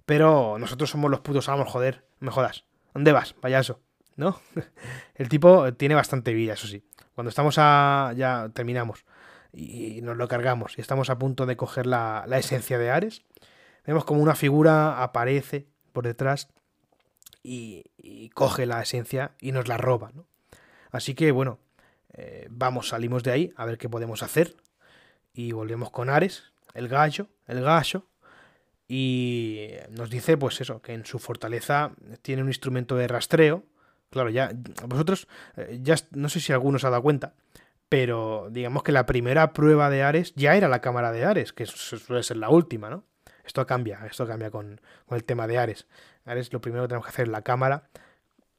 Pero 0.06 0.58
nosotros 0.58 0.90
somos 0.90 1.10
los 1.10 1.20
putos 1.20 1.48
amos, 1.48 1.68
joder, 1.68 2.04
me 2.20 2.30
jodas. 2.30 2.64
¿Dónde 2.92 3.12
vas, 3.12 3.32
payaso? 3.32 3.80
¿No? 4.16 4.40
El 5.14 5.28
tipo 5.28 5.72
tiene 5.74 5.94
bastante 5.94 6.32
vida, 6.32 6.54
eso 6.54 6.66
sí. 6.66 6.84
Cuando 7.14 7.28
estamos 7.28 7.56
a. 7.58 8.12
ya 8.16 8.50
terminamos 8.54 9.04
y 9.56 10.00
nos 10.02 10.16
lo 10.16 10.28
cargamos 10.28 10.76
y 10.78 10.80
estamos 10.80 11.10
a 11.10 11.18
punto 11.18 11.46
de 11.46 11.56
coger 11.56 11.86
la, 11.86 12.26
esencia 12.32 12.78
de 12.78 12.90
Ares, 12.90 13.22
vemos 13.86 14.04
como 14.04 14.20
una 14.20 14.34
figura 14.34 15.02
aparece 15.02 15.68
por 15.92 16.04
detrás 16.04 16.48
y, 17.42 17.84
coge 18.34 18.66
la 18.66 18.82
esencia 18.82 19.32
y 19.38 19.52
nos 19.52 19.68
la 19.68 19.76
roba. 19.76 20.10
Así 20.90 21.14
que 21.14 21.30
bueno, 21.30 21.60
eh, 22.12 22.48
vamos, 22.50 22.88
salimos 22.88 23.22
de 23.22 23.30
ahí 23.30 23.52
a 23.56 23.64
ver 23.64 23.78
qué 23.78 23.88
podemos 23.88 24.22
hacer 24.22 24.56
y 25.32 25.52
volvemos 25.52 25.90
con 25.90 26.10
Ares, 26.10 26.52
el 26.74 26.88
gallo, 26.88 27.28
el 27.46 27.62
gallo, 27.62 28.06
y 28.88 29.70
nos 29.90 30.10
dice 30.10 30.36
pues 30.36 30.60
eso, 30.60 30.82
que 30.82 30.94
en 30.94 31.04
su 31.06 31.18
fortaleza 31.18 31.92
tiene 32.22 32.42
un 32.42 32.48
instrumento 32.48 32.96
de 32.96 33.08
rastreo 33.08 33.64
Claro, 34.14 34.30
ya 34.30 34.52
vosotros, 34.86 35.26
eh, 35.56 35.80
ya 35.82 35.96
no 36.12 36.28
sé 36.28 36.38
si 36.38 36.52
alguno 36.52 36.78
se 36.78 36.86
ha 36.86 36.90
dado 36.90 37.02
cuenta, 37.02 37.34
pero 37.88 38.46
digamos 38.48 38.84
que 38.84 38.92
la 38.92 39.06
primera 39.06 39.52
prueba 39.52 39.90
de 39.90 40.04
Ares 40.04 40.32
ya 40.36 40.54
era 40.54 40.68
la 40.68 40.80
cámara 40.80 41.10
de 41.10 41.24
Ares, 41.24 41.52
que 41.52 41.66
suele 41.66 42.22
ser 42.22 42.36
la 42.36 42.48
última, 42.48 42.90
¿no? 42.90 43.02
Esto 43.44 43.66
cambia, 43.66 44.06
esto 44.08 44.24
cambia 44.24 44.52
con, 44.52 44.80
el 45.10 45.24
tema 45.24 45.48
de 45.48 45.58
Ares. 45.58 45.88
Ares 46.26 46.52
lo 46.52 46.60
primero 46.60 46.84
que 46.84 46.90
tenemos 46.90 47.06
que 47.06 47.10
hacer 47.10 47.24
es 47.24 47.32
la 47.32 47.42
cámara. 47.42 47.88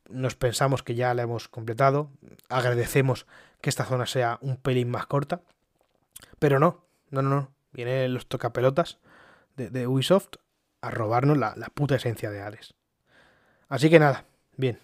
Nos 0.09 0.35
pensamos 0.35 0.83
que 0.83 0.93
ya 0.93 1.13
la 1.13 1.21
hemos 1.21 1.47
completado. 1.47 2.11
Agradecemos 2.49 3.25
que 3.61 3.69
esta 3.69 3.85
zona 3.85 4.07
sea 4.07 4.39
un 4.41 4.57
pelín 4.57 4.91
más 4.91 5.05
corta. 5.05 5.39
Pero 6.37 6.59
no, 6.59 6.83
no, 7.11 7.21
no, 7.21 7.29
no. 7.29 7.51
Vienen 7.71 8.13
los 8.13 8.27
tocapelotas 8.27 8.97
de, 9.55 9.69
de 9.69 9.87
Ubisoft 9.87 10.35
a 10.81 10.91
robarnos 10.91 11.37
la, 11.37 11.53
la 11.55 11.67
puta 11.67 11.95
esencia 11.95 12.29
de 12.29 12.41
Ares. 12.41 12.73
Así 13.69 13.89
que 13.89 13.99
nada, 13.99 14.25
bien, 14.57 14.79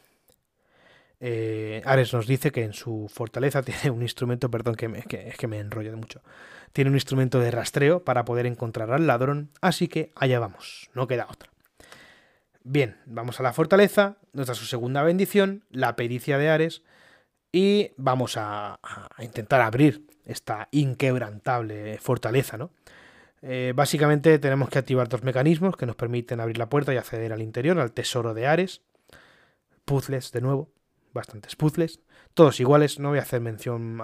eh, 1.24 1.84
Ares 1.86 2.12
nos 2.14 2.26
dice 2.26 2.52
que 2.52 2.64
en 2.64 2.74
su 2.74 3.08
fortaleza 3.14 3.62
tiene 3.64 3.92
un 3.92 4.02
instrumento, 4.02 4.50
perdón, 4.50 4.76
que, 4.76 4.88
es 5.28 5.38
que 5.38 5.48
me 5.48 5.60
enrollo 5.60 5.92
de 5.92 5.98
mucho. 5.98 6.22
Tiene 6.74 6.90
un 6.90 6.96
instrumento 6.96 7.40
de 7.40 7.52
rastreo 7.52 8.04
para 8.04 8.26
poder 8.26 8.48
encontrar 8.48 8.92
al 8.92 9.06
ladrón, 9.08 9.52
así 9.62 9.88
que 9.88 10.12
allá 10.16 10.40
vamos, 10.40 10.90
no 10.94 11.08
queda 11.08 11.28
otra. 11.30 11.50
Bien, 12.64 12.98
vamos 13.06 13.40
a 13.40 13.44
la 13.44 13.54
fortaleza, 13.54 14.18
nos 14.34 14.48
da 14.48 14.56
su 14.56 14.66
segunda 14.66 15.04
bendición, 15.04 15.64
la 15.70 15.96
pericia 15.96 16.38
de 16.38 16.50
Ares, 16.50 16.82
y 17.52 17.92
vamos 17.98 18.36
a, 18.38 18.80
intentar 19.20 19.62
abrir 19.62 20.08
esta 20.26 20.70
inquebrantable 20.72 21.98
fortaleza, 22.00 22.58
¿no? 22.58 22.72
Eh, 23.44 23.74
básicamente 23.76 24.38
tenemos 24.38 24.70
que 24.70 24.78
activar 24.78 25.10
dos 25.10 25.24
mecanismos 25.24 25.76
que 25.76 25.88
nos 25.88 25.96
permiten 25.96 26.40
abrir 26.40 26.60
la 26.60 26.70
puerta 26.70 26.94
y 26.94 26.98
acceder 26.98 27.34
al 27.34 27.42
interior, 27.42 27.80
al 27.80 27.92
tesoro 27.92 28.36
de 28.36 28.46
Ares. 28.46 28.82
Puzzles 29.84 30.32
de 30.32 30.42
nuevo 30.42 30.70
bastantes 31.14 31.56
puzzles, 31.56 32.00
todos 32.34 32.60
iguales, 32.60 33.00
no 33.00 33.10
voy 33.10 33.20
a 33.20 33.24
hacer 33.24 33.42
mención 33.42 34.00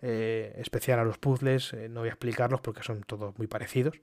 eh, 0.00 0.54
especial 0.58 0.98
a 0.98 1.04
los 1.04 1.18
puzzles, 1.18 1.72
eh, 1.72 1.88
no 1.88 2.00
voy 2.00 2.08
a 2.08 2.12
explicarlos 2.12 2.60
porque 2.60 2.82
son 2.82 3.02
todos 3.02 3.36
muy 3.38 3.46
parecidos. 3.46 4.00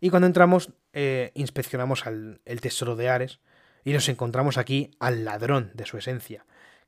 Y 0.00 0.10
cuando 0.10 0.26
entramos, 0.26 0.70
eh, 0.92 1.32
inspeccionamos 1.34 2.04
el 2.06 2.60
tesoro 2.60 2.96
de 2.96 3.08
Ares 3.08 3.40
y 3.84 3.92
nos 3.92 4.08
encontramos 4.08 4.58
aquí 4.58 4.90
al 4.98 5.24
ladrón 5.24 5.70
de 5.74 5.86
su 5.86 5.96
esencia, 5.98 6.46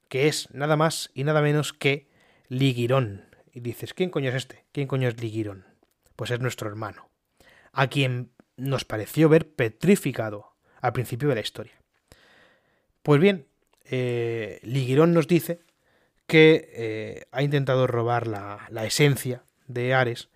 que 0.09 0.29
es 0.29 0.53
nada 0.53 0.77
más 0.77 1.11
y 1.15 1.25
nada 1.25 1.41
menos 1.41 1.73
que 1.73 2.09
Ligirón. 2.49 3.25
Y 3.53 3.61
dices, 3.61 3.95
¿quién 3.95 4.11
coño 4.11 4.31
es 4.31 4.35
este? 4.35 4.65
¿Quién 4.73 4.87
coño 4.87 5.09
es 5.09 5.21
Ligirón? 5.21 5.65
Pues 6.17 6.31
es 6.31 6.41
nuestro 6.41 6.69
hermano, 6.69 7.09
a 7.73 7.87
quien 7.89 8.33
nos 8.57 8.85
pareció 8.85 9.29
ver 9.29 9.51
petrificado 9.51 10.57
al 10.81 10.93
principio 10.93 11.29
de 11.29 11.35
la 11.35 11.41
historia. 11.41 11.81
Pues 13.03 13.21
bien, 13.21 13.47
eh, 13.91 14.61
nos 15.07 15.29
dice 15.29 15.61
que 16.27 16.71
eh, 16.73 17.27
ha 17.31 17.43
intentado 17.43 17.87
robar 17.87 18.27
la, 18.27 18.69
esencia 18.85 19.45
de 19.69 19.95
Ares 19.95 20.29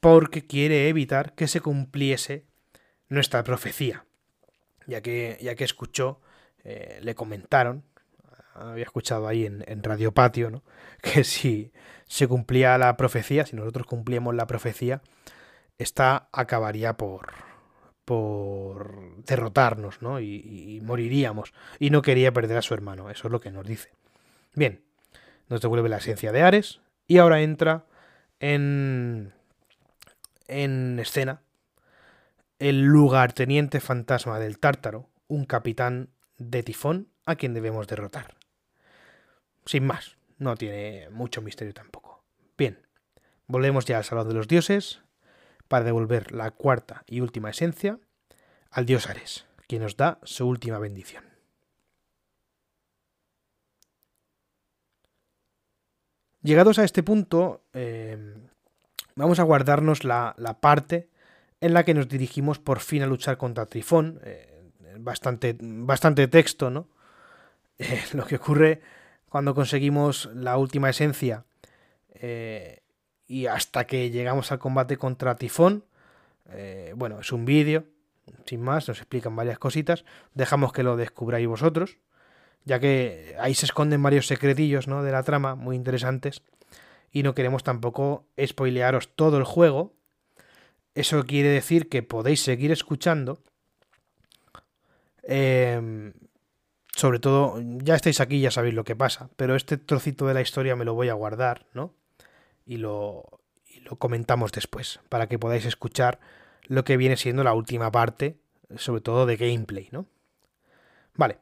porque 0.00 0.46
quiere 0.46 0.88
evitar 0.88 1.34
que 1.34 1.48
se 1.48 1.60
cumpliese 1.60 2.44
nuestra 3.08 3.42
profecía. 3.42 4.04
Ya 4.86 5.00
que, 5.00 5.38
ya 5.40 5.54
que 5.54 5.64
escuchó, 5.64 6.20
eh, 6.62 6.98
le 7.02 7.14
comentaron, 7.14 7.84
había 8.54 8.84
escuchado 8.84 9.26
ahí 9.26 9.46
en, 9.46 9.64
en 9.66 9.82
Radio 9.82 10.12
Patio, 10.12 10.50
¿no? 10.50 10.62
que 11.02 11.24
si 11.24 11.72
se 12.06 12.28
cumplía 12.28 12.76
la 12.78 12.96
profecía, 12.96 13.46
si 13.46 13.56
nosotros 13.56 13.86
cumplíamos 13.86 14.34
la 14.34 14.46
profecía, 14.46 15.00
esta 15.78 16.28
acabaría 16.32 16.96
por, 16.96 17.32
por 18.04 19.24
derrotarnos, 19.24 20.02
¿no? 20.02 20.20
Y, 20.20 20.80
moriríamos. 20.82 21.52
Y 21.78 21.90
no 21.90 22.02
quería 22.02 22.32
perder 22.32 22.58
a 22.58 22.62
su 22.62 22.74
hermano, 22.74 23.10
eso 23.10 23.28
es 23.28 23.32
lo 23.32 23.40
que 23.40 23.50
nos 23.50 23.66
dice. 23.66 23.90
Bien, 24.54 24.84
nos 25.48 25.60
devuelve 25.60 25.88
la 25.88 25.98
esencia 25.98 26.32
de 26.32 26.42
Ares 26.42 26.80
y 27.06 27.18
ahora 27.18 27.40
entra 27.42 27.86
en, 28.40 29.32
en 30.48 30.98
escena 30.98 31.42
el 32.58 32.82
lugarteniente 32.82 33.80
fantasma 33.80 34.38
del 34.38 34.58
Tártaro, 34.58 35.08
un 35.28 35.44
capitán 35.44 36.10
de 36.38 36.62
tifón 36.62 37.08
a 37.26 37.36
quien 37.36 37.54
debemos 37.54 37.86
derrotar. 37.86 38.36
Sin 39.66 39.86
más, 39.86 40.16
no 40.38 40.56
tiene 40.56 41.08
mucho 41.10 41.42
misterio 41.42 41.74
tampoco. 41.74 42.22
Bien, 42.56 42.78
volvemos 43.46 43.84
ya 43.86 43.98
al 43.98 44.04
Salón 44.04 44.28
de 44.28 44.34
los 44.34 44.48
Dioses, 44.48 45.02
para 45.74 45.86
devolver 45.86 46.30
la 46.30 46.52
cuarta 46.52 47.02
y 47.08 47.18
última 47.18 47.50
esencia 47.50 47.98
al 48.70 48.86
dios 48.86 49.08
Ares, 49.08 49.44
quien 49.66 49.82
nos 49.82 49.96
da 49.96 50.20
su 50.22 50.46
última 50.46 50.78
bendición. 50.78 51.24
Llegados 56.42 56.78
a 56.78 56.84
este 56.84 57.02
punto, 57.02 57.64
eh, 57.72 58.36
vamos 59.16 59.40
a 59.40 59.42
guardarnos 59.42 60.04
la, 60.04 60.36
parte 60.60 61.08
en 61.60 61.74
la 61.74 61.82
que 61.82 61.94
nos 61.94 62.08
dirigimos 62.08 62.60
por 62.60 62.78
fin 62.78 63.02
a 63.02 63.06
luchar 63.06 63.36
contra 63.36 63.66
Trifón. 63.66 64.20
Eh, 64.22 64.70
bastante, 65.00 65.56
bastante 65.60 66.28
texto, 66.28 66.70
¿no? 66.70 66.86
Eh, 67.78 68.00
lo 68.12 68.24
que 68.26 68.36
ocurre 68.36 68.80
cuando 69.28 69.56
conseguimos 69.56 70.30
la 70.34 70.56
última 70.56 70.90
esencia 70.90 71.46
y 73.26 73.46
hasta 73.46 73.86
que 73.86 74.10
llegamos 74.10 74.52
al 74.52 74.58
combate 74.58 74.96
contra 74.96 75.36
Tifón. 75.36 75.84
bueno, 76.96 77.20
es 77.20 77.32
un 77.32 77.44
vídeo, 77.44 77.84
sin 78.46 78.62
más, 78.62 78.88
nos 78.88 78.98
explican 78.98 79.34
varias 79.36 79.58
cositas. 79.58 80.04
Dejamos 80.34 80.72
que 80.72 80.82
lo 80.82 80.96
descubráis 80.96 81.46
vosotros, 81.46 81.98
ya 82.64 82.80
que 82.80 83.36
ahí 83.38 83.54
se 83.54 83.66
esconden 83.66 84.02
varios 84.02 84.26
secretillos 84.26 84.88
¿no? 84.88 85.02
de 85.02 85.12
la 85.12 85.22
trama 85.22 85.54
muy 85.54 85.76
interesantes 85.76 86.42
y 87.14 87.22
no 87.22 87.34
queremos 87.34 87.62
tampoco 87.62 88.26
spoilearos 88.44 89.14
todo 89.14 89.38
el 89.38 89.44
juego. 89.44 89.94
Eso 90.94 91.24
quiere 91.24 91.48
decir 91.48 91.88
que 91.88 92.02
podéis 92.02 92.42
seguir 92.42 92.72
escuchando. 92.72 93.38
Em, 95.22 96.12
sobre 96.94 97.18
todo, 97.18 97.60
ya 97.60 97.94
estáis 97.94 98.20
aquí, 98.20 98.40
ya 98.40 98.50
sabéis 98.50 98.74
lo 98.74 98.84
que 98.84 98.96
pasa, 98.96 99.30
pero 99.36 99.56
este 99.56 99.76
trocito 99.76 100.26
de 100.26 100.34
la 100.34 100.40
historia 100.40 100.76
me 100.76 100.84
lo 100.84 100.94
voy 100.94 101.08
a 101.08 101.14
guardar, 101.14 101.66
¿no? 101.72 101.94
Y 102.66 102.78
lo, 102.78 103.40
y 103.66 103.80
lo 103.80 103.96
comentamos 103.96 104.52
después, 104.52 105.00
para 105.08 105.26
que 105.26 105.38
podáis 105.38 105.64
escuchar 105.66 106.18
lo 106.62 106.84
que 106.84 106.96
viene 106.96 107.16
siendo 107.16 107.44
la 107.44 107.54
última 107.54 107.90
parte, 107.90 108.36
sobre 108.76 109.00
todo 109.00 109.26
de 109.26 109.36
gameplay, 109.36 109.88
¿no? 109.92 110.06
Vale. 111.14 111.38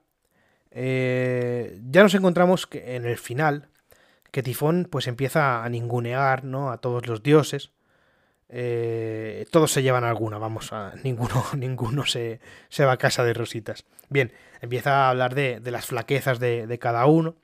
Eh, 0.71 1.81
ya 1.91 2.03
nos 2.03 2.15
encontramos 2.15 2.67
que 2.67 2.97
en 2.97 3.05
el 3.05 3.19
final 3.19 3.69
que 4.31 4.43
Tifón 4.43 4.89
pues 4.91 5.07
empieza 5.07 5.63
a 5.63 5.69
ningunear 5.69 6.45
¿no? 6.45 6.71
a 6.73 6.79
todos 6.79 7.07
los 7.07 7.23
dioses. 7.23 7.71
Eh, 8.49 9.47
todos 9.51 9.73
se 9.73 9.83
llevan 9.83 10.05
alguna, 10.05 10.39
vamos, 10.39 10.73
a, 10.73 10.95
ninguno, 11.05 11.45
ninguno 11.57 12.07
se, 12.07 12.41
se, 12.69 12.85
va 12.85 12.93
a 12.93 12.97
casa 12.97 13.25
de 13.25 13.35
rositas. 13.35 13.85
Bien, 14.09 14.33
empieza 14.61 15.07
a 15.07 15.11
hablar 15.11 15.35
de, 15.35 15.61
de 15.61 15.71
las 15.71 15.87
flaquezas 15.87 16.39
de, 16.39 16.67
de, 16.67 16.79
cada 16.79 17.07
uno 17.07 17.37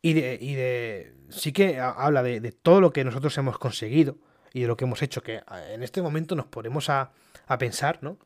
y 0.00 0.12
de, 0.14 0.38
y 0.40 0.54
de 0.54 1.13
sí 1.28 1.52
que 1.52 1.80
habla 1.80 2.22
de, 2.22 2.52
todo 2.52 2.80
lo 2.80 2.92
que 2.92 3.04
nosotros 3.04 3.36
hemos 3.38 3.58
conseguido 3.58 4.16
y 4.52 4.62
de 4.62 4.66
lo 4.68 4.76
que 4.76 4.84
hemos 4.84 5.02
hecho, 5.02 5.22
que 5.22 5.42
en 5.70 5.82
este 5.82 6.02
momento 6.02 6.36
nos 6.36 6.46
ponemos 6.46 6.88
a, 6.90 7.12
a 7.46 7.58
pensar, 7.58 7.98
¿no? 8.02 8.18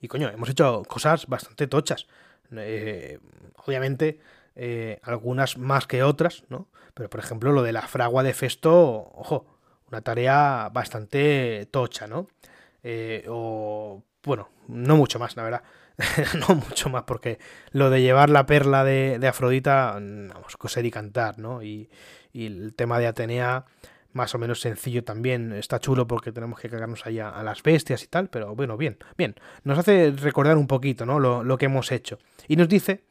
Y 0.00 0.08
coño, 0.08 0.28
hemos 0.28 0.48
hecho 0.48 0.82
cosas 0.86 1.26
bastante 1.26 1.66
tochas. 1.66 2.06
Eh, 2.52 3.18
obviamente, 3.64 4.20
eh, 4.54 5.00
algunas 5.02 5.58
más 5.58 5.86
que 5.86 6.02
otras, 6.02 6.44
¿no? 6.48 6.68
Pero 6.94 7.08
por 7.08 7.20
ejemplo, 7.20 7.52
lo 7.52 7.62
de 7.62 7.72
la 7.72 7.82
fragua 7.82 8.22
de 8.22 8.34
Festo, 8.34 9.10
ojo, 9.14 9.46
una 9.88 10.02
tarea 10.02 10.68
bastante 10.72 11.66
tocha, 11.70 12.06
¿no? 12.06 12.28
Eh, 12.82 13.24
o, 13.28 14.02
bueno, 14.22 14.50
no 14.68 14.96
mucho 14.96 15.18
más, 15.18 15.36
la 15.36 15.42
verdad. 15.44 15.62
no 16.48 16.54
mucho 16.54 16.88
más, 16.88 17.04
porque 17.04 17.38
lo 17.72 17.90
de 17.90 18.02
llevar 18.02 18.30
la 18.30 18.46
perla 18.46 18.84
de, 18.84 19.26
Afrodita, 19.26 19.92
vamos, 19.94 20.56
coser 20.56 20.84
y 20.86 20.90
cantar, 20.90 21.38
¿no? 21.38 21.62
Y, 21.62 21.88
el 22.34 22.72
tema 22.74 22.98
de 22.98 23.06
Atenea, 23.06 23.66
más 24.14 24.34
o 24.34 24.38
menos 24.38 24.60
sencillo 24.60 25.04
también. 25.04 25.52
Está 25.52 25.78
chulo 25.78 26.06
porque 26.06 26.32
tenemos 26.32 26.58
que 26.58 26.70
cagarnos 26.70 27.04
ahí 27.04 27.18
a, 27.18 27.42
las 27.42 27.62
bestias 27.62 28.02
y 28.04 28.06
tal, 28.06 28.28
pero 28.28 28.54
bueno, 28.54 28.78
bien, 28.78 28.96
bien. 29.18 29.34
Nos 29.64 29.78
hace 29.78 30.10
recordar 30.12 30.56
un 30.56 30.66
poquito, 30.66 31.04
¿no? 31.04 31.20
Lo, 31.20 31.44
lo 31.44 31.58
que 31.58 31.66
hemos 31.66 31.92
hecho. 31.92 32.18
Y 32.48 32.56
nos 32.56 32.68
dice 32.68 33.04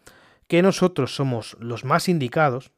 que 0.47 0.61
nosotros 0.63 1.15
somos 1.15 1.55
los 1.59 1.85
más 1.85 2.09
indicados, 2.09 2.71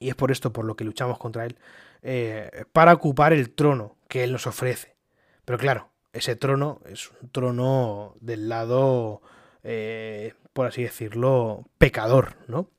y 0.00 0.08
es 0.08 0.14
por 0.16 0.32
esto 0.32 0.52
por 0.52 0.64
lo 0.64 0.74
que 0.74 0.84
luchamos 0.84 1.18
contra 1.18 1.46
él, 1.46 1.56
eh, 2.02 2.64
para 2.72 2.92
ocupar 2.92 3.32
el 3.32 3.50
trono 3.50 3.96
que 4.08 4.24
él 4.24 4.32
nos 4.32 4.46
ofrece. 4.46 4.96
Pero 5.44 5.58
claro, 5.58 5.90
ese 6.12 6.36
trono 6.36 6.80
es 6.86 7.10
un 7.22 7.30
trono 7.30 8.16
del 8.20 8.48
lado, 8.48 9.22
eh, 9.62 10.34
por 10.52 10.66
así 10.66 10.82
decirlo, 10.82 11.68
pecador, 11.78 12.36
¿no? 12.46 12.70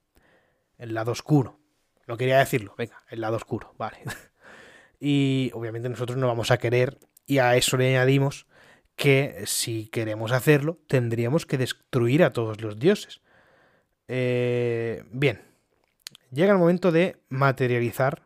El 0.78 0.94
lado 0.94 1.12
oscuro. 1.12 1.60
No 2.08 2.18
quería 2.18 2.40
decirlo, 2.40 2.74
venga, 2.78 3.04
el 3.10 3.22
lado 3.22 3.36
oscuro, 3.38 3.74
vale. 3.78 4.00
y 5.00 5.52
obviamente 5.54 5.90
nosotros 5.90 6.18
no 6.18 6.28
vamos 6.28 6.52
a 6.52 6.58
querer, 6.58 6.98
y 7.26 7.38
a 7.38 7.56
eso 7.56 7.78
le 7.78 7.90
añadimos 7.90 8.48
que 8.96 9.44
si 9.46 9.88
queremos 9.88 10.32
hacerlo, 10.32 10.80
tendríamos 10.88 11.46
que 11.46 11.58
destruir 11.58 12.24
a 12.24 12.34
todos 12.34 12.62
los 12.62 12.80
dioses. 12.80 13.22
Eh, 14.08 15.04
bien, 15.12 15.42
llega 16.32 16.52
el 16.52 16.58
momento 16.58 16.92
de 16.92 17.18
materializar 17.30 18.24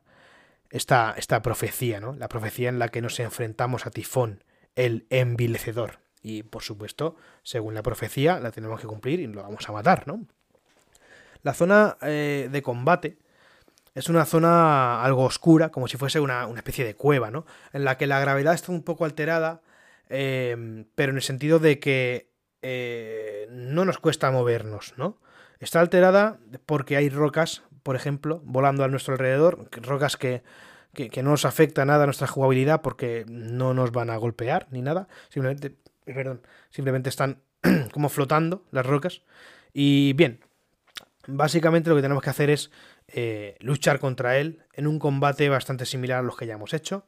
esta, 0.70 1.14
esta 1.18 1.41
profecía, 1.41 1.99
¿no? 1.99 2.16
La 2.16 2.30
profecía 2.30 2.70
en 2.70 2.80
la 2.80 2.88
que 2.88 3.01
nos 3.01 3.20
enfrentamos 3.20 3.86
a 3.86 3.91
Tifón, 3.91 4.43
el 4.76 5.05
envilecedor. 5.09 5.99
Y 6.21 6.43
por 6.43 6.63
supuesto, 6.63 7.15
según 7.43 7.74
la 7.74 7.84
profecía, 7.84 8.39
la 8.39 8.51
tenemos 8.51 8.80
que 8.80 8.88
cumplir 8.88 9.19
y 9.19 9.28
lo 9.28 9.43
vamos 9.43 9.67
a 9.67 9.74
matar, 9.74 10.07
¿no? 10.07 10.26
La 11.41 11.53
zona 11.53 11.97
eh, 12.01 12.47
de 12.49 12.61
combate 12.61 13.17
es 13.93 14.09
una 14.09 14.26
zona 14.26 15.03
algo 15.03 15.24
oscura, 15.24 15.69
como 15.69 15.88
si 15.88 15.97
fuese 15.97 16.19
una, 16.19 16.47
especie 16.55 16.86
de 16.86 16.95
cueva, 16.95 17.30
¿no? 17.30 17.45
En 17.74 17.84
la 17.84 17.97
que 17.97 18.07
la 18.07 18.19
gravedad 18.19 18.53
está 18.53 18.71
un 18.71 18.84
poco 18.84 19.05
alterada, 19.05 19.61
eh, 20.09 20.86
pero 20.95 21.11
en 21.11 21.17
el 21.17 21.21
sentido 21.21 21.59
de 21.59 21.80
que 21.80 22.32
no 23.49 23.84
nos 23.84 23.97
cuesta 23.97 24.32
movernos, 24.32 24.93
¿no? 24.95 25.19
Está 25.59 25.82
alterada 25.82 26.39
porque 26.65 26.95
hay 26.95 27.09
rocas, 27.09 27.63
por 27.84 27.97
ejemplo, 27.97 28.41
volando 28.45 28.86
a 28.86 28.88
nuestro 28.88 29.13
alrededor, 29.13 29.69
rocas 29.82 30.15
que, 30.15 30.43
no 30.96 31.30
nos 31.32 31.46
afecta 31.46 31.86
nada 31.86 32.04
a 32.04 32.08
nuestra 32.08 32.28
jugabilidad 32.28 32.82
porque 32.82 33.26
no 33.28 33.74
nos 33.74 33.91
van 33.91 34.10
a 34.10 34.18
golpear 34.18 34.68
ni 34.72 34.82
nada, 34.82 35.08
simplemente, 35.30 35.76
perdón, 36.06 36.41
simplemente 36.70 37.10
están 37.10 37.41
como 37.91 38.10
flotando 38.10 38.64
las 38.72 38.86
rocas. 38.86 39.22
Y 39.74 40.14
bien, 40.14 40.39
básicamente 41.28 41.89
lo 41.89 41.96
que 41.96 42.02
tenemos 42.02 42.24
que 42.24 42.30
hacer 42.30 42.50
es 42.50 42.72
eh, 43.08 43.58
luchar 43.60 44.00
contra 44.00 44.38
él 44.38 44.64
en 44.74 44.88
un 44.88 45.00
combate 45.00 45.50
bastante 45.50 45.86
similar 45.86 46.20
a 46.20 46.24
los 46.24 46.38
que 46.38 46.48
ya 46.48 46.54
hemos 46.54 46.74
hecho. 46.74 47.06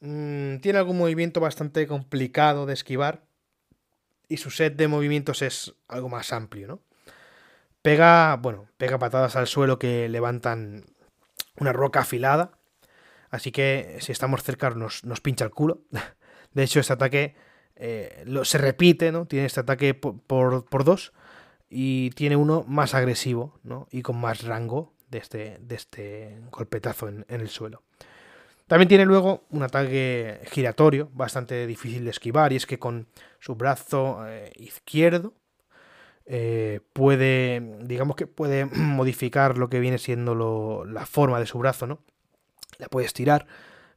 Mm, 0.00 0.58
tiene 0.58 0.78
algún 0.78 0.98
movimiento 0.98 1.40
bastante 1.40 1.86
complicado 1.86 2.66
de 2.66 2.74
esquivar 2.74 3.22
y 4.28 4.36
su 4.36 4.50
set 4.50 4.76
de 4.76 4.88
movimientos 4.88 5.42
es 5.42 5.74
algo 5.88 6.08
más 6.08 6.32
amplio, 6.32 6.68
¿no? 6.68 6.80
Pega, 7.82 8.36
bueno, 8.36 8.68
pega 8.76 8.98
patadas 8.98 9.36
al 9.36 9.46
suelo 9.46 9.78
que 9.78 10.08
levantan 10.08 10.84
una 11.58 11.72
roca 11.72 12.00
afilada. 12.00 12.52
Así 13.30 13.52
que 13.52 13.96
si 14.00 14.12
estamos 14.12 14.42
cerca 14.42 14.70
nos, 14.70 15.02
pincha 15.22 15.44
el 15.44 15.50
culo. 15.50 15.82
De 16.52 16.64
hecho, 16.64 16.80
este 16.80 16.92
ataque 16.92 17.34
eh, 17.76 18.24
se 18.42 18.58
repite, 18.58 19.12
¿no? 19.12 19.26
Tiene 19.26 19.46
este 19.46 19.60
ataque 19.60 19.94
por, 19.94 20.84
dos. 20.84 21.12
Y 21.68 22.10
tiene 22.10 22.34
uno 22.34 22.64
más 22.66 22.94
agresivo, 22.94 23.58
¿no? 23.62 23.86
Y 23.92 24.02
con 24.02 24.20
más 24.20 24.42
rango 24.42 24.92
de 25.08 25.18
este, 25.18 25.58
de 25.60 25.74
este 25.76 26.40
golpetazo 26.50 27.08
en, 27.08 27.24
el 27.28 27.48
suelo. 27.48 27.82
También 28.66 28.88
tiene 28.88 29.04
luego 29.04 29.44
un 29.50 29.62
ataque 29.62 30.40
giratorio, 30.50 31.10
bastante 31.12 31.66
difícil 31.66 32.04
de 32.04 32.10
esquivar, 32.10 32.52
y 32.52 32.56
es 32.56 32.66
que 32.66 32.78
con 32.78 33.06
su 33.38 33.54
brazo 33.54 34.26
eh, 34.26 34.52
izquierdo 34.56 35.34
eh, 36.26 36.80
puede, 36.92 37.60
digamos 37.82 38.16
que 38.16 38.26
puede 38.26 38.64
modificar 38.72 39.58
lo 39.58 39.68
que 39.68 39.80
viene 39.80 39.98
siendo 39.98 40.84
la 40.84 41.06
forma 41.06 41.38
de 41.38 41.46
su 41.46 41.58
brazo, 41.58 41.86
¿no? 41.86 42.00
La 42.80 42.88
puede 42.88 43.06
estirar, 43.06 43.46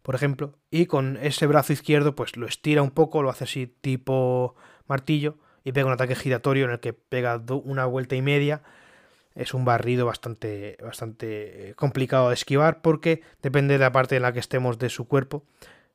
por 0.01 0.15
ejemplo, 0.15 0.53
y 0.69 0.85
con 0.85 1.17
ese 1.17 1.47
brazo 1.47 1.73
izquierdo, 1.73 2.15
pues 2.15 2.35
lo 2.35 2.45
estira 2.45 2.81
un 2.81 2.91
poco, 2.91 3.23
lo 3.23 3.29
hace 3.29 3.45
así 3.45 3.67
tipo 3.67 4.55
martillo 4.87 5.37
y 5.63 5.71
pega 5.71 5.87
un 5.87 5.93
ataque 5.93 6.15
giratorio 6.15 6.65
en 6.65 6.71
el 6.71 6.79
que 6.79 6.93
pega 6.93 7.41
una 7.63 7.85
vuelta 7.85 8.15
y 8.15 8.21
media. 8.21 8.61
Es 9.33 9.53
un 9.53 9.65
barrido 9.65 10.05
bastante, 10.05 10.77
bastante 10.83 11.73
complicado 11.75 12.27
de 12.27 12.35
esquivar 12.35 12.81
porque 12.81 13.21
depende 13.41 13.73
de 13.75 13.79
la 13.79 13.91
parte 13.91 14.17
en 14.17 14.21
la 14.21 14.33
que 14.33 14.39
estemos 14.39 14.77
de 14.77 14.89
su 14.89 15.07
cuerpo. 15.07 15.43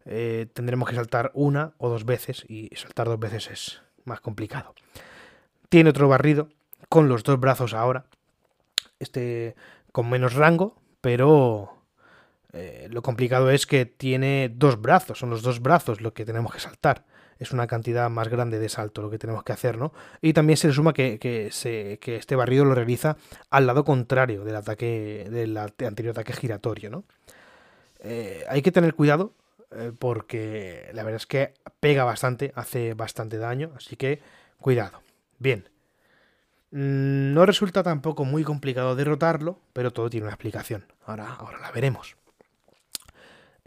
Eh, 0.07 0.47
tendremos 0.55 0.89
que 0.89 0.97
saltar 0.97 1.31
una 1.35 1.75
o 1.77 1.91
dos 1.91 2.05
veces 2.05 2.45
y 2.49 2.71
saltar 2.75 3.07
dos 3.07 3.21
veces 3.21 3.51
es 3.51 3.83
más 4.05 4.21
complicado. 4.21 4.75
Tiene 5.69 5.91
otro 5.91 6.09
barrido 6.09 6.49
con 6.89 7.09
los 7.09 7.23
dos 7.23 7.39
brazos 7.39 7.75
ahora. 7.75 8.07
Este 8.99 9.55
con 9.93 10.09
menos 10.09 10.35
rango, 10.35 10.81
pero 11.01 11.78
eh, 12.59 12.89
lo 12.91 13.03
complicado 13.03 13.51
es 13.51 13.67
que 13.67 13.87
tiene 13.87 14.51
dos 14.53 14.81
brazos, 14.81 15.19
son 15.19 15.31
los 15.31 15.43
dos 15.43 15.63
brazos 15.63 16.01
lo 16.01 16.13
que 16.13 16.25
tenemos 16.25 16.53
que 16.53 16.61
saltar. 16.61 17.05
Es 17.39 17.53
una 17.53 17.69
cantidad 17.69 18.11
más 18.11 18.29
grande 18.29 18.59
de 18.59 18.69
salto 18.69 19.01
lo 19.01 19.11
que 19.11 19.19
tenemos 19.19 19.45
que 19.45 19.53
hacer, 19.53 19.79
¿no? 19.79 19.93
Y 20.21 20.33
también 20.33 20.57
se 20.57 20.67
le 20.67 20.75
suma 20.75 20.93
que, 20.93 21.21
que, 21.21 21.47
este 22.17 22.37
barrido 22.37 22.65
lo 22.65 22.75
realiza 22.75 23.17
al 23.49 23.67
lado 23.67 23.85
contrario 23.85 24.43
del 24.43 24.57
ataque, 24.57 25.29
del 25.31 25.57
anterior 25.57 26.11
ataque 26.11 26.33
giratorio, 26.33 26.91
¿no? 26.91 27.05
Eh, 28.01 28.45
hay 28.49 28.61
que 28.63 28.73
tener 28.73 28.95
cuidado 28.95 29.35
eh, 29.71 29.93
porque 29.97 30.91
la 30.95 31.05
verdad 31.05 31.21
es 31.21 31.27
que 31.27 31.55
pega 31.79 32.03
bastante, 32.03 32.53
hace 32.57 32.95
bastante 32.95 33.39
daño, 33.39 33.73
así 33.77 33.95
que 33.95 34.21
cuidado. 34.59 35.01
Bien. 35.39 35.69
Mm, 36.71 37.33
no 37.35 37.47
resulta 37.47 37.83
tampoco 37.83 38.25
muy 38.25 38.43
complicado 38.43 38.97
derrotarlo, 38.97 39.61
pero 39.73 39.93
todo 39.93 40.11
tiene 40.11 40.25
una 40.27 40.35
explicación. 40.35 40.87
Ahora, 41.07 41.35
ahora 41.35 41.59
la 41.61 41.71
veremos. 41.71 42.18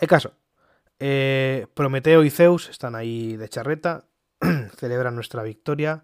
El 0.01 0.07
caso. 0.07 0.33
Eh, 0.99 1.67
Prometeo 1.75 2.23
y 2.23 2.31
Zeus 2.31 2.69
están 2.69 2.95
ahí 2.95 3.37
de 3.37 3.47
charreta, 3.47 4.05
celebran 4.77 5.15
nuestra 5.15 5.43
victoria. 5.43 6.03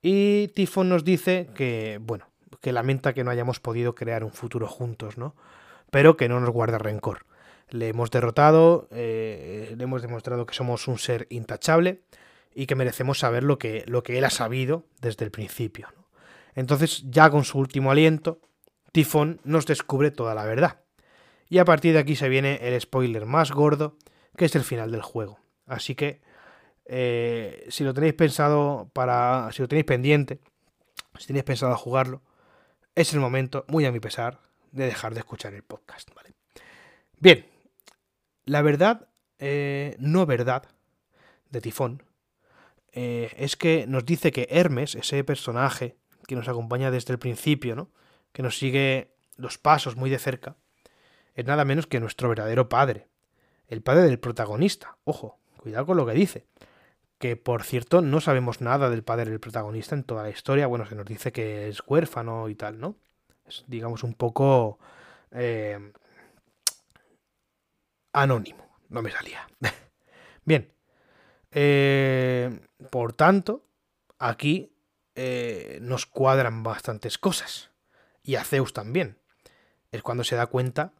Y 0.00 0.48
Tifón 0.48 0.88
nos 0.88 1.04
dice 1.04 1.50
que, 1.54 1.98
bueno, 2.00 2.30
que 2.62 2.72
lamenta 2.72 3.12
que 3.12 3.24
no 3.24 3.30
hayamos 3.30 3.60
podido 3.60 3.94
crear 3.94 4.24
un 4.24 4.32
futuro 4.32 4.66
juntos, 4.66 5.18
¿no? 5.18 5.36
Pero 5.90 6.16
que 6.16 6.28
no 6.28 6.40
nos 6.40 6.50
guarda 6.50 6.78
rencor. 6.78 7.26
Le 7.68 7.88
hemos 7.88 8.10
derrotado, 8.10 8.88
eh, 8.90 9.74
le 9.76 9.84
hemos 9.84 10.00
demostrado 10.00 10.46
que 10.46 10.54
somos 10.54 10.88
un 10.88 10.98
ser 10.98 11.26
intachable 11.28 12.00
y 12.54 12.66
que 12.66 12.74
merecemos 12.74 13.18
saber 13.18 13.44
lo 13.44 13.58
que, 13.58 13.84
lo 13.86 14.02
que 14.02 14.16
él 14.16 14.24
ha 14.24 14.30
sabido 14.30 14.84
desde 15.02 15.26
el 15.26 15.30
principio. 15.30 15.88
Entonces, 16.54 17.04
ya 17.10 17.28
con 17.28 17.44
su 17.44 17.58
último 17.58 17.90
aliento, 17.90 18.40
Tifón 18.92 19.40
nos 19.44 19.66
descubre 19.66 20.10
toda 20.10 20.34
la 20.34 20.46
verdad. 20.46 20.85
Y 21.48 21.58
a 21.58 21.64
partir 21.64 21.92
de 21.92 22.00
aquí 22.00 22.16
se 22.16 22.28
viene 22.28 22.58
el 22.62 22.80
spoiler 22.80 23.26
más 23.26 23.52
gordo, 23.52 23.96
que 24.36 24.46
es 24.46 24.56
el 24.56 24.64
final 24.64 24.90
del 24.90 25.02
juego. 25.02 25.38
Así 25.66 25.94
que, 25.94 26.20
eh, 26.86 27.66
si 27.68 27.84
lo 27.84 27.94
tenéis 27.94 28.14
pensado 28.14 28.90
para. 28.92 29.50
Si 29.52 29.62
lo 29.62 29.68
tenéis 29.68 29.86
pendiente, 29.86 30.40
si 31.18 31.28
tenéis 31.28 31.44
pensado 31.44 31.76
jugarlo, 31.76 32.22
es 32.94 33.12
el 33.12 33.20
momento, 33.20 33.64
muy 33.68 33.84
a 33.84 33.92
mi 33.92 34.00
pesar, 34.00 34.40
de 34.72 34.86
dejar 34.86 35.14
de 35.14 35.20
escuchar 35.20 35.54
el 35.54 35.62
podcast. 35.62 36.12
¿vale? 36.14 36.34
Bien, 37.18 37.46
la 38.44 38.62
verdad, 38.62 39.08
eh, 39.38 39.96
no 39.98 40.26
verdad, 40.26 40.64
de 41.50 41.60
Tifón, 41.60 42.02
eh, 42.92 43.32
es 43.36 43.56
que 43.56 43.86
nos 43.86 44.04
dice 44.04 44.32
que 44.32 44.48
Hermes, 44.50 44.94
ese 44.94 45.22
personaje 45.24 45.96
que 46.26 46.36
nos 46.36 46.48
acompaña 46.48 46.90
desde 46.90 47.12
el 47.12 47.18
principio, 47.18 47.76
¿no? 47.76 47.90
que 48.32 48.42
nos 48.42 48.58
sigue 48.58 49.14
los 49.36 49.58
pasos 49.58 49.96
muy 49.96 50.10
de 50.10 50.18
cerca, 50.18 50.56
es 51.36 51.44
nada 51.44 51.64
menos 51.66 51.86
que 51.86 52.00
nuestro 52.00 52.30
verdadero 52.30 52.68
padre, 52.68 53.08
el 53.68 53.82
padre 53.82 54.04
del 54.04 54.18
protagonista. 54.18 54.96
Ojo, 55.04 55.38
cuidado 55.58 55.84
con 55.86 55.98
lo 55.98 56.06
que 56.06 56.14
dice. 56.14 56.46
Que 57.18 57.36
por 57.36 57.62
cierto, 57.62 58.00
no 58.00 58.20
sabemos 58.22 58.62
nada 58.62 58.88
del 58.88 59.04
padre 59.04 59.30
del 59.30 59.40
protagonista 59.40 59.94
en 59.94 60.04
toda 60.04 60.22
la 60.22 60.30
historia. 60.30 60.66
Bueno, 60.66 60.86
se 60.86 60.94
nos 60.94 61.04
dice 61.04 61.32
que 61.32 61.68
es 61.68 61.82
huérfano 61.86 62.48
y 62.48 62.54
tal, 62.54 62.80
¿no? 62.80 62.96
Es, 63.46 63.64
digamos, 63.66 64.02
un 64.02 64.14
poco 64.14 64.78
eh, 65.30 65.92
anónimo. 68.14 68.66
No 68.88 69.02
me 69.02 69.10
salía. 69.10 69.46
Bien. 70.44 70.72
Eh, 71.50 72.60
por 72.90 73.12
tanto, 73.12 73.66
aquí 74.18 74.74
eh, 75.14 75.80
nos 75.82 76.06
cuadran 76.06 76.62
bastantes 76.62 77.18
cosas. 77.18 77.70
Y 78.22 78.36
a 78.36 78.44
Zeus 78.44 78.72
también. 78.72 79.18
Es 79.92 80.02
cuando 80.02 80.24
se 80.24 80.36
da 80.36 80.46
cuenta 80.46 80.94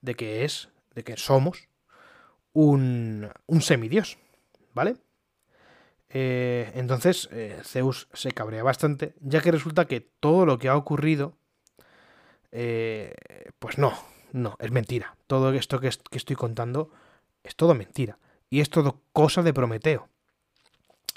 de 0.00 0.14
que 0.14 0.44
es, 0.44 0.68
de 0.94 1.04
que 1.04 1.16
somos 1.16 1.68
un, 2.52 3.30
un 3.46 3.62
semidios, 3.62 4.18
¿vale? 4.74 4.96
Eh, 6.10 6.72
entonces 6.74 7.28
eh, 7.32 7.60
Zeus 7.64 8.08
se 8.14 8.32
cabrea 8.32 8.62
bastante, 8.62 9.14
ya 9.20 9.40
que 9.40 9.52
resulta 9.52 9.86
que 9.86 10.00
todo 10.00 10.46
lo 10.46 10.58
que 10.58 10.68
ha 10.68 10.76
ocurrido, 10.76 11.36
eh, 12.50 13.14
pues 13.58 13.78
no, 13.78 13.92
no, 14.32 14.56
es 14.58 14.70
mentira. 14.70 15.16
Todo 15.26 15.52
esto 15.52 15.80
que, 15.80 15.88
estoy 15.88 16.36
contando 16.36 16.90
es 17.42 17.56
todo 17.56 17.74
mentira. 17.74 18.18
Y 18.50 18.60
es 18.60 18.70
todo 18.70 19.02
cosa 19.12 19.42
de 19.42 19.52
Prometeo. 19.52 20.08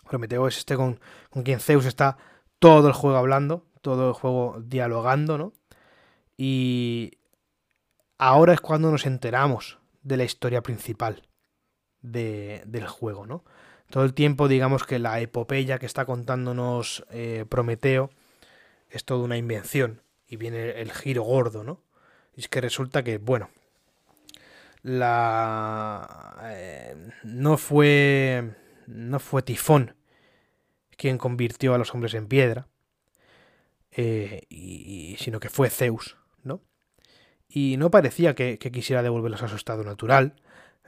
Prometeo 0.10 0.48
es 0.48 0.58
este 0.58 0.76
con, 0.76 1.00
con 1.30 1.44
quien 1.44 1.62
Zeus 1.62 1.86
está 1.86 2.18
todo 2.60 2.88
el 2.88 2.94
juego 2.94 3.18
hablando, 3.18 3.66
todo 3.82 4.10
el 4.10 4.14
juego 4.14 4.58
dialogando, 4.62 5.38
¿no? 5.38 5.54
Y 6.38 7.14
ahora 8.22 8.54
es 8.54 8.62
cuando 8.62 8.92
nos 8.92 9.08
enteramos 9.08 9.80
de 10.04 10.16
la 10.16 10.24
historia 10.24 10.62
principal 10.62 11.28
de, 12.02 12.62
del 12.68 12.88
juego, 12.88 13.26
¿no? 13.26 13.44
Todo 13.90 14.06
el 14.06 14.14
tiempo, 14.14 14.48
digamos 14.48 14.84
que 14.86 15.00
la 15.00 15.20
epopeya 15.20 15.80
que 15.80 15.88
está 15.88 16.06
contándonos 16.06 17.04
eh, 17.10 17.46
Prometeo 17.50 18.12
es 18.90 19.06
toda 19.06 19.24
una 19.26 19.38
invención 19.38 20.04
y 20.28 20.38
viene 20.38 20.82
el 20.82 20.92
giro 20.92 21.24
gordo, 21.24 21.64
¿no? 21.64 21.84
Y 22.36 22.42
es 22.42 22.48
que 22.48 22.62
resulta 22.62 23.04
que, 23.04 23.18
bueno, 23.18 23.50
la 24.84 26.38
eh, 26.44 26.96
no 27.24 27.58
fue 27.58 28.56
no 28.86 29.20
fue 29.20 29.42
Tifón 29.42 29.96
quien 30.96 31.18
convirtió 31.18 31.74
a 31.74 31.80
los 31.80 31.94
hombres 31.96 32.14
en 32.14 32.28
piedra, 32.28 32.68
eh, 33.90 34.44
y, 34.50 35.16
sino 35.18 35.40
que 35.40 35.50
fue 35.50 35.72
Zeus, 35.72 36.18
¿no? 36.44 36.62
Y 37.54 37.76
no 37.78 37.92
parecía 37.92 38.34
que, 38.34 38.58
quisiera 38.58 39.04
devolverlos 39.04 39.44
a 39.44 39.50
su 39.50 39.58
estado 39.58 39.84
natural. 39.84 40.36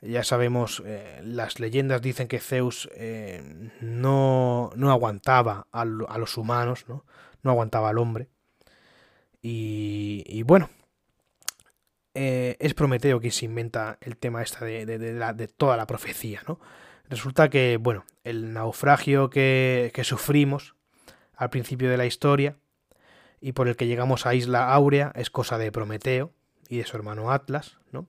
Ya 0.02 0.24
sabemos, 0.24 0.82
eh, 0.86 1.20
las 1.24 1.60
leyendas 1.60 2.02
dicen 2.02 2.28
que 2.28 2.40
Zeus 2.40 2.90
eh, 2.96 3.72
no, 3.82 4.72
no, 4.76 4.92
aguantaba 4.92 5.68
a, 5.72 5.86
los 5.86 6.38
humanos, 6.38 6.86
¿no? 6.88 7.06
no 7.42 7.52
aguantaba 7.52 7.90
al 7.90 7.98
hombre. 7.98 8.30
Y, 9.42 10.42
bueno, 10.44 10.70
eh, 12.14 12.56
es 12.60 12.74
Prometeo 12.74 13.20
quien 13.20 13.34
se 13.34 13.44
inventa 13.44 13.98
el 14.00 14.16
tema 14.16 14.42
esta 14.42 14.64
de, 14.64 14.86
de, 14.86 15.48
toda 15.50 15.76
la 15.76 15.86
profecía. 15.86 16.42
¿no? 16.48 16.62
Resulta 17.10 17.50
que, 17.50 17.78
bueno, 17.78 18.06
el 18.24 18.54
naufragio 18.54 19.30
que, 19.30 19.92
que 19.94 20.06
sufrimos 20.06 20.76
al 21.36 21.50
principio 21.50 21.90
de 21.90 21.98
la 21.98 22.06
historia 22.06 22.56
y 23.42 23.52
por 23.52 23.68
el 23.68 23.76
que 23.76 23.88
llegamos 23.88 24.26
a 24.26 24.34
Isla 24.34 24.74
Áurea 24.74 25.12
es 25.16 25.30
cosa 25.30 25.58
de 25.58 25.70
Prometeo, 25.74 26.32
y 26.74 26.78
de 26.78 26.86
su 26.86 26.98
hermano 26.98 27.32
Atlas, 27.32 27.78
¿no? 27.92 28.08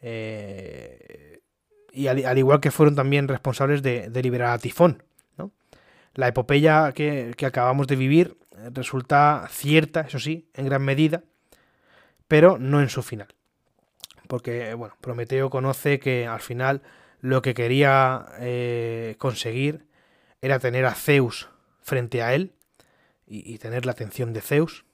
Eh, 0.00 1.40
y 1.92 2.06
al, 2.06 2.38
igual 2.38 2.60
que 2.60 2.70
fueron 2.70 2.94
también 2.94 3.26
responsables 3.26 3.82
de, 3.82 4.08
liberar 4.22 4.52
a 4.52 4.58
Tifón, 4.58 5.02
¿no? 5.36 5.50
La 6.14 6.28
epopeya 6.28 6.92
que, 6.92 7.34
acabamos 7.44 7.88
de 7.88 7.96
vivir 7.96 8.38
resulta 8.72 9.48
cierta, 9.50 10.02
eso 10.02 10.20
sí, 10.20 10.48
en 10.54 10.66
gran 10.66 10.82
medida, 10.82 11.24
pero 12.28 12.58
no 12.58 12.80
en 12.80 12.90
su 12.90 13.02
final. 13.02 13.34
Porque, 14.28 14.74
bueno, 14.74 14.94
Prometeo 15.00 15.50
conoce 15.50 15.98
que 15.98 16.28
al 16.28 16.40
final 16.40 16.82
lo 17.20 17.42
que 17.42 17.54
quería 17.54 18.26
eh, 18.38 19.16
conseguir 19.18 19.88
era 20.42 20.60
tener 20.60 20.86
a 20.86 20.94
Zeus 20.94 21.48
frente 21.82 22.22
a 22.22 22.34
él 22.34 22.52
y, 23.26 23.58
tener 23.58 23.84
la 23.84 23.92
atención 23.92 24.32
de 24.32 24.42
Zeus. 24.42 24.84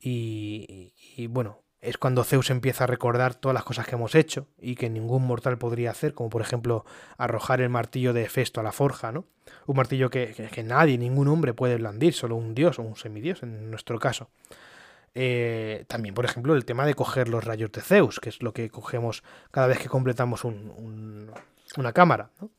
y, 0.00 1.26
bueno, 1.28 1.61
es 1.82 1.98
cuando 1.98 2.22
Zeus 2.22 2.48
empieza 2.50 2.84
a 2.84 2.86
recordar 2.86 3.34
todas 3.34 3.54
las 3.54 3.64
cosas 3.64 3.86
que 3.86 3.96
hemos 3.96 4.14
hecho 4.14 4.46
y 4.60 4.76
que 4.76 4.88
ningún 4.88 5.26
mortal 5.26 5.58
podría 5.58 5.90
hacer, 5.90 6.14
como 6.14 6.30
por 6.30 6.40
ejemplo 6.40 6.86
arrojar 7.18 7.60
el 7.60 7.70
martillo 7.70 8.12
de 8.12 8.22
Hefesto 8.22 8.60
a 8.60 8.62
la 8.62 8.70
forja, 8.70 9.10
¿no? 9.10 9.26
Un 9.66 9.76
martillo 9.76 10.08
que, 10.08 10.64
nadie, 10.64 10.96
ningún 10.96 11.26
hombre 11.26 11.54
puede 11.54 11.76
blandir, 11.76 12.14
solo 12.14 12.36
un 12.36 12.54
dios 12.54 12.78
o 12.78 12.82
un 12.82 12.94
semidios 12.94 13.42
en 13.42 13.68
nuestro 13.68 13.98
caso. 13.98 14.30
Eh, 15.14 15.84
también, 15.88 16.14
por 16.14 16.24
ejemplo, 16.24 16.54
el 16.54 16.64
tema 16.64 16.86
de 16.86 16.94
coger 16.94 17.28
los 17.28 17.42
rayos 17.42 17.72
de 17.72 17.80
Zeus, 17.80 18.20
que 18.20 18.28
es 18.28 18.42
lo 18.42 18.54
que 18.54 18.70
cogemos 18.70 19.24
cada 19.50 19.66
vez 19.66 19.80
que 19.80 19.88
completamos 19.88 20.44
una 20.44 21.92
cámara, 21.92 22.30
¿no? 22.40 22.50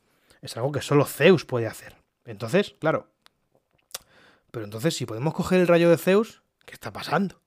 Es 0.42 0.54
algo 0.58 0.70
que 0.70 0.82
solo 0.82 1.06
Zeus 1.06 1.46
puede 1.46 1.66
hacer. 1.66 1.96
Entonces, 2.26 2.76
claro. 2.78 3.08
Pero 4.50 4.66
entonces, 4.66 4.94
si 4.94 5.06
podemos 5.06 5.32
coger 5.32 5.60
el 5.60 5.66
rayo 5.66 5.88
de 5.88 5.96
Zeus, 5.96 6.42
¿qué 6.66 6.74
está 6.74 6.92
pasando? 6.92 7.40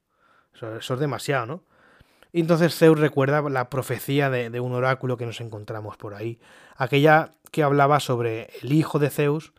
Eso, 0.57 0.93
es 0.93 0.99
demasiado, 0.99 1.45
¿no? 1.45 1.63
Y 2.33 2.41
entonces 2.41 2.75
Zeus 2.75 2.99
recuerda 2.99 3.41
la 3.49 3.69
profecía 3.69 4.29
de, 4.29 4.59
un 4.59 4.73
oráculo 4.73 5.17
que 5.17 5.25
nos 5.25 5.39
encontramos 5.39 5.97
por 5.97 6.13
ahí. 6.13 6.39
Aquella 6.75 7.33
que 7.51 7.63
hablaba 7.63 7.99
sobre 7.99 8.49
el 8.61 8.73
hijo 8.73 8.99
de 8.99 9.09
Zeus 9.09 9.53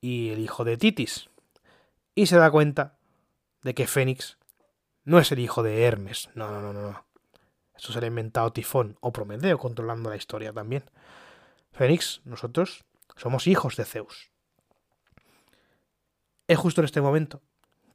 y 0.00 0.30
el 0.30 0.40
hijo 0.40 0.64
de 0.64 0.76
Titis. 0.76 1.28
Y 2.14 2.26
se 2.26 2.36
da 2.36 2.50
cuenta 2.50 2.96
de 3.62 3.74
que 3.74 3.86
Fénix 3.86 4.38
no 5.04 5.18
es 5.18 5.30
el 5.32 5.38
hijo 5.38 5.62
de 5.62 5.84
Hermes. 5.84 6.30
No, 6.34 6.50
no, 6.50 6.60
no, 6.60 6.72
no. 6.72 7.04
Eso 7.76 7.92
se 7.92 8.00
lo 8.00 8.06
ha 8.06 8.08
inventado 8.08 8.52
Tifón 8.52 8.96
o 9.00 9.12
Prometeo 9.12 9.58
controlando 9.58 10.10
la 10.10 10.16
historia 10.16 10.52
también. 10.52 10.84
Fénix, 11.72 12.22
nosotros 12.24 12.84
somos 13.16 13.46
hijos 13.46 13.76
de 13.76 13.84
Zeus. 13.84 14.30
Es 16.48 16.58
justo 16.58 16.80
en 16.80 16.86
este 16.86 17.00
momento 17.00 17.42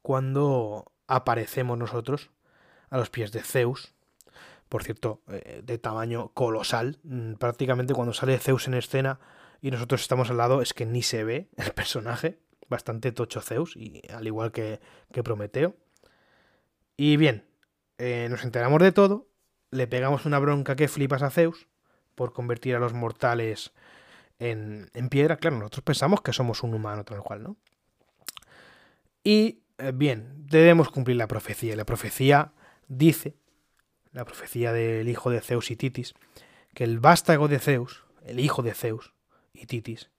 cuando 0.00 0.92
aparecemos 1.06 1.78
nosotros 1.78 2.30
a 2.90 2.98
los 2.98 3.10
pies 3.10 3.32
de 3.32 3.42
Zeus, 3.42 3.94
por 4.68 4.82
cierto, 4.82 5.22
eh, 5.28 5.62
de 5.64 5.78
tamaño 5.78 6.28
colosal. 6.30 6.98
Mm, 7.04 7.34
prácticamente 7.34 7.94
cuando 7.94 8.12
sale 8.12 8.38
Zeus 8.38 8.66
en 8.66 8.74
escena 8.74 9.20
y 9.60 9.70
nosotros 9.70 10.00
estamos 10.02 10.30
al 10.30 10.36
lado 10.36 10.62
es 10.62 10.74
que 10.74 10.86
ni 10.86 11.02
se 11.02 11.24
ve 11.24 11.48
el 11.56 11.72
personaje, 11.72 12.38
bastante 12.68 13.12
tocho 13.12 13.40
Zeus, 13.40 13.76
y 13.76 14.02
al 14.12 14.26
igual 14.26 14.52
que, 14.52 14.80
que 15.12 15.22
Prometeo. 15.22 15.76
Y 16.96 17.16
bien, 17.16 17.44
eh, 17.98 18.28
nos 18.30 18.44
enteramos 18.44 18.80
de 18.80 18.92
todo, 18.92 19.28
le 19.70 19.86
pegamos 19.86 20.26
una 20.26 20.38
bronca 20.38 20.76
que 20.76 20.88
flipas 20.88 21.22
a 21.22 21.30
Zeus 21.30 21.66
por 22.14 22.32
convertir 22.32 22.76
a 22.76 22.78
los 22.78 22.92
mortales 22.92 23.72
en, 24.38 24.90
en 24.94 25.08
piedra. 25.08 25.36
Claro, 25.36 25.56
nosotros 25.56 25.82
pensamos 25.82 26.20
que 26.20 26.32
somos 26.32 26.62
un 26.62 26.74
humano 26.74 27.04
tal 27.04 27.20
cual, 27.20 27.42
¿no? 27.42 27.56
Y 29.24 29.63
bien, 29.94 30.46
debemos 30.46 30.90
cumplir 30.90 31.16
la 31.16 31.28
profecía. 31.28 31.76
La 31.76 31.84
profecía 31.84 32.52
dice, 32.88 33.36
la 34.12 34.24
profecía 34.24 34.72
del 34.72 35.08
hijo 35.08 35.30
de 35.30 35.40
Zeus 35.40 35.70
y 35.70 35.76
Titis, 35.76 36.14
que 36.74 36.84
el 36.84 36.98
vástago 37.00 37.48
de 37.48 37.58
Zeus, 37.58 38.04
el 38.24 38.40
hijo 38.40 38.62
de 38.62 38.74
Zeus 38.74 39.12
y 39.52 39.66
Titis, 39.66 40.10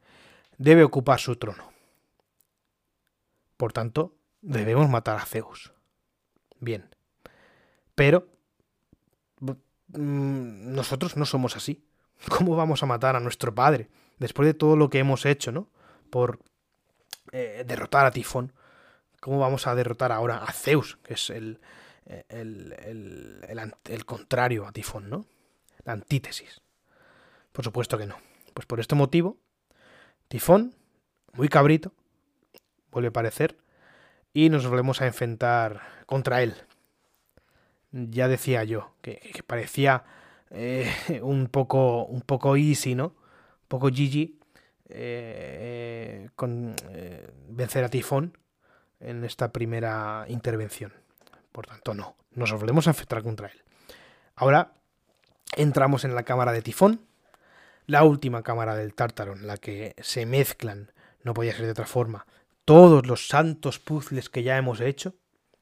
debe 0.58 0.84
ocupar 0.84 1.20
su 1.20 1.36
trono. 1.36 1.72
Por 3.58 3.74
tanto, 3.74 4.16
debemos 4.42 4.90
matar 4.90 5.18
a 5.18 5.26
Zeus. 5.26 5.74
Bien. 6.60 6.90
Pero 7.96 8.28
mm, 9.40 10.74
nosotros 10.74 11.16
no 11.16 11.26
somos 11.26 11.56
así. 11.56 11.86
¿Cómo 12.30 12.56
vamos 12.56 12.84
a 12.84 12.86
matar 12.86 13.16
a 13.16 13.20
nuestro 13.20 13.54
padre? 13.56 13.90
Después 14.20 14.48
de 14.48 14.54
todo 14.54 14.76
lo 14.76 14.90
que 14.90 15.00
hemos 15.00 15.26
hecho, 15.26 15.52
¿no? 15.52 15.70
Por 16.10 16.40
eh, 17.32 17.64
derrotar 17.66 18.06
a 18.06 18.12
Tifón. 18.12 18.54
¿Cómo 19.20 19.40
vamos 19.40 19.68
a 19.68 19.76
derrotar 19.76 20.12
ahora 20.12 20.38
a 20.38 20.52
Zeus, 20.52 20.98
que 21.04 21.16
es 21.16 21.30
el, 21.30 21.60
el, 22.30 23.74
el, 23.86 24.06
contrario 24.06 24.68
a 24.68 24.72
Tifón, 24.72 25.10
¿no? 25.10 25.26
La 25.84 25.94
antítesis. 25.94 26.62
Por 27.52 27.66
supuesto 27.66 27.98
que 27.98 28.06
no. 28.06 28.18
Pues 28.54 28.66
por 28.66 28.80
este 28.80 28.96
motivo, 28.96 29.38
Tifón, 30.28 30.76
muy 31.34 31.48
cabrito, 31.48 31.94
vuelve 32.92 33.08
a 33.08 33.10
aparecer, 33.10 33.58
y 34.34 34.50
nos 34.50 34.68
volvemos 34.68 35.02
a 35.02 35.08
enfrentar 35.08 35.82
contra 36.06 36.44
él. 36.44 36.56
Ya 37.92 38.28
decía 38.28 38.64
yo, 38.64 38.94
que, 39.02 39.44
parecía 39.48 40.04
eh, 40.52 40.92
un, 41.22 41.48
poco, 41.48 42.06
un 42.06 42.22
poco 42.22 42.56
easy, 42.56 42.96
¿no? 42.96 43.08
Un 43.08 43.68
poco 43.68 43.90
Gigi 43.90 44.40
eh, 44.90 46.30
eh, 46.38 47.32
vencer 47.50 47.84
a 47.84 47.90
Tifón 47.90 48.38
en 49.00 49.24
esta 49.24 49.52
primera 49.52 50.26
intervención. 50.28 50.94
Por 51.52 51.68
tanto, 51.68 51.94
no, 51.94 52.16
nos 52.34 52.52
volvemos 52.52 52.88
a 52.88 52.92
enfrentar 52.92 53.24
contra 53.24 53.48
él. 53.48 53.64
Ahora 54.36 54.74
entramos 55.56 56.04
en 56.04 56.16
la 56.16 56.24
cámara 56.24 56.52
de 56.52 56.62
Tifón, 56.62 57.02
la 57.88 58.04
última 58.04 58.44
cámara 58.44 58.76
del 58.76 58.94
Tártaro, 58.94 59.34
en 59.34 59.48
la 59.48 59.58
que 59.58 59.96
se 60.02 60.26
mezclan, 60.26 60.92
no 61.24 61.34
podía 61.34 61.54
ser 61.54 61.66
de 61.66 61.72
otra 61.72 61.86
forma, 61.86 62.26
todos 62.66 63.06
los 63.06 63.28
santos 63.28 63.80
puzzles 63.80 64.30
que 64.30 64.44
ya 64.44 64.58
hemos 64.58 64.82
hecho, 64.82 65.16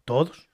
todos, 0.05 0.49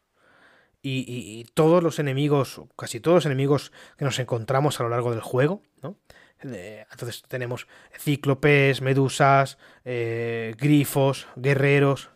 y, 0.82 1.43
todos 1.55 1.84
los 1.84 1.99
enemigos, 1.99 2.61
casi 2.77 2.99
todos 2.99 3.15
los 3.15 3.25
enemigos 3.25 3.71
que 3.97 4.05
nos 4.05 4.17
encontramos 4.19 4.80
a 4.80 4.84
lo 4.84 4.89
largo 4.89 5.11
del 5.11 5.21
juego, 5.21 5.61
¿no? 5.82 5.97
entonces 6.41 7.21
tenemos 7.27 7.67
cíclopes, 7.97 8.82
medusas, 8.82 9.57
eh, 9.84 10.55
grifos, 10.57 11.27
guerreros, 11.36 12.11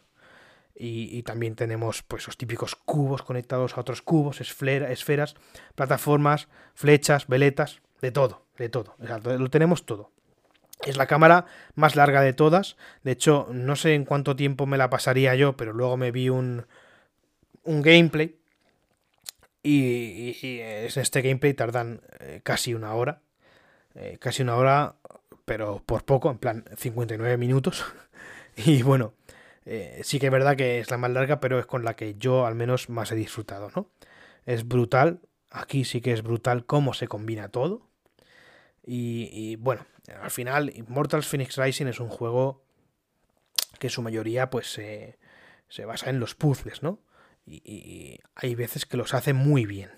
y, 0.85 1.23
también 1.23 1.55
tenemos 1.55 2.03
pues 2.03 2.27
los 2.27 2.35
típicos 2.35 2.75
cubos 2.75 3.21
conectados 3.21 3.77
a 3.77 3.81
otros 3.81 4.01
cubos, 4.01 4.41
esferas, 4.41 5.35
plataformas, 5.75 6.49
flechas, 6.73 7.27
veletas, 7.27 7.81
de 8.01 8.11
todo, 8.11 8.45
de 8.57 8.67
todo. 8.67 8.95
lo 8.99 9.49
tenemos 9.49 9.85
todo. 9.85 10.11
Es 10.85 10.97
la 10.97 11.07
cámara 11.07 11.45
más 11.75 11.95
larga 11.95 12.21
de 12.21 12.33
todas. 12.33 12.75
De 13.03 13.11
hecho, 13.13 13.47
no 13.49 13.77
sé 13.77 13.93
en 13.93 14.03
cuánto 14.03 14.35
tiempo 14.35 14.65
me 14.65 14.77
la 14.77 14.89
pasaría 14.89 15.35
yo, 15.35 15.55
pero 15.55 15.71
luego 15.71 15.95
me 15.95 16.11
vi 16.11 16.27
un, 16.27 16.65
un 17.63 17.81
gameplay. 17.81 18.35
Y, 19.61 20.59
en 20.59 20.87
este 20.87 21.21
gameplay 21.21 21.53
tardan 21.53 22.01
eh, 22.19 22.41
casi 22.43 22.73
una 22.73 22.93
hora. 22.93 23.21
Eh, 23.95 24.17
casi 24.19 24.41
una 24.43 24.57
hora, 24.57 24.95
pero 25.45 25.81
por 25.85 26.03
poco, 26.03 26.29
en 26.29 26.39
plan 26.39 26.65
59 26.75 27.37
minutos. 27.37 27.85
y 28.57 28.81
bueno, 28.81 29.13
eh, 29.65 30.01
sí 30.03 30.19
que 30.19 30.27
es 30.27 30.31
verdad 30.31 30.55
que 30.55 30.79
es 30.79 30.91
la 30.91 30.97
más 30.97 31.11
larga, 31.11 31.39
pero 31.39 31.59
es 31.59 31.65
con 31.65 31.83
la 31.83 31.95
que 31.95 32.15
yo 32.15 32.45
al 32.45 32.55
menos 32.55 32.89
más 32.89 33.11
he 33.11 33.15
disfrutado, 33.15 33.71
¿no? 33.75 33.89
Es 34.45 34.67
brutal, 34.67 35.21
aquí 35.49 35.85
sí 35.85 36.01
que 36.01 36.11
es 36.11 36.23
brutal 36.23 36.65
cómo 36.65 36.93
se 36.93 37.07
combina 37.07 37.49
todo. 37.49 37.87
Y, 38.85 39.55
bueno, 39.57 39.85
al 40.21 40.29
final 40.29 40.73
Immortals 40.75 41.25
Phoenix 41.25 41.55
Rising 41.57 41.87
es 41.87 42.01
un 42.01 42.09
juego 42.09 42.65
que 43.79 43.89
su 43.89 44.01
mayoría 44.01 44.49
pues 44.49 44.67
se 44.67 45.85
basa 45.85 46.09
en 46.09 46.19
los 46.19 46.35
puzzles, 46.35 46.83
¿no? 46.83 46.99
Y, 47.45 47.55
y, 47.65 48.19
hay 48.35 48.55
veces 48.55 48.85
que 48.85 48.97
los 48.97 49.13
hace 49.13 49.33
muy 49.33 49.65
bien, 49.65 49.91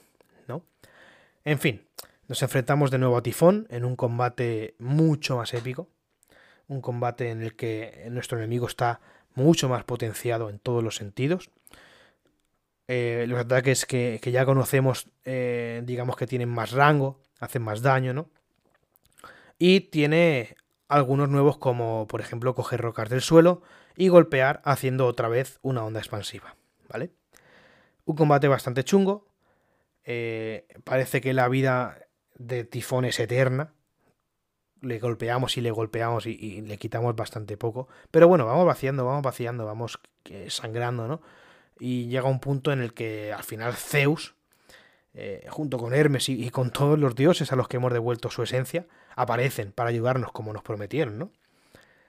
¿no? 0.47 0.63
En 1.43 1.59
fin, 1.59 1.88
nos 2.28 2.41
enfrentamos 2.41 2.91
de 2.91 2.97
nuevo 2.97 3.18
a 3.18 3.24
Tifón 3.24 3.68
en 3.70 3.86
un 3.86 3.95
combate 3.95 4.76
mucho 4.80 5.38
más 5.38 5.53
épico. 5.53 5.89
Un 6.68 6.82
combate 6.82 7.30
en 7.30 7.43
el 7.43 7.55
que 7.55 8.07
nuestro 8.09 8.39
enemigo 8.39 8.68
está 8.68 8.99
mucho 9.36 9.70
más 9.70 9.84
potenciado 9.84 10.50
en 10.50 10.60
todos 10.60 10.84
los 10.84 10.96
sentidos. 10.96 11.52
Eh, 12.88 13.26
los 13.28 13.40
ataques 13.40 13.86
que, 13.86 14.20
ya 14.24 14.46
conocemos, 14.46 15.10
eh, 15.24 15.82
digamos 15.86 16.16
que 16.16 16.28
tienen 16.28 16.50
más 16.50 16.72
rango, 16.72 17.22
hacen 17.40 17.62
más 17.62 17.82
daño, 17.82 18.14
¿no? 18.14 18.30
Y 19.58 19.82
tiene 19.82 20.56
algunos 20.88 21.30
nuevos 21.30 21.58
como, 21.58 22.08
por 22.08 22.22
ejemplo, 22.22 22.54
coger 22.54 22.82
rocas 22.82 23.10
del 23.10 23.22
suelo 23.22 23.62
y 23.96 24.10
golpear 24.10 24.62
haciendo 24.66 25.08
otra 25.08 25.30
vez 25.30 25.60
una 25.62 25.84
onda 25.84 26.00
expansiva, 26.00 26.56
¿vale? 26.90 27.12
Un 28.06 28.16
combate 28.16 28.48
bastante 28.48 28.84
chungo. 28.84 29.28
Eh, 30.04 30.68
parece 30.84 31.22
que 31.22 31.34
la 31.34 31.48
vida 31.48 32.00
de 32.36 32.66
Tifón 32.66 33.06
es 33.06 33.20
eterna, 33.20 33.74
le 34.86 35.00
golpeamos 35.00 35.58
y 35.58 35.62
le 35.62 35.72
golpeamos 35.72 36.26
y, 36.26 36.62
le 36.62 36.78
quitamos 36.78 37.16
bastante 37.16 37.58
poco. 37.58 37.88
Pero 38.12 38.28
bueno, 38.28 38.46
vamos 38.46 38.66
vaciando, 38.66 39.06
vamos 39.06 39.24
vaciando, 39.24 39.66
vamos 39.66 40.00
eh, 40.26 40.48
sangrando, 40.50 41.08
¿no? 41.08 41.22
Y 41.80 42.08
llega 42.08 42.30
un 42.30 42.40
punto 42.40 42.72
en 42.72 42.82
el 42.82 42.94
que 42.94 43.34
al 43.34 43.44
final 43.44 43.74
Zeus, 43.74 44.36
eh, 45.14 45.46
junto 45.50 45.78
con 45.78 45.94
Hermes 45.94 46.30
y, 46.30 46.50
con 46.50 46.72
todos 46.72 46.98
los 46.98 47.16
dioses 47.16 47.52
a 47.52 47.56
los 47.56 47.68
que 47.68 47.78
hemos 47.78 47.92
devuelto 47.92 48.30
su 48.30 48.44
esencia, 48.44 48.86
aparecen 49.16 49.72
para 49.72 49.90
ayudarnos 49.90 50.32
como 50.32 50.54
nos 50.54 50.64
prometieron, 50.64 51.18
¿no? 51.18 51.32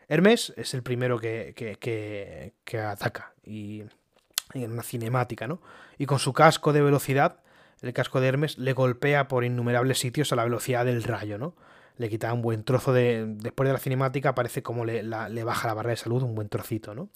Hermes 0.09 0.55
es 0.57 0.72
el 0.74 0.85
primero 0.85 1.18
que, 1.18 1.53
que, 1.57 2.53
que, 2.64 2.79
ataca 2.79 3.33
y 3.43 3.83
en 4.55 4.70
una 4.70 4.85
cinemática, 4.85 5.49
¿no? 5.49 5.61
Y 5.99 6.07
con 6.07 6.20
su 6.20 6.33
casco 6.33 6.72
de 6.72 6.81
velocidad, 6.81 7.41
el 7.83 7.93
casco 7.93 8.20
de 8.20 8.29
Hermes 8.29 8.57
le 8.59 8.72
golpea 8.72 9.27
por 9.27 9.45
innumerables 9.45 9.99
sitios 9.99 10.33
a 10.33 10.37
la 10.37 10.45
velocidad 10.45 10.85
del 10.85 11.03
rayo, 11.03 11.39
¿no? 11.39 11.55
Le 11.99 12.09
quita 12.09 12.32
un 12.32 12.42
buen 12.42 12.62
trozo 12.64 12.92
de. 12.92 13.24
Después 13.26 13.68
de 13.68 13.72
la 13.72 13.78
cinemática, 13.78 14.34
parece 14.34 14.62
como 14.62 14.84
le, 14.84 15.03
baja 15.44 15.68
la 15.68 15.74
barra 15.74 15.90
de 15.90 15.97
salud 15.97 16.22
un 16.22 16.34
buen 16.34 16.49
trocito, 16.49 16.94
¿no? 16.94 17.09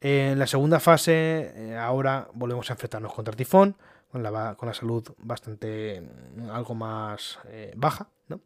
En 0.00 0.38
la 0.38 0.46
segunda 0.46 0.78
fase, 0.78 1.52
eh, 1.54 1.76
ahora 1.76 2.28
volvemos 2.32 2.70
a 2.70 2.74
enfrentarnos 2.74 3.12
contra 3.12 3.34
Tifón, 3.34 3.76
con 4.12 4.22
la, 4.22 4.54
con 4.54 4.68
la 4.68 4.74
salud 4.74 5.04
bastante. 5.18 6.02
Mm, 6.36 6.50
algo 6.50 6.74
más 6.74 7.40
eh, 7.48 7.72
baja, 7.76 8.08
¿no? 8.28 8.40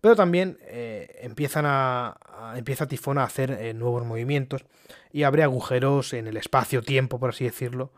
Pero 0.00 0.16
también 0.16 0.58
eh, 0.62 1.20
empiezan 1.22 1.64
a, 1.66 2.16
empieza 2.56 2.86
Tifón 2.86 3.18
a 3.18 3.24
hacer 3.24 3.74
nuevos 3.74 4.04
movimientos 4.04 4.64
y 5.12 5.22
abre 5.22 5.44
agujeros 5.44 6.12
en 6.12 6.26
el 6.26 6.36
espacio-tiempo, 6.36 7.20
por 7.20 7.30
así 7.30 7.44
decirlo, 7.44 7.92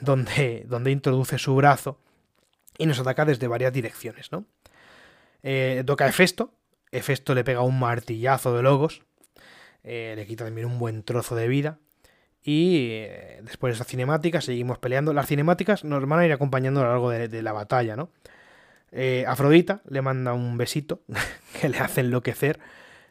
donde, 0.00 0.64
donde 0.66 0.90
introduce 0.90 1.38
su 1.38 1.54
brazo 1.54 1.98
y 2.78 2.86
nos 2.86 2.98
ataca 2.98 3.26
desde 3.26 3.46
varias 3.46 3.74
direcciones, 3.74 4.32
¿no? 4.32 4.46
Eh, 5.42 5.82
toca 5.86 6.04
a 6.04 6.08
Hefesto. 6.08 6.54
Hefesto 6.92 7.34
le 7.34 7.44
pega 7.44 7.62
un 7.62 7.78
martillazo 7.78 8.54
de 8.56 8.62
logos. 8.62 9.02
Eh, 9.82 10.14
le 10.16 10.26
quita 10.26 10.44
también 10.44 10.66
un 10.66 10.78
buen 10.78 11.02
trozo 11.02 11.36
de 11.36 11.48
vida. 11.48 11.78
Y 12.42 12.88
eh, 12.90 13.40
después 13.42 13.72
de 13.72 13.74
esa 13.76 13.84
cinemática 13.84 14.40
seguimos 14.40 14.78
peleando. 14.78 15.12
Las 15.12 15.26
cinemáticas 15.26 15.84
nos 15.84 16.06
van 16.06 16.20
a 16.20 16.26
ir 16.26 16.32
acompañando 16.32 16.80
a 16.80 16.84
lo 16.84 16.90
largo 16.90 17.10
de, 17.10 17.42
la 17.42 17.52
batalla, 17.52 17.96
¿no? 17.96 18.10
Afrodita 19.26 19.82
le 19.88 20.02
manda 20.02 20.32
un 20.32 20.58
besito 20.58 21.02
que 21.60 21.68
le 21.68 21.78
hace 21.78 22.00
enloquecer. 22.00 22.58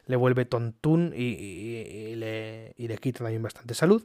Le 0.06 0.16
vuelve 0.16 0.44
tontún 0.44 1.12
y, 1.16 2.16
le, 2.16 2.74
y 2.76 2.88
le, 2.88 2.98
quita 2.98 3.20
también 3.20 3.42
bastante 3.42 3.74
salud. 3.74 4.04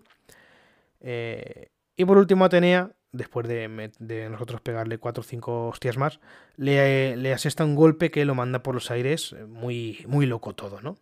y 1.01 2.05
por 2.05 2.17
último 2.17 2.45
Atenea 2.45 2.91
después 3.15 3.47
de, 3.47 4.27
nosotros 4.29 4.61
pegarle 4.61 4.97
cuatro 4.97 5.21
o 5.21 5.23
cinco 5.23 5.67
hostias 5.67 5.97
más, 5.97 6.19
le, 6.57 7.15
le, 7.17 7.33
asesta 7.33 7.65
un 7.65 7.75
golpe 7.75 8.11
que 8.11 8.25
lo 8.25 8.35
manda 8.35 8.61
por 8.63 8.75
los 8.75 8.91
aires, 8.91 9.33
eh, 9.33 9.45
muy, 9.45 10.03
muy 10.07 10.25
loco 10.25 10.53
todo, 10.53 10.81
¿no? 10.81 10.97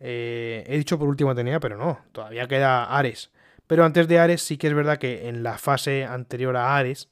Eh, 0.00 0.64
he 0.66 0.78
dicho 0.78 0.98
por 0.98 1.08
último 1.08 1.30
Atenea, 1.30 1.60
pero 1.60 1.76
no, 1.76 2.00
todavía 2.12 2.46
queda 2.48 2.84
Ares. 2.84 3.30
Pero 3.66 3.84
antes 3.84 4.08
de 4.08 4.18
Ares 4.18 4.42
sí 4.42 4.56
que 4.56 4.68
es 4.68 4.74
verdad 4.74 4.98
que 4.98 5.28
en 5.28 5.42
la 5.42 5.58
fase 5.58 6.04
anterior 6.04 6.56
a 6.56 6.76
Ares, 6.76 7.08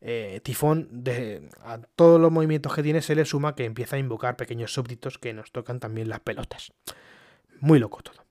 eh, 0.00 0.40
Tifón, 0.42 0.88
de, 0.90 1.48
a 1.62 1.78
todos 1.96 2.20
los 2.20 2.30
movimientos 2.30 2.74
que 2.74 2.82
tiene, 2.82 3.00
se 3.00 3.14
le 3.14 3.24
suma 3.24 3.54
que 3.54 3.64
empieza 3.64 3.96
a 3.96 3.98
invocar 3.98 4.36
pequeños 4.36 4.72
súbditos 4.72 5.18
que 5.18 5.32
nos 5.32 5.52
tocan 5.52 5.80
también 5.80 6.08
las 6.08 6.20
pelotas. 6.20 6.72
Muy 7.60 7.78
loco 7.78 8.02
todo. 8.02 8.23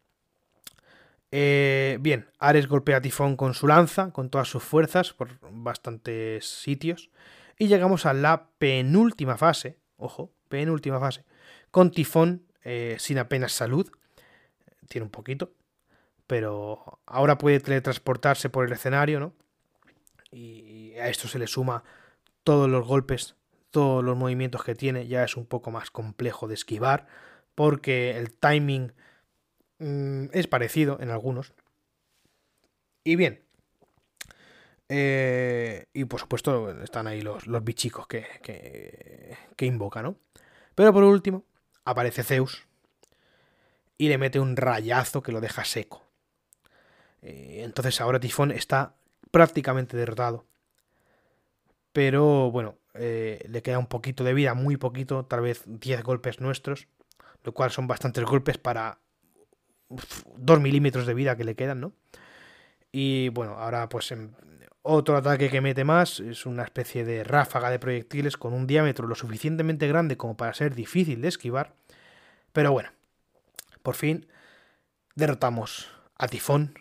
Eh, 1.36 1.98
bien, 2.00 2.28
Ares 2.38 2.68
golpea 2.68 2.98
a 2.98 3.02
Tifón 3.02 3.36
con 3.36 3.56
su 3.56 3.66
lanza, 3.66 4.12
con 4.12 4.30
todas 4.30 4.48
sus 4.48 4.62
fuerzas, 4.62 5.14
por 5.14 5.30
bastantes 5.52 6.46
sitios. 6.46 7.10
Y 7.58 7.68
llegamos 7.68 8.06
a 8.06 8.14
la 8.14 8.50
penúltima 8.60 9.36
fase, 9.36 9.80
ojo, 9.98 10.32
penúltima 10.48 11.00
fase, 11.00 11.26
con 11.72 11.90
Tifón 11.90 12.46
eh, 12.64 12.98
sin 13.00 13.18
apenas 13.18 13.52
salud. 13.52 13.90
Tiene 14.88 15.06
un 15.06 15.10
poquito, 15.10 15.56
pero 16.28 17.00
ahora 17.08 17.40
puede 17.40 17.60
teletransportarse 17.60 18.52
por 18.52 18.68
el 18.68 18.72
escenario, 18.74 19.20
¿no? 19.20 19.34
Y 20.32 20.94
a 21.00 21.10
esto 21.10 21.28
se 21.28 21.40
le 21.40 21.48
suma 21.48 21.84
todos 22.44 22.70
los 22.70 22.86
golpes, 22.86 23.38
visto 23.74 24.04
los 24.04 24.16
movimientos 24.16 24.64
que 24.64 24.76
tiene, 24.76 25.08
ya 25.08 25.24
es 25.24 25.36
un 25.36 25.48
poco 25.48 25.72
más 25.72 25.90
complejo 25.90 26.48
de 26.48 26.54
esquivar, 26.54 27.08
porque 27.56 28.18
el 28.18 28.32
timing 28.32 28.94
mm, 29.84 30.26
es 30.34 30.48
parecido 30.48 30.98
en 31.00 31.10
algunos. 31.10 31.54
Y 33.04 33.16
bien. 33.16 33.44
Eh, 34.90 35.88
y 35.94 36.06
por 36.06 36.20
supuesto 36.20 36.82
están 36.84 37.08
ahí 37.08 37.22
los, 37.22 37.48
los 37.48 37.64
bichicos 37.64 38.08
que, 38.08 38.26
que, 38.42 39.38
que 39.56 39.66
invoca, 39.66 40.02
¿no? 40.02 40.18
Pero 40.76 40.94
por 40.94 41.04
último, 41.04 41.44
aparece 41.86 42.24
Zeus 42.24 42.68
y 43.98 44.10
le 44.10 44.18
mete 44.18 44.40
un 44.40 44.56
rayazo 44.56 45.24
que 45.24 45.32
lo 45.32 45.42
deja 45.42 45.66
seco. 45.66 46.04
Eh, 47.22 47.62
entonces 47.64 48.02
ahora 48.02 48.20
Tifón 48.20 48.52
está 48.52 48.96
prácticamente 49.32 49.98
derrotado. 49.98 50.46
Pero 51.94 52.52
bueno, 52.52 52.78
eh, 52.96 53.46
le 53.48 53.62
queda 53.62 53.80
un 53.80 53.88
poquito 53.88 54.24
de 54.24 54.34
vida, 54.34 54.54
muy 54.54 54.78
poquito, 54.78 55.26
tal 55.26 55.42
vez 55.42 55.64
10 55.66 56.04
golpes 56.04 56.40
nuestros, 56.42 56.88
lo 57.44 57.54
cual 57.54 57.72
son 57.72 57.88
bastantes 57.88 58.24
golpes 58.26 58.58
para 58.58 59.00
2 60.38 60.62
milímetros 60.62 61.06
de 61.06 61.14
vida 61.14 61.36
que 61.36 61.44
le 61.44 61.56
quedan, 61.56 61.82
¿no? 61.82 61.94
Y 62.92 63.30
bueno, 63.30 63.54
ahora 63.54 63.90
pues 63.90 64.12
em, 64.12 64.32
otro 64.84 65.18
ataque 65.18 65.50
que 65.50 65.62
mete 65.62 65.84
más 65.84 66.20
es 66.20 66.46
una 66.46 66.64
especie 66.64 67.06
de 67.06 67.24
ráfaga 67.24 67.72
de 67.72 67.80
proyectiles 67.80 68.38
con 68.38 68.54
un 68.54 68.68
diámetro 68.68 69.08
lo 69.08 69.16
suficientemente 69.16 69.88
grande 69.88 70.18
como 70.18 70.38
para 70.38 70.54
ser 70.54 70.76
difícil 70.76 71.22
de 71.22 71.30
esquivar. 71.30 71.74
Pero 72.52 72.72
bueno, 72.72 72.92
por 73.82 73.96
fin 73.96 74.28
derrotamos 75.16 75.90
a 76.18 76.28
Tifón, 76.28 76.76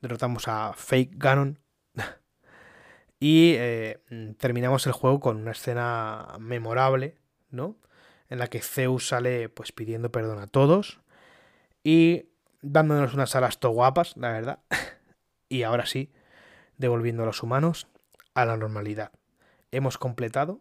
derrotamos 0.00 0.48
a 0.48 0.72
Fake 0.74 1.12
Ganon 1.16 1.60
y 3.20 3.54
eh, 3.56 4.00
terminamos 4.38 4.86
el 4.86 4.92
juego 4.92 5.20
con 5.20 5.36
una 5.36 5.52
escena 5.52 6.36
memorable, 6.40 7.18
¿no? 7.50 7.76
En 8.28 8.38
la 8.38 8.48
que 8.48 8.60
Zeus 8.60 9.08
sale 9.08 9.50
pues 9.50 9.70
pidiendo 9.70 10.10
perdón 10.10 10.38
a 10.38 10.46
todos 10.46 11.03
y 11.84 12.30
dándonos 12.62 13.14
unas 13.14 13.36
alas 13.36 13.60
to 13.60 13.70
guapas, 13.70 14.16
la 14.16 14.32
verdad. 14.32 14.58
y 15.48 15.62
ahora 15.62 15.86
sí, 15.86 16.12
devolviendo 16.76 17.22
a 17.22 17.26
los 17.26 17.42
humanos 17.42 17.86
a 18.34 18.44
la 18.44 18.56
normalidad. 18.56 19.12
Hemos 19.70 19.98
completado 19.98 20.60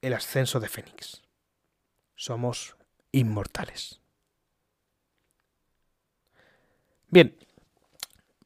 el 0.00 0.14
ascenso 0.14 0.60
de 0.60 0.68
Fénix. 0.68 1.22
Somos 2.14 2.76
inmortales. 3.12 4.00
Bien, 7.08 7.36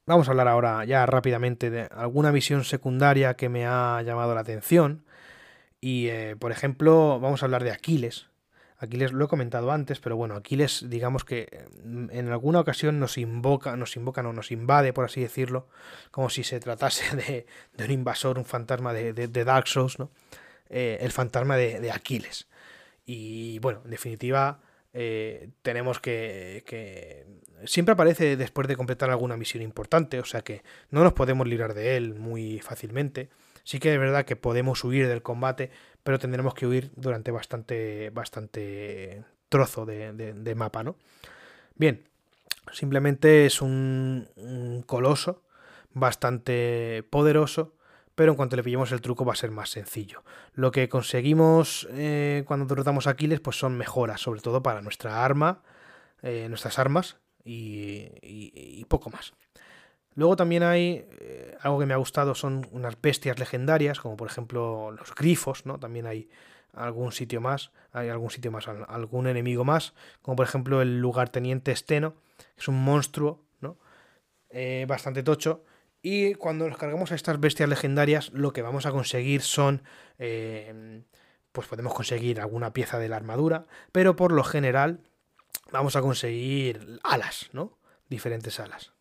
Vamos 0.09 0.27
a 0.27 0.31
hablar 0.31 0.49
ahora 0.49 0.87
ya 0.87 1.05
rápidamente 1.05 1.69
de 1.69 1.83
alguna 1.95 2.33
misión 2.33 2.65
secundaria 2.65 3.35
que 3.35 3.51
me 3.51 3.67
ha 3.67 4.01
llamado 4.01 4.35
la 4.35 4.41
atención. 4.41 5.05
Y, 5.83 6.09
eh, 6.09 6.35
por 6.35 6.51
ejemplo, 6.51 7.21
vamos 7.21 7.43
a 7.43 7.45
hablar 7.45 7.63
de 7.63 7.73
Aquiles. 7.73 8.27
Aquiles 8.79 9.13
lo 9.13 9.25
he 9.25 9.29
comentado 9.29 9.73
antes, 9.73 9.99
pero 9.99 10.17
bueno, 10.17 10.37
Aquiles, 10.37 10.87
digamos 10.89 11.25
que 11.25 11.67
mm, 11.85 12.11
en 12.11 12.29
alguna 12.29 12.61
ocasión 12.61 13.01
nos 13.01 13.19
invoca, 13.19 13.77
nos 13.77 13.97
invoca, 13.97 14.23
no, 14.23 14.33
nos 14.33 14.53
invade, 14.53 14.93
por 14.93 15.05
así 15.05 15.21
decirlo, 15.21 15.69
como 16.11 16.31
si 16.31 16.45
se 16.45 16.61
tratase 16.61 17.17
de, 17.77 17.85
un 17.85 17.91
invasor, 17.91 18.39
un 18.39 18.45
fantasma 18.45 18.93
de, 18.93 19.29
Dark 19.29 19.67
Souls, 19.67 19.99
¿no? 19.99 20.11
Eh, 20.71 20.99
el 21.01 21.13
fantasma 21.13 21.57
de, 21.57 21.91
Aquiles. 21.91 22.47
Y 23.05 23.59
bueno, 23.59 23.81
en 23.85 23.91
definitiva, 23.91 24.61
eh, 24.93 25.51
tenemos 25.63 25.99
que, 25.99 26.63
que, 26.67 27.27
Siempre 27.65 27.93
aparece 27.93 28.37
después 28.37 28.69
de 28.69 28.77
completar 28.77 29.11
alguna 29.11 29.37
misión 29.37 29.63
importante, 29.63 30.21
o 30.21 30.25
sea 30.25 30.43
que 30.43 30.63
no 30.91 31.03
nos 31.03 31.13
podemos 31.13 31.47
librar 31.47 31.75
de 31.75 31.97
él 31.97 32.15
muy 32.15 32.61
fácilmente. 32.61 33.31
Sí 33.65 33.81
que 33.81 33.93
es 33.93 33.99
verdad 33.99 34.25
que 34.25 34.37
podemos 34.37 34.83
huir 34.85 35.09
del 35.09 35.23
combate, 35.23 35.71
pero 36.09 36.19
tendremos 36.19 36.55
que 36.55 36.67
huir 36.67 36.91
durante 36.97 37.31
bastante, 37.31 38.09
bastante 38.09 39.25
trozo 39.51 39.85
de, 39.85 40.55
mapa, 40.57 40.83
¿no? 40.83 40.97
Bien, 41.75 42.03
simplemente 42.73 43.45
es 43.45 43.61
un, 43.61 44.27
coloso 44.87 45.43
bastante 45.93 47.05
poderoso 47.11 47.75
pero 48.15 48.33
en 48.33 48.37
cuanto 48.37 48.57
le 48.57 48.63
pillemos 48.63 48.91
el 48.91 49.03
truco 49.03 49.27
va 49.27 49.35
a 49.35 49.37
ser 49.37 49.51
más 49.51 49.69
sencillo. 49.69 50.25
Lo 50.55 50.71
que 50.71 50.89
conseguimos 50.89 51.87
eh, 51.91 52.43
cuando 52.47 52.65
derrotamos 52.65 53.07
a 53.07 53.11
Aquiles 53.11 53.41
pues 53.41 53.59
son 53.59 53.77
mejoras, 53.77 54.23
sobre 54.23 54.41
todo 54.41 54.63
para 54.63 54.81
nuestra 54.81 55.23
arma, 55.23 55.61
eh, 56.23 56.47
nuestras 56.49 56.79
armas 56.79 57.19
y, 57.45 58.83
poco 58.89 59.11
más. 59.11 59.35
Luego 60.19 60.35
también 60.35 60.65
hay 60.65 61.07
eh, 61.21 61.57
algo 61.61 61.79
que 61.79 61.87
me 61.87 61.95
ha 61.95 61.97
gustado 61.97 62.35
son 62.35 62.67
unas 62.73 63.01
bestias 63.01 63.39
legendarias, 63.39 64.01
como 64.01 64.17
por 64.17 64.27
ejemplo 64.29 64.91
los 64.91 65.15
grifos, 65.15 65.65
¿no? 65.65 65.79
También 65.79 66.09
hay 66.09 66.29
algún 66.73 67.13
sitio 67.13 67.41
más, 67.41 67.71
hay 67.93 68.09
algún 68.09 68.31
sitio 68.31 68.51
más, 68.51 68.67
algún 68.67 69.29
enemigo 69.29 69.65
más, 69.65 69.95
como 70.21 70.35
por 70.35 70.45
ejemplo 70.45 70.83
el 70.83 70.99
lugarteniente 70.99 71.71
Esteno, 71.71 72.17
que 72.37 72.63
es 72.63 72.67
un 72.67 72.83
monstruo, 72.83 73.45
¿no? 73.61 73.79
bastante 74.89 75.23
tocho, 75.23 75.63
y 76.03 76.35
cuando 76.35 76.69
nos 76.69 76.79
cargamos 76.79 77.13
a 77.13 77.15
estas 77.15 77.39
bestias 77.39 77.69
legendarias, 77.69 78.33
lo 78.33 78.53
que 78.53 78.63
vamos 78.63 78.87
a 78.87 78.91
conseguir 78.91 79.43
son. 79.43 79.85
Eh, 80.19 81.05
pues 81.53 81.69
podemos 81.69 81.95
conseguir 81.95 82.41
alguna 82.41 82.73
pieza 82.73 82.99
de 82.99 83.09
la 83.09 83.17
armadura, 83.17 83.67
pero 83.93 84.17
por 84.17 84.33
lo 84.33 84.43
general 84.43 85.01
vamos 85.71 85.95
a 85.95 86.01
conseguir 86.01 86.99
alas, 87.05 87.51
¿no? 87.53 87.79
Diferentes 88.09 88.59
alas. 88.59 88.98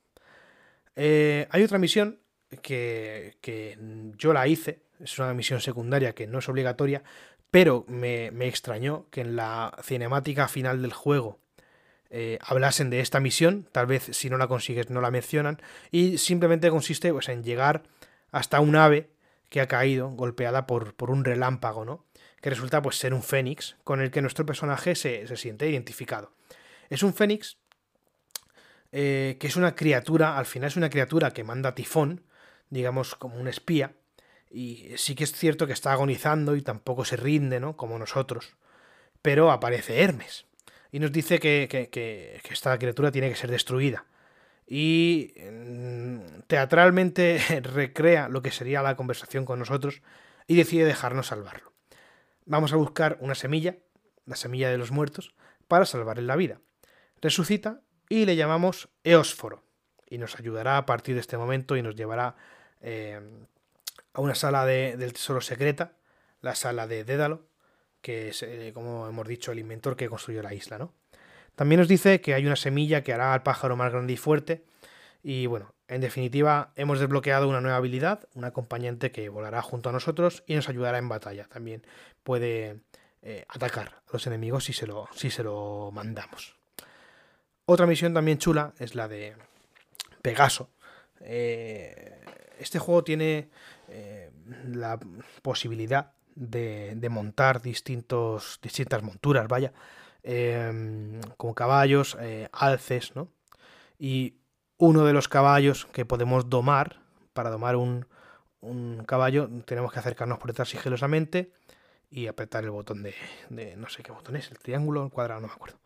Eh, 0.98 1.48
hay 1.52 1.64
otra 1.64 1.78
misión 1.78 2.20
que, 2.62 3.38
que, 3.40 3.78
yo 4.18 4.34
la 4.34 4.48
hice, 4.48 4.82
es 5.00 5.18
una 5.20 5.34
misión 5.34 5.62
secundaria 5.62 6.14
que 6.14 6.28
no 6.28 6.40
es 6.40 6.50
obligatoria, 6.50 7.04
pero 7.52 7.86
me, 7.88 8.32
me 8.32 8.48
extrañó 8.48 9.06
que 9.12 9.22
en 9.22 9.36
la 9.36 9.78
cinemática 9.84 10.48
final 10.48 10.82
del 10.82 10.92
juego 10.92 11.40
eh, 12.10 12.40
hablasen 12.42 12.90
de 12.90 13.02
esta 13.02 13.20
misión, 13.20 13.68
tal 13.72 13.86
vez 13.86 14.10
si 14.12 14.30
no 14.30 14.38
la 14.38 14.48
consigues 14.48 14.90
no 14.90 15.02
la 15.02 15.12
mencionan, 15.12 15.62
y 15.92 16.18
simplemente 16.18 16.70
consiste 16.70 17.12
pues, 17.12 17.30
en 17.30 17.44
llegar 17.44 17.84
hasta 18.32 18.60
un 18.60 18.76
ave 18.76 19.12
que 19.50 19.62
ha 19.62 19.68
caído 19.68 20.10
golpeada 20.10 20.68
por, 20.68 20.96
por, 20.96 21.10
un 21.10 21.26
relámpago, 21.26 21.86
¿no? 21.86 22.06
Que 22.42 22.50
resulta 22.50 22.82
pues 22.82 22.98
ser 22.98 23.14
un 23.14 23.24
fénix 23.24 23.78
con 23.84 24.02
el 24.02 24.12
que 24.12 24.22
nuestro 24.22 24.46
personaje 24.46 24.96
se, 24.96 25.36
siente 25.38 25.70
identificado. 25.70 26.34
Es 26.90 27.04
un 27.04 27.14
fénix 27.14 27.58
eh, 29.00 29.38
que 29.40 29.46
es 29.46 29.56
una 29.56 29.76
criatura, 29.76 30.40
al 30.40 30.48
final 30.48 30.70
es 30.70 30.76
una 30.76 30.90
criatura 30.90 31.30
que 31.30 31.44
manda 31.44 31.76
tifón, 31.76 32.24
digamos 32.72 33.14
como 33.14 33.38
un 33.38 33.48
espía, 33.48 33.94
y 34.50 34.90
sí 34.96 35.14
que 35.14 35.24
es 35.24 35.34
cierto 35.34 35.68
que 35.68 35.74
está 35.74 35.92
agonizando 35.92 36.56
y 36.56 36.64
tampoco 36.64 37.06
se 37.06 37.16
rinde, 37.16 37.60
¿no? 37.60 37.78
Como 37.78 38.00
nosotros. 38.00 38.56
Pero 39.22 39.52
aparece 39.52 40.02
Hermes 40.02 40.48
y 40.92 40.98
nos 40.98 41.12
dice 41.12 41.38
que, 41.38 42.42
esta 42.50 42.80
criatura 42.80 43.12
tiene 43.12 43.30
que 43.30 43.36
ser 43.36 43.52
destruida. 43.52 44.06
Y 44.66 45.36
mm, 45.48 46.42
teatralmente 46.48 47.38
recrea 47.62 48.30
lo 48.30 48.42
que 48.42 48.50
sería 48.50 48.82
la 48.82 48.96
conversación 48.96 49.46
con 49.46 49.60
nosotros 49.60 50.02
y 50.48 50.56
decide 50.56 50.86
dejarnos 50.86 51.28
salvarlo. 51.28 51.72
Vamos 52.48 52.74
a 52.74 52.78
buscar 52.78 53.20
una 53.22 53.36
semilla, 53.36 53.78
la 54.26 54.36
semilla 54.36 54.72
de 54.72 54.80
los 54.80 54.90
muertos, 54.90 55.36
para 55.68 55.86
salvarle 55.86 56.24
la 56.24 56.36
vida. 56.36 56.62
Resucita 57.22 57.82
y 58.10 58.26
le 58.26 58.36
llamamos 58.36 58.90
Eósforo. 59.04 59.64
Y 60.10 60.18
nos 60.18 60.40
ayudará 60.40 60.78
a 60.78 60.86
partir 60.86 61.16
de 61.16 61.22
este 61.22 61.38
momento 61.38 61.76
y 61.76 61.82
nos 61.82 61.96
llevará 61.96 62.36
eh, 62.82 63.20
a 64.14 64.22
una 64.22 64.36
sala 64.36 64.66
del 64.66 65.14
tesoro 65.14 65.42
secreta, 65.42 65.94
la 66.42 66.56
sala 66.56 66.88
de 66.88 67.04
Dédalo, 67.04 67.48
que 68.02 68.30
es, 68.30 68.44
eh, 68.44 68.72
como 68.74 69.08
hemos 69.08 69.28
dicho, 69.28 69.52
el 69.52 69.60
inventor 69.60 69.96
que 69.96 70.08
construyó 70.08 70.42
la 70.42 70.54
isla, 70.54 70.78
¿no? 70.78 70.94
También 71.56 71.80
nos 71.80 71.88
dice 71.88 72.22
que 72.22 72.36
hay 72.36 72.46
una 72.46 72.56
semilla 72.56 73.04
que 73.04 73.14
hará 73.14 73.34
al 73.34 73.42
pájaro 73.44 73.76
más 73.76 73.92
grande 73.92 74.14
y 74.14 74.18
fuerte. 74.18 74.64
Y 75.24 75.48
bueno, 75.48 75.74
en 75.88 76.02
definitiva, 76.02 76.72
hemos 76.76 77.00
desbloqueado 77.00 77.50
una 77.50 77.62
nueva 77.62 77.78
habilidad, 77.78 78.28
un 78.36 78.46
acompañante 78.46 79.12
que 79.12 79.28
volará 79.30 79.62
junto 79.62 79.90
a 79.90 79.92
nosotros 79.92 80.44
y 80.46 80.54
nos 80.54 80.70
ayudará 80.70 81.00
en 81.00 81.10
batalla. 81.10 81.46
También 81.46 81.82
puede 82.24 82.82
eh, 83.24 83.46
atacar 83.50 84.04
a 84.08 84.14
los 84.14 84.28
enemigos 84.28 84.66
si 84.66 84.74
se, 84.74 84.86
lo, 84.86 85.10
si 85.16 85.32
se 85.32 85.44
lo 85.44 85.90
mandamos. 85.92 86.57
Otra 87.70 87.86
misión 87.86 88.14
también 88.14 88.38
chula 88.38 88.74
es 88.80 88.96
la 88.96 89.10
de 89.10 89.36
Pegaso. 90.22 90.70
Eh, 91.20 92.24
este 92.60 92.80
juego 92.80 93.04
tiene 93.04 93.50
la 94.68 94.98
posibilidad 95.42 96.14
de, 96.34 97.08
montar 97.10 97.62
distintos, 97.62 98.60
distintas 98.62 99.04
monturas, 99.04 99.50
vaya, 99.50 99.74
em, 100.24 101.20
como 101.36 101.54
caballos, 101.54 102.18
eh, 102.22 102.48
alces, 102.54 103.14
¿no? 103.16 103.28
Y 104.00 104.36
uno 104.78 105.04
de 105.04 105.12
los 105.12 105.28
caballos 105.28 105.88
que 105.92 106.06
podemos 106.06 106.50
domar, 106.50 107.02
para 107.34 107.50
domar 107.50 107.76
un, 107.76 108.08
un 108.62 109.04
caballo, 109.06 109.50
tenemos 109.66 109.92
que 109.92 110.00
acercarnos 110.00 110.40
por 110.40 110.48
detrás 110.48 110.70
sigilosamente 110.70 111.52
y 112.10 112.28
apretar 112.28 112.64
el 112.64 112.72
botón 112.72 113.04
de, 113.04 113.14
de, 113.50 113.76
no 113.76 113.90
sé 113.90 114.04
qué 114.04 114.14
botón 114.14 114.38
es, 114.38 114.52
el 114.52 114.60
triángulo, 114.60 115.04
el 115.04 115.12
cuadrado, 115.12 115.42
no 115.42 115.48
me 115.48 115.54
acuerdo. 115.54 115.80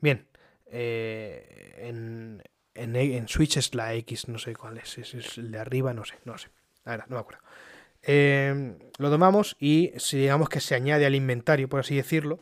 Bien, 0.00 0.28
eh, 0.66 1.74
en, 1.78 2.42
en, 2.74 2.96
en, 2.96 3.28
Switch 3.28 3.56
es 3.56 3.74
la 3.74 3.94
X, 3.94 4.28
no 4.28 4.38
sé 4.38 4.54
cuál 4.54 4.78
es, 4.78 4.98
es, 4.98 5.38
el 5.38 5.50
de 5.50 5.58
arriba, 5.58 5.94
no 5.94 6.04
sé, 6.04 6.14
no 6.24 6.38
sé, 6.38 6.48
verdad, 6.84 7.06
no 7.08 7.16
me 7.16 7.20
acuerdo. 7.20 7.42
Eh, 8.02 8.76
lo 8.98 9.10
tomamos 9.10 9.56
y 9.58 9.92
si 9.96 10.18
digamos 10.18 10.48
que 10.48 10.60
se 10.60 10.74
añade 10.74 11.06
al 11.06 11.14
inventario, 11.14 11.68
por 11.68 11.80
así 11.80 11.96
decirlo, 11.96 12.40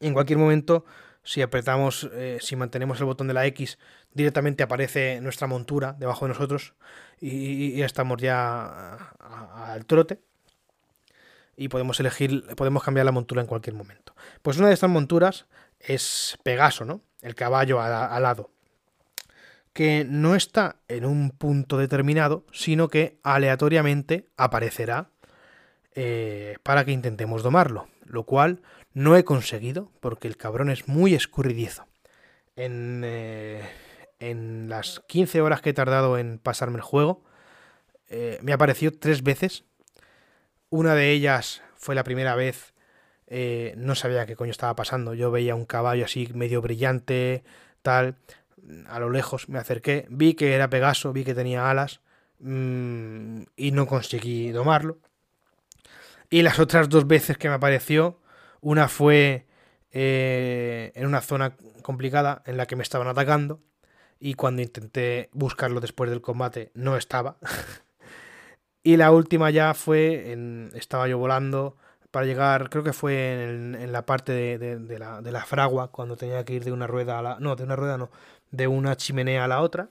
en 0.00 0.12
cualquier 0.12 0.38
momento, 0.38 0.84
si 1.22 1.42
apretamos, 1.42 2.08
eh, 2.12 2.38
si 2.40 2.54
mantenemos 2.54 3.00
el 3.00 3.06
botón 3.06 3.26
de 3.26 3.34
la 3.34 3.46
X, 3.46 3.78
directamente 4.12 4.62
aparece 4.62 5.20
nuestra 5.20 5.48
montura 5.48 5.94
debajo 5.98 6.24
de 6.24 6.30
nosotros 6.30 6.74
y, 7.20 7.82
estamos 7.82 8.20
ya 8.22 8.94
al 9.18 9.84
trote. 9.86 10.20
Y 11.56 11.68
podemos 11.68 11.98
elegir, 12.00 12.44
podemos 12.54 12.82
cambiar 12.82 13.06
la 13.06 13.12
montura 13.12 13.40
en 13.40 13.46
cualquier 13.46 13.74
momento. 13.74 14.14
Pues 14.42 14.58
una 14.58 14.68
de 14.68 14.74
estas 14.74 14.90
monturas 14.90 15.46
es 15.80 16.38
Pegaso, 16.42 16.84
¿no? 16.84 17.00
El 17.22 17.34
caballo 17.34 17.80
al 17.80 18.22
lado 18.22 18.50
que 19.76 20.06
no 20.08 20.34
está 20.34 20.76
en 20.88 21.04
un 21.04 21.30
punto 21.30 21.76
determinado, 21.76 22.46
sino 22.50 22.88
que 22.88 23.18
aleatoriamente 23.22 24.26
aparecerá 24.38 25.10
eh, 25.94 26.56
para 26.62 26.86
que 26.86 26.92
intentemos 26.92 27.42
domarlo, 27.42 27.86
lo 28.06 28.22
cual 28.22 28.62
no 28.94 29.18
he 29.18 29.24
conseguido 29.24 29.92
porque 30.00 30.28
el 30.28 30.38
cabrón 30.38 30.70
es 30.70 30.88
muy 30.88 31.14
escurridizo. 31.14 31.86
En, 32.56 33.02
eh, 33.04 33.68
en 34.18 34.70
las 34.70 35.00
15 35.08 35.42
horas 35.42 35.60
que 35.60 35.70
he 35.70 35.74
tardado 35.74 36.16
en 36.16 36.38
pasarme 36.38 36.76
el 36.76 36.82
juego, 36.82 37.22
eh, 38.08 38.38
me 38.40 38.54
apareció 38.54 38.98
tres 38.98 39.22
veces. 39.22 39.64
Una 40.70 40.94
de 40.94 41.10
ellas 41.12 41.60
fue 41.74 41.94
la 41.94 42.04
primera 42.04 42.34
vez, 42.34 42.72
no 43.28 43.94
sabía 43.94 44.26
qué 44.26 44.36
coño 44.36 44.50
estaba 44.50 44.76
pasando. 44.76 45.14
Yo 45.14 45.30
veía 45.30 45.54
un 45.54 45.66
caballo 45.66 46.04
así 46.04 46.28
medio 46.34 46.62
brillante, 46.62 47.44
tal 47.82 48.16
a 48.88 48.98
lo 48.98 49.10
lejos 49.10 49.48
me 49.48 49.58
acerqué, 49.58 50.06
vi 50.10 50.34
que 50.34 50.54
era 50.54 50.70
Pegaso, 50.70 51.12
vi 51.12 51.24
que 51.24 51.34
tenía 51.34 51.70
alas 51.70 52.00
mm, 52.40 53.42
y 53.56 53.70
no 53.72 53.86
conseguí 53.86 54.50
domarlo. 54.50 54.98
Y 56.30 56.42
las 56.42 56.58
otras 56.58 56.88
dos 56.88 57.06
veces 57.06 57.38
que 57.38 57.48
me 57.48 57.54
apareció, 57.54 58.20
una 58.60 58.88
fue 58.88 59.46
eh, 59.92 60.92
en 60.94 61.06
una 61.06 61.20
zona 61.20 61.56
complicada 61.82 62.42
en 62.46 62.56
la 62.56 62.66
que 62.66 62.76
me 62.76 62.82
estaban 62.82 63.06
atacando 63.06 63.60
y 64.18 64.34
cuando 64.34 64.62
intenté 64.62 65.30
buscarlo 65.32 65.80
después 65.80 66.10
del 66.10 66.20
combate 66.20 66.72
no 66.74 66.96
estaba. 66.96 67.36
y 68.82 68.96
la 68.96 69.12
última 69.12 69.50
ya 69.50 69.74
fue, 69.74 70.32
en, 70.32 70.70
estaba 70.74 71.06
yo 71.06 71.18
volando 71.18 71.76
para 72.16 72.24
llegar, 72.24 72.70
creo 72.70 72.82
que 72.82 72.94
fue 72.94 73.44
en, 73.44 73.92
la 73.92 74.06
parte 74.06 74.32
de, 74.32 74.98
la, 74.98 75.44
fragua, 75.44 75.90
cuando 75.90 76.16
tenía 76.16 76.46
que 76.46 76.54
ir 76.54 76.64
de 76.64 76.72
una 76.72 76.86
rueda 76.86 77.18
a 77.18 77.22
la... 77.22 77.36
No, 77.40 77.56
de 77.56 77.64
una 77.64 77.76
rueda 77.76 77.98
no, 77.98 78.10
de 78.50 78.66
una 78.66 78.96
chimenea 78.96 79.44
a 79.44 79.48
la 79.48 79.60
otra. 79.60 79.90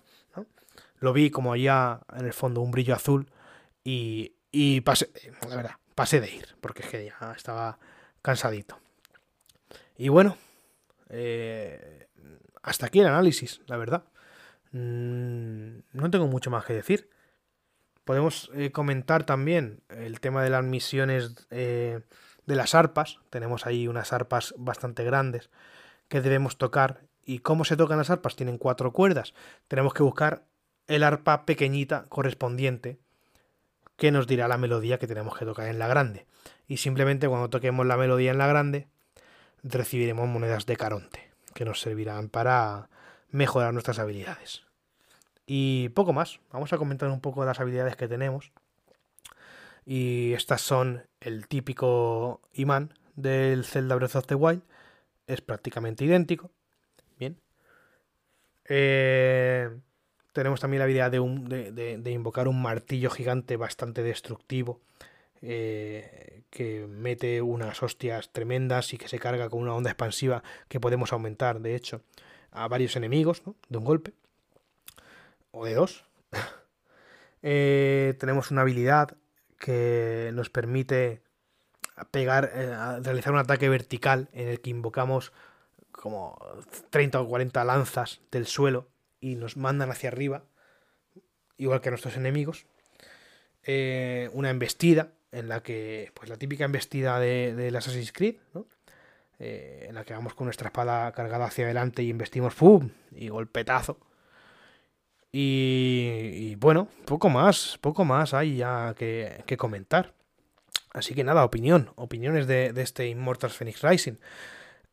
Lo 0.97 1.13
vi 1.13 1.29
como 1.29 1.53
allá 1.53 1.99
en 2.17 2.25
el 2.25 2.33
fondo 2.33 2.61
un 2.61 2.71
brillo 2.71 2.95
azul 2.95 3.29
y, 3.83 4.33
y 4.51 4.81
pasé, 4.81 5.11
pasé 5.93 6.19
de 6.19 6.31
ir, 6.31 6.55
porque 6.61 6.81
es 6.81 6.89
que 6.89 7.05
ya 7.05 7.31
estaba 7.37 7.77
cansadito. 8.23 8.79
Y 9.95 10.09
bueno, 10.09 10.35
eh, 11.09 12.07
hasta 12.63 12.87
aquí 12.87 13.01
el 13.01 13.05
análisis, 13.05 13.61
la 13.67 13.77
verdad. 13.77 14.03
Mm, 14.71 15.77
no 15.93 16.09
tengo 16.09 16.25
mucho 16.25 16.49
más 16.49 16.65
que 16.65 16.73
decir. 16.73 17.07
Podemos 18.05 18.49
eh, 18.53 18.71
comentar 18.71 19.25
también 19.25 19.81
el 19.89 20.19
tema 20.19 20.43
de 20.43 20.49
las 20.49 20.63
misiones 20.63 21.47
eh, 21.49 22.01
de 22.45 22.55
las 22.55 22.75
arpas. 22.75 23.19
Tenemos 23.29 23.65
ahí 23.65 23.87
unas 23.87 24.13
arpas 24.13 24.53
bastante 24.57 25.03
grandes 25.03 25.49
que 26.07 26.21
debemos 26.21 26.57
tocar 26.57 27.01
¿Y 27.25 27.39
cómo 27.39 27.65
se 27.65 27.75
tocan 27.75 27.97
las 27.97 28.11
arpas? 28.11 28.35
Tienen 28.35 28.59
cuatro 28.59 28.93
cuerdas. 28.93 29.33
Tenemos 29.67 29.93
que 29.93 30.03
buscar 30.03 30.43
el 30.87 31.03
arpa 31.03 31.45
pequeñita 31.45 32.05
correspondiente 32.07 32.99
que 33.97 34.11
nos 34.11 34.27
dirá 34.27 34.47
la 34.47 34.57
melodía 34.57 34.99
que 34.99 35.07
tenemos 35.07 35.35
que 35.37 35.45
tocar 35.45 35.67
en 35.67 35.79
la 35.79 35.87
grande. 35.87 36.27
Y 36.67 36.77
simplemente 36.77 37.27
cuando 37.27 37.49
toquemos 37.49 37.85
la 37.87 37.97
melodía 37.97 38.31
en 38.31 38.37
la 38.37 38.47
grande, 38.47 38.87
recibiremos 39.63 40.27
monedas 40.27 40.67
de 40.67 40.77
caronte, 40.77 41.31
que 41.55 41.65
nos 41.65 41.81
servirán 41.81 42.29
para 42.29 42.89
mejorar 43.31 43.73
nuestras 43.73 43.97
habilidades. 43.97 44.64
Y 45.45 45.89
poco 45.89 46.13
más, 46.13 46.39
vamos 46.51 46.73
a 46.73 46.77
comentar 46.77 47.09
un 47.09 47.21
poco 47.21 47.45
las 47.45 47.59
habilidades 47.59 47.95
que 47.95 48.07
tenemos. 48.07 48.51
Y 49.85 50.33
estas 50.33 50.61
son 50.61 51.03
el 51.19 51.47
típico 51.47 52.41
imán 52.53 52.93
del 53.15 53.65
Zelda 53.65 53.95
Breath 53.95 54.15
of 54.15 54.25
the 54.25 54.35
Wild, 54.35 54.63
es 55.27 55.41
prácticamente 55.41 56.05
idéntico, 56.05 56.51
eh, 58.67 59.69
tenemos 60.33 60.59
también 60.59 60.79
la 60.79 60.85
habilidad 60.85 61.11
de, 61.11 62.11
invocar 62.11 62.47
un 62.47 62.61
martillo 62.61 63.09
gigante 63.09 63.57
bastante 63.57 64.03
destructivo. 64.03 64.81
Eh, 65.41 66.41
que 66.49 66.87
mete 66.87 67.41
unas 67.41 67.83
hostias 67.83 68.31
tremendas 68.31 68.93
y 68.93 68.97
que 68.97 69.07
se 69.07 69.19
carga 69.19 69.49
con 69.49 69.61
una 69.61 69.75
onda 69.75 69.91
expansiva 69.91 70.41
que 70.69 70.79
podemos 70.79 71.13
aumentar, 71.13 71.59
de 71.59 71.75
hecho, 71.75 72.01
a 72.51 72.67
varios 72.67 72.95
enemigos 72.95 73.43
de 73.69 73.77
un 73.77 73.83
golpe. 73.83 74.13
O 75.55 75.65
de 75.65 75.73
dos. 75.73 76.05
Eh, 77.47 78.15
tenemos 78.19 78.49
una 78.49 78.61
habilidad 78.61 79.17
que 79.59 80.31
nos 80.33 80.49
permite 80.49 81.21
pegar, 82.09 82.51
realizar 83.03 83.33
un 83.33 83.37
ataque 83.37 83.69
vertical 83.69 84.29
en 84.33 84.47
el 84.47 84.61
que 84.61 84.71
invocamos 84.71 85.31
como 85.91 86.39
30 86.89 87.21
o 87.21 87.27
40 87.27 87.63
lanzas 87.65 88.19
del 88.31 88.47
suelo 88.47 88.87
y 89.19 89.35
nos 89.35 89.57
mandan 89.57 89.91
hacia 89.91 90.09
arriba, 90.09 90.45
igual 91.57 91.81
que 91.81 91.89
a 91.89 91.91
nuestros 91.91 92.17
enemigos. 92.17 92.65
Eh, 93.61 94.31
una 94.33 94.49
embestida, 94.49 95.11
en 95.31 95.47
la 95.47 95.61
que, 95.61 96.11
pues 96.15 96.29
la 96.29 96.37
típica 96.37 96.65
embestida 96.65 97.19
de, 97.19 97.53
del 97.53 97.75
Assassin's 97.75 98.11
Creed, 98.11 98.37
eh, 99.37 99.85
en 99.87 99.93
la 99.93 100.03
que 100.03 100.15
vamos 100.15 100.33
con 100.33 100.45
nuestra 100.45 100.69
espada 100.69 101.11
cargada 101.11 101.45
hacia 101.45 101.65
adelante 101.65 102.01
y 102.01 102.09
investimos 102.09 102.55
¡pum! 102.55 102.89
y 103.11 103.29
golpetazo. 103.29 103.99
Y, 105.37 106.55
bueno, 106.55 106.87
poco 107.03 107.29
más, 107.29 107.77
poco 107.81 108.05
más 108.05 108.33
hay 108.33 108.55
ya 108.55 108.93
que, 108.97 109.57
comentar. 109.57 110.13
Así 110.93 111.13
que 111.13 111.25
nada, 111.25 111.43
opinión, 111.43 111.91
opiniones 111.95 112.47
de, 112.47 112.71
de 112.71 112.81
este 112.81 113.09
Immortals 113.09 113.53
Phoenix 113.53 113.81
Rising. 113.81 114.13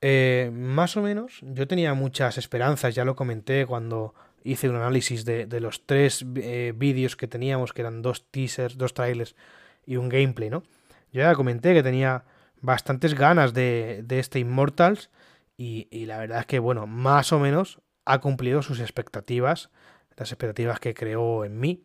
Eh, 0.01 0.51
más 0.53 0.97
o 0.97 1.03
menos, 1.03 1.39
yo 1.43 1.69
tenía 1.69 1.95
muchas 1.95 2.37
esperanzas, 2.39 2.93
ya 2.93 3.05
lo 3.05 3.15
comenté 3.15 3.67
cuando 3.67 4.15
hice 4.43 4.69
un 4.69 4.75
análisis 4.75 5.25
de, 5.25 5.47
los 5.61 5.87
tres 5.87 6.27
eh, 6.35 6.73
vídeos 6.75 7.15
que 7.15 7.29
teníamos, 7.29 7.73
que 7.73 7.83
eran 7.83 8.03
dos 8.03 8.29
teasers, 8.33 8.77
dos 8.77 8.95
trailers 8.95 9.37
y 9.87 9.95
un 9.95 10.09
gameplay, 10.09 10.51
¿no? 10.51 10.65
Yo 11.13 11.23
ya 11.23 11.37
comenté 11.37 11.73
que 11.73 11.85
tenía 11.85 12.25
bastantes 12.61 13.15
ganas 13.15 13.55
de, 13.55 14.05
este 14.09 14.41
Immortals 14.41 15.09
y, 15.57 15.87
la 16.07 16.19
verdad 16.19 16.41
es 16.41 16.47
que, 16.47 16.59
bueno, 16.59 16.89
más 16.89 17.33
o 17.33 17.39
menos 17.39 17.79
ha 18.05 18.19
cumplido 18.19 18.63
sus 18.63 18.81
expectativas, 18.81 19.71
las 20.17 20.31
expectativas 20.31 20.81
que 20.81 20.95
creó 20.95 21.45
en 21.45 21.59
mí, 21.59 21.85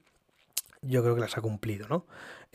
yo 0.82 1.02
creo 1.02 1.16
que 1.16 1.22
las 1.22 1.38
ha 1.38 1.42
cumplido, 1.42 1.88
¿no? 1.88 2.06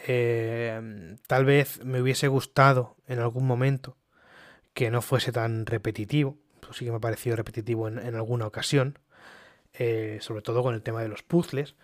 Eh, 0.07 1.17
tal 1.27 1.45
vez 1.45 1.85
me 1.85 2.01
hubiese 2.01 2.29
gustado 2.29 2.97
en 3.07 3.19
algún 3.19 3.47
momento 3.47 3.97
que 4.75 4.91
no 4.91 5.03
fuese 5.03 5.33
tan 5.33 5.67
repetitivo. 5.67 6.39
Pues 6.61 6.77
sí 6.77 6.85
que 6.85 6.91
me 6.91 6.99
ha 6.99 7.01
parecido 7.01 7.37
repetitivo 7.37 7.89
en, 7.89 8.15
alguna 8.15 8.47
ocasión. 8.47 8.99
Eh, 9.75 10.19
sobre 10.21 10.43
todo 10.43 10.63
con 10.63 10.75
el 10.75 10.83
tema 10.83 11.03
de 11.03 11.09
los 11.09 11.23
puzzles. 11.23 11.75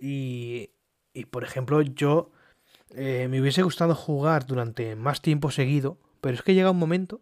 Y, 0.00 0.70
y 1.12 1.24
por 1.26 1.44
ejemplo, 1.44 1.80
yo 1.82 2.30
eh, 2.90 3.28
me 3.28 3.40
hubiese 3.40 3.62
gustado 3.62 3.94
jugar 3.94 4.46
durante 4.46 4.96
más 4.96 5.20
tiempo 5.20 5.50
seguido, 5.50 5.98
pero 6.20 6.34
es 6.34 6.42
que 6.42 6.54
llega 6.54 6.70
un 6.70 6.78
momento 6.78 7.20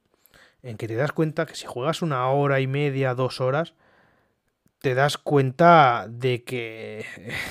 en 0.62 0.76
que 0.76 0.88
te 0.88 0.94
das 0.94 1.12
cuenta 1.12 1.46
que 1.46 1.54
si 1.54 1.66
juegas 1.66 2.02
una 2.02 2.28
hora 2.28 2.60
y 2.60 2.66
media, 2.66 3.14
dos 3.14 3.40
horas, 3.40 3.74
te 4.80 4.94
das 4.94 5.18
cuenta 5.18 6.06
de 6.08 6.44
que 6.44 7.04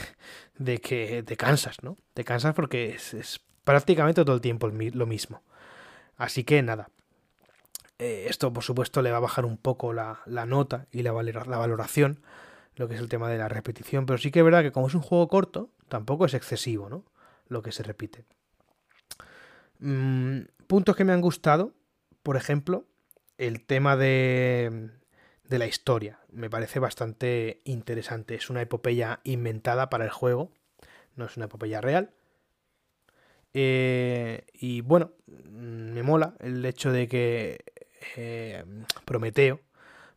de 0.58 0.80
que 0.80 1.24
te 1.24 1.38
cansas, 1.38 1.84
¿no? 1.84 1.98
Te 2.14 2.24
cansas 2.24 2.54
porque 2.54 2.96
es, 2.96 3.14
es 3.14 3.42
prácticamente 3.64 4.24
todo 4.24 4.36
el 4.36 4.42
tiempo 4.42 4.68
lo 4.68 5.06
mismo. 5.06 5.44
Así 6.18 6.44
que 6.46 6.62
nada, 6.62 6.90
eh, 7.98 8.28
esto, 8.30 8.52
por 8.52 8.64
supuesto, 8.64 9.02
le 9.02 9.12
va 9.12 9.18
a 9.18 9.22
bajar 9.22 9.46
un 9.46 9.58
poco 9.58 9.94
la, 9.94 10.20
nota 10.46 10.88
y 10.92 11.02
la, 11.02 11.14
la, 11.14 11.58
valoración, 11.58 12.22
lo 12.76 12.88
que 12.88 12.96
es 12.96 13.00
el 13.00 13.10
tema 13.10 13.30
de 13.30 13.38
la 13.38 13.48
repetición, 13.48 14.06
pero 14.06 14.18
sí 14.18 14.32
que 14.32 14.40
es 14.40 14.46
verdad 14.46 14.64
que 14.64 14.72
como 14.72 14.88
es 14.88 14.96
un 14.96 15.02
juego 15.02 15.28
corto, 15.28 15.70
tampoco 15.88 16.26
es 16.26 16.34
excesivo, 16.34 16.90
¿no? 16.90 17.06
Lo 17.48 17.62
que 17.62 17.72
se 17.72 17.84
repite. 17.84 18.26
Mm, 19.80 20.42
puntos 20.68 20.96
que 20.96 21.06
me 21.06 21.14
han 21.14 21.22
gustado, 21.22 21.74
por 22.22 22.36
ejemplo, 22.36 22.86
el 23.38 23.66
tema 23.66 23.96
de, 23.96 24.90
de 25.48 25.60
la 25.60 25.68
historia. 25.68 26.20
Me 26.32 26.50
parece 26.50 26.80
bastante 26.80 27.62
interesante. 27.66 28.36
Es 28.36 28.50
una 28.50 28.62
epopeya 28.62 29.20
inventada 29.24 29.90
para 29.90 30.06
el 30.06 30.12
juego, 30.12 30.52
no 31.16 31.26
es 31.26 31.38
una 31.38 31.46
epopeya 31.46 31.82
real. 31.82 32.12
Eh, 33.54 34.46
y 34.54 34.82
bueno, 34.82 35.12
mm, 35.28 35.94
me 35.94 36.04
mola 36.04 36.36
el 36.42 36.66
hecho 36.66 36.92
de 36.92 37.08
que 37.08 37.64
eh, 38.18 38.66
Prometeo 39.06 39.62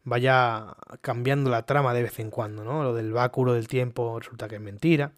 vaya 0.04 0.74
cambiando 1.02 1.50
la 1.50 1.64
trama 1.66 1.94
de 1.94 2.02
vez 2.02 2.18
en 2.18 2.30
cuando, 2.30 2.64
¿no? 2.64 2.82
Lo 2.82 2.94
del 2.94 3.12
báculo 3.12 3.54
del 3.54 3.68
tiempo 3.68 4.18
resulta 4.18 4.48
que 4.48 4.56
es 4.56 4.60
mentira. 4.60 5.12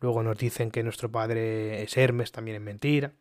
Luego 0.00 0.22
nos 0.22 0.38
dicen 0.38 0.70
que 0.70 0.82
nuestro 0.82 1.10
padre 1.10 1.82
es 1.82 1.96
Hermes, 1.96 2.32
también 2.32 2.56
es 2.56 2.62
mentira. 2.62 3.12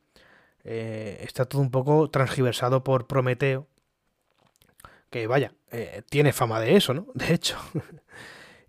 Eh, 0.64 1.18
está 1.22 1.45
todo 1.45 1.61
un 1.61 1.72
poco 1.72 2.09
transgiversado 2.09 2.84
por 2.84 3.07
Prometeo, 3.07 3.68
que 5.09 5.27
vaya, 5.27 5.53
eh, 5.71 6.01
tiene 6.09 6.34
fama 6.34 6.59
de 6.59 6.75
eso, 6.75 6.93
¿no? 6.93 7.07
De 7.13 7.34
hecho. 7.34 7.57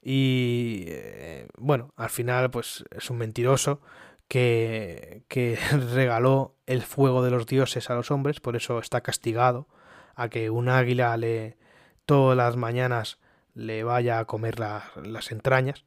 y 0.02 0.84
eh, 0.88 1.48
bueno, 1.58 1.92
al 1.96 2.10
final 2.10 2.50
pues 2.50 2.84
es 2.90 3.10
un 3.10 3.18
mentiroso 3.18 3.80
que, 4.28 5.22
que 5.28 5.56
regaló 5.94 6.54
el 6.66 6.82
fuego 6.82 7.22
de 7.22 7.30
los 7.30 7.46
dioses 7.46 7.90
a 7.90 7.94
los 7.94 8.10
hombres, 8.10 8.40
por 8.40 8.56
eso 8.56 8.78
está 8.78 9.00
castigado 9.00 9.68
a 10.14 10.28
que 10.28 10.50
un 10.50 10.68
águila 10.68 11.16
le 11.16 11.56
todas 12.04 12.36
las 12.36 12.56
mañanas 12.56 13.18
le 13.54 13.84
vaya 13.84 14.18
a 14.18 14.24
comer 14.24 14.58
las 14.60 15.30
entrañas 15.30 15.84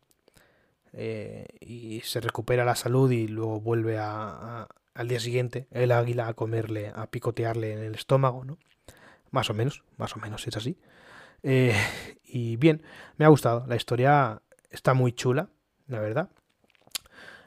eh, 0.93 1.47
y 1.59 2.01
se 2.01 2.19
recupera 2.19 2.65
la 2.65 2.75
salud 2.75 3.09
y 3.11 3.27
luego 3.27 3.61
vuelve 3.61 3.97
a, 3.97 4.67
al 4.93 5.07
día 5.07 5.19
siguiente 5.19 5.67
el 5.71 5.91
águila 5.91 6.27
a 6.27 6.33
comerle, 6.33 6.91
a 6.93 7.09
picotearle 7.09 7.73
en 7.73 7.79
el 7.79 7.95
estómago, 7.95 8.43
¿no? 8.43 8.57
Más 9.31 9.49
o 9.49 9.53
menos, 9.53 9.83
más 9.97 10.15
o 10.15 10.19
menos 10.19 10.45
es 10.47 10.57
así. 10.57 10.77
Eh, 11.43 11.75
y 12.25 12.57
bien, 12.57 12.83
me 13.17 13.25
ha 13.25 13.29
gustado. 13.29 13.65
La 13.67 13.75
historia 13.75 14.41
está 14.69 14.93
muy 14.93 15.13
chula, 15.13 15.49
la 15.87 15.99
verdad. 15.99 16.29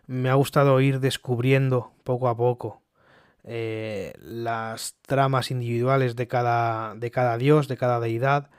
Me 0.06 0.28
ha 0.28 0.35
gustado 0.35 0.81
ir 0.81 1.01
descubriendo 1.01 1.93
poco 2.02 2.28
a 2.28 2.36
poco 2.36 2.82
eh, 3.44 4.12
las 4.19 4.97
tramas 5.02 5.51
individuales 5.51 6.16
de 6.16 6.27
cada, 6.27 6.94
de 6.94 7.11
cada 7.11 7.39
dios, 7.39 7.69
de 7.69 7.77
cada 7.77 8.01
deidad. 8.01 8.51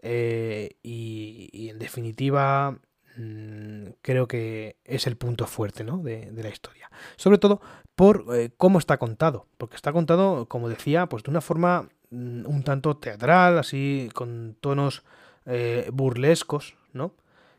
Eh, 0.00 0.76
y, 0.82 1.68
en 1.70 1.78
definitiva, 1.78 2.78
mm, 3.16 3.84
creo 4.02 4.26
que 4.26 4.76
es 4.84 5.06
el 5.06 5.16
punto 5.16 5.46
fuerte 5.46 5.84
¿no? 5.84 5.98
de, 5.98 6.30
la 6.32 6.48
historia. 6.48 6.90
Sobre 7.16 7.38
todo 7.38 7.60
por 7.94 8.26
cómo 8.56 8.78
está 8.78 8.98
contado. 8.98 9.46
Porque 9.58 9.76
está 9.76 9.92
contado, 9.92 10.46
como 10.46 10.68
decía, 10.68 11.06
pues 11.06 11.22
de 11.22 11.30
una 11.30 11.40
forma 11.40 11.88
un 12.12 12.62
tanto 12.64 12.96
teatral, 12.96 13.58
así 13.58 14.10
con 14.14 14.56
tonos 14.60 15.02
eh, 15.46 15.88
burlescos, 15.92 16.74
¿no? 16.92 17.14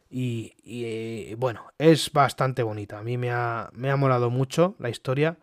Y, 0.09 0.53
eh, 0.65 1.35
bueno, 1.37 1.65
es 1.79 2.11
bastante 2.11 2.61
bonita. 2.63 2.99
A 2.99 3.03
mí 3.03 3.17
me 3.17 3.31
ha, 3.31 3.71
me 3.73 3.89
ha 3.89 3.95
molado 3.95 4.29
mucho 4.29 4.75
la 4.79 4.89
historia. 4.89 5.37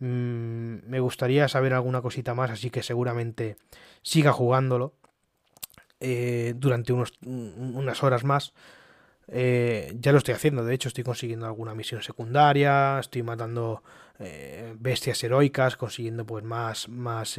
Mm, 0.00 0.78
me 0.86 1.00
gustaría 1.00 1.48
saber 1.48 1.72
alguna 1.74 2.02
cosita 2.02 2.34
más, 2.34 2.50
así 2.50 2.70
que 2.70 2.82
seguramente 2.82 3.56
siga 4.02 4.32
jugándolo 4.32 4.94
eh, 6.00 6.54
durante 6.56 6.92
unos, 6.92 7.12
unas 7.22 8.02
horas 8.02 8.24
más. 8.24 8.52
ya 9.28 10.12
lo 10.12 10.18
estoy 10.18 10.34
haciendo, 10.34 10.64
de 10.64 10.74
hecho 10.74 10.88
estoy 10.88 11.04
consiguiendo 11.04 11.46
alguna 11.46 11.74
misión 11.74 12.02
secundaria, 12.02 12.98
estoy 13.00 13.22
matando 13.22 13.82
bestias 14.78 15.22
heroicas, 15.24 15.76
consiguiendo 15.76 16.24
pues 16.26 16.44
más, 16.44 16.88
más 16.88 17.38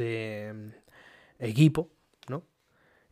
equipo, 1.38 1.90
¿no? 2.28 2.44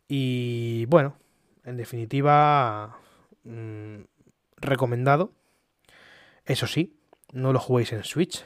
Y 0.07 0.85
bueno, 0.85 1.17
en 1.63 1.77
definitiva, 1.77 2.97
mm, 3.43 4.01
recomendado. 4.57 5.31
Eso 6.45 6.67
sí, 6.67 6.97
no 7.33 7.53
lo 7.53 7.59
juguéis 7.59 7.91
en 7.93 8.03
Switch. 8.03 8.45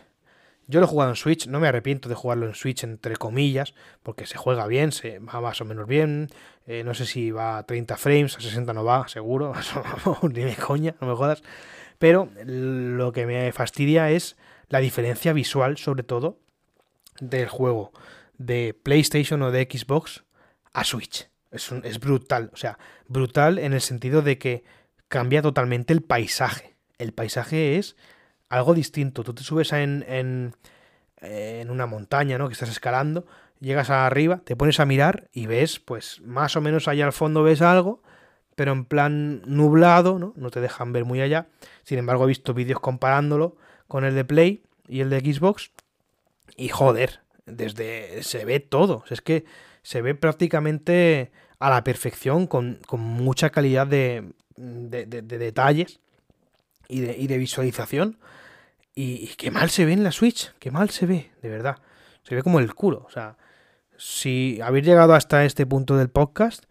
Yo 0.68 0.80
lo 0.80 0.86
he 0.86 0.90
jugado 0.90 1.12
en 1.12 1.16
Switch, 1.16 1.48
no 1.48 1.60
me 1.60 1.68
arrepiento 1.68 2.08
de 2.08 2.16
jugarlo 2.16 2.46
en 2.46 2.56
Switch 2.56 2.84
entre 2.84 3.18
comillas, 3.18 3.74
porque 4.04 4.26
se 4.26 4.38
juega 4.38 4.68
bien, 4.68 4.92
se 4.92 5.20
va 5.20 5.42
más 5.42 5.60
o 5.62 5.66
menos 5.66 5.88
bien. 5.88 6.30
Eh, 6.66 6.84
no 6.84 6.94
sé 6.94 7.06
si 7.06 7.32
va 7.32 7.58
a 7.58 7.64
30 7.66 7.98
frames, 7.98 8.38
a 8.38 8.42
60 8.42 8.74
no 8.74 8.84
va, 8.84 9.08
seguro, 9.08 9.54
ni 10.24 10.44
me 10.44 10.56
coña, 10.56 10.96
no 11.02 11.08
me 11.08 11.16
jodas. 11.16 11.44
Pero 12.00 12.30
lo 12.46 13.12
que 13.12 13.26
me 13.26 13.52
fastidia 13.52 14.10
es 14.12 14.38
la 14.70 14.80
diferencia 14.80 15.34
visual, 15.34 15.78
sobre 15.78 16.04
todo, 16.04 16.40
del 17.20 17.50
juego 17.50 17.92
de 18.46 18.74
PlayStation 18.74 19.42
o 19.42 19.52
de 19.52 19.68
Xbox 19.70 20.24
a 20.74 20.84
Switch. 20.84 21.30
Es, 21.52 21.72
es, 21.84 22.00
brutal, 22.00 22.50
o 22.54 22.58
sea, 22.58 22.78
brutal 23.08 23.60
en 23.60 23.74
el 23.74 23.82
sentido 23.82 24.22
de 24.22 24.38
que 24.38 24.64
cambia 25.08 25.42
totalmente 25.42 25.94
el 25.94 26.02
paisaje. 26.02 26.76
El 26.98 27.14
paisaje 27.14 27.78
es 27.78 27.96
algo 28.50 28.74
distinto. 28.74 29.24
Tú 29.24 29.34
te 29.34 29.44
subes 29.44 29.74
en, 29.74 30.06
en, 30.08 30.56
en 31.18 31.70
una 31.70 31.86
montaña, 31.86 32.38
¿no? 32.38 32.48
Que 32.48 32.54
estás 32.54 32.70
escalando, 32.70 33.26
llegas 33.60 33.90
arriba, 33.90 34.42
te 34.44 34.56
pones 34.56 34.80
a 34.80 34.86
mirar 34.86 35.30
y 35.34 35.46
ves, 35.46 35.80
pues 35.80 36.22
más 36.22 36.56
o 36.56 36.62
menos 36.62 36.88
allá 36.88 37.06
al 37.06 37.14
fondo 37.14 37.44
ves 37.44 37.62
algo, 37.62 38.02
pero 38.56 38.72
en 38.72 38.86
plan 38.86 39.42
nublado, 39.46 40.20
¿no? 40.20 40.34
No 40.36 40.52
te 40.52 40.62
dejan 40.62 40.94
ver 40.94 41.06
muy 41.06 41.22
allá. 41.22 41.48
Sin 41.84 42.00
embargo, 42.00 42.26
he 42.26 42.28
visto 42.28 42.54
vídeos 42.54 42.80
comparándolo 42.80 43.58
con 43.88 44.06
el 44.06 44.16
de 44.16 44.26
Play 44.26 44.64
y 44.88 45.02
el 45.02 45.10
de 45.10 45.20
Xbox. 45.20 45.72
Y 46.58 46.70
joder, 46.70 47.22
desde 47.56 48.24
se 48.24 48.46
ve 48.46 48.60
todo. 48.60 49.04
Es 49.10 49.22
que 49.22 49.46
se 49.84 50.02
ve 50.02 50.16
prácticamente 50.16 51.32
a 51.60 51.70
la 51.70 51.84
perfección, 51.84 52.48
con, 52.48 52.80
mucha 52.92 53.52
calidad 53.52 53.88
de, 53.88 54.34
de, 54.56 55.06
detalles 55.06 56.00
y 56.88 57.02
de, 57.02 57.18
y 57.18 57.28
de 57.28 57.38
visualización. 57.38 58.18
Y, 58.96 59.28
qué 59.38 59.52
mal 59.52 59.70
se 59.70 59.86
ve 59.86 59.94
en 59.94 60.04
la 60.04 60.12
Switch, 60.12 60.54
qué 60.60 60.72
mal 60.72 60.90
se 60.90 61.06
ve, 61.06 61.32
de 61.42 61.50
verdad. 61.50 61.78
Se 62.24 62.36
ve 62.36 62.44
como 62.44 62.60
el 62.60 62.74
culo. 62.74 63.04
O 63.08 63.12
sea, 63.12 63.38
si 63.98 64.60
habéis 64.62 64.86
llegado 64.86 65.14
hasta 65.14 65.46
este 65.46 65.66
punto 65.66 65.98
del 65.98 66.10
podcast, 66.10 66.66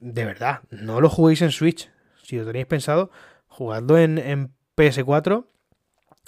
de 0.00 0.24
verdad, 0.24 0.62
no 0.70 1.00
lo 1.00 1.08
juguéis 1.08 1.42
en 1.42 1.52
Switch. 1.52 1.90
Si 2.22 2.36
lo 2.36 2.44
tenéis 2.44 2.66
pensado, 2.66 3.10
jugadlo 3.46 3.98
en, 3.98 4.18
en 4.18 4.52
PS4 4.76 5.46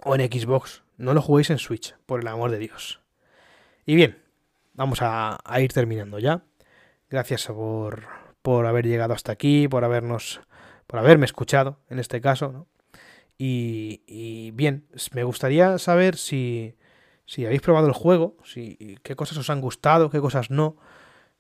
o 0.05 0.15
en 0.15 0.33
Xbox. 0.33 0.83
No 0.97 1.13
lo 1.13 1.21
juguéis 1.21 1.51
en 1.51 1.59
Switch, 1.59 1.95
por 2.07 2.21
el 2.21 2.29
amor 2.29 2.51
de 2.51 2.59
Dios. 2.59 3.01
Y 3.89 3.95
bien, 3.95 4.19
vamos 4.75 4.99
a, 5.01 5.39
ir 5.61 5.73
terminando 5.73 6.19
ya. 6.19 6.43
Gracias 7.09 7.47
por, 7.47 8.03
por, 8.43 8.67
haber 8.67 8.85
llegado 8.85 9.15
hasta 9.15 9.31
aquí, 9.31 9.69
por 9.69 9.85
habernos, 9.85 10.41
por 10.89 10.99
haberme 10.99 11.25
escuchado 11.25 11.79
en 11.89 12.01
este 12.01 12.21
caso. 12.21 12.67
Y, 13.39 14.51
bien, 14.55 14.89
me 15.13 15.23
gustaría 15.23 15.79
saber 15.79 16.17
si, 16.17 16.75
si 17.27 17.47
habéis 17.47 17.61
probado 17.61 17.87
el 17.87 17.93
juego, 17.93 18.37
si, 18.43 18.99
qué 19.05 19.15
cosas 19.15 19.39
os 19.39 19.51
han 19.51 19.61
gustado, 19.61 20.11
qué 20.11 20.21
cosas 20.21 20.51
no. 20.51 20.77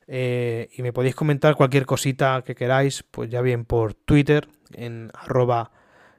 Eh, 0.07 0.69
y 0.73 0.83
me 0.83 0.93
podéis 0.93 1.17
comentar 1.17 1.57
cualquier 1.57 1.85
cosita 1.85 2.45
que 2.47 2.55
queráis, 2.55 3.03
pues 3.03 3.29
ya 3.29 3.41
bien 3.41 3.65
por 3.65 3.95
Twitter, 3.95 4.49
en 4.73 5.11
arroba 5.15 5.73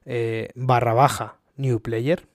eh, 0.05 0.49
barra 0.55 0.93
baja 0.93 1.39
new 1.55 1.79
player 1.79 2.27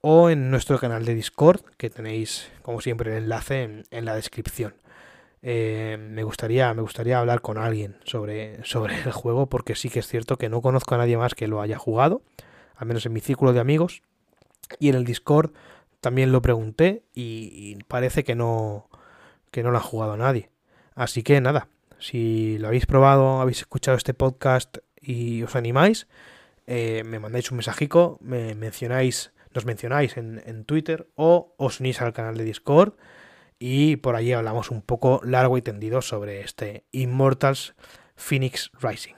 o 0.00 0.30
en 0.30 0.50
nuestro 0.50 0.78
canal 0.78 1.04
de 1.04 1.14
Discord, 1.14 1.60
que 1.76 1.90
tenéis, 1.90 2.50
como 2.62 2.80
siempre, 2.80 3.16
el 3.16 3.24
enlace 3.24 3.84
en, 3.90 4.04
la 4.04 4.14
descripción. 4.14 4.74
Eh, 5.42 5.96
me, 5.98 6.22
gustaría, 6.22 6.72
me 6.74 6.82
gustaría 6.82 7.18
hablar 7.18 7.40
con 7.40 7.58
alguien 7.58 7.96
sobre, 8.04 8.64
sobre 8.64 8.94
el 9.02 9.12
juego, 9.12 9.46
porque 9.46 9.74
sí 9.74 9.90
que 9.90 10.00
es 10.00 10.06
cierto 10.06 10.36
que 10.36 10.48
no 10.48 10.62
conozco 10.62 10.94
a 10.94 10.98
nadie 10.98 11.16
más 11.16 11.34
que 11.34 11.48
lo 11.48 11.60
haya 11.60 11.78
jugado, 11.78 12.22
al 12.76 12.86
menos 12.86 13.04
en 13.06 13.12
mi 13.12 13.20
círculo 13.20 13.52
de 13.52 13.60
amigos. 13.60 14.02
Y 14.78 14.88
en 14.88 14.94
el 14.94 15.04
Discord 15.04 15.52
también 16.00 16.32
lo 16.32 16.40
pregunté 16.40 17.02
y, 17.14 17.76
parece 17.88 18.24
que 18.24 18.34
no, 18.34 18.88
que 19.50 19.62
no 19.62 19.70
lo 19.70 19.78
ha 19.78 19.82
jugado 19.82 20.16
nadie. 20.16 20.50
Así 20.94 21.22
que 21.22 21.40
nada, 21.40 21.68
si 21.98 22.56
lo 22.58 22.68
habéis 22.68 22.86
probado, 22.86 23.40
habéis 23.40 23.58
escuchado 23.58 23.96
este 23.96 24.14
podcast 24.14 24.78
y 25.00 25.42
os 25.42 25.56
animáis, 25.56 26.06
eh, 26.66 27.02
me 27.04 27.18
mandáis 27.18 27.50
un 27.50 27.58
mensajico, 27.58 28.18
me 28.22 28.54
mencionáis 28.54 29.32
nos 29.54 29.64
mencionáis 29.64 30.16
en, 30.16 30.64
Twitter 30.64 31.08
o 31.14 31.54
os 31.58 31.80
unís 31.80 32.00
al 32.00 32.12
canal 32.12 32.36
de 32.36 32.44
Discord 32.44 32.94
y 33.58 33.96
por 33.96 34.16
allí 34.16 34.32
hablamos 34.32 34.70
un 34.70 34.82
poco 34.82 35.20
largo 35.24 35.58
y 35.58 35.62
tendido 35.62 36.02
sobre 36.02 36.40
este 36.40 36.84
Immortals 36.92 37.74
Phoenix 38.16 38.70
Rising. 38.80 39.14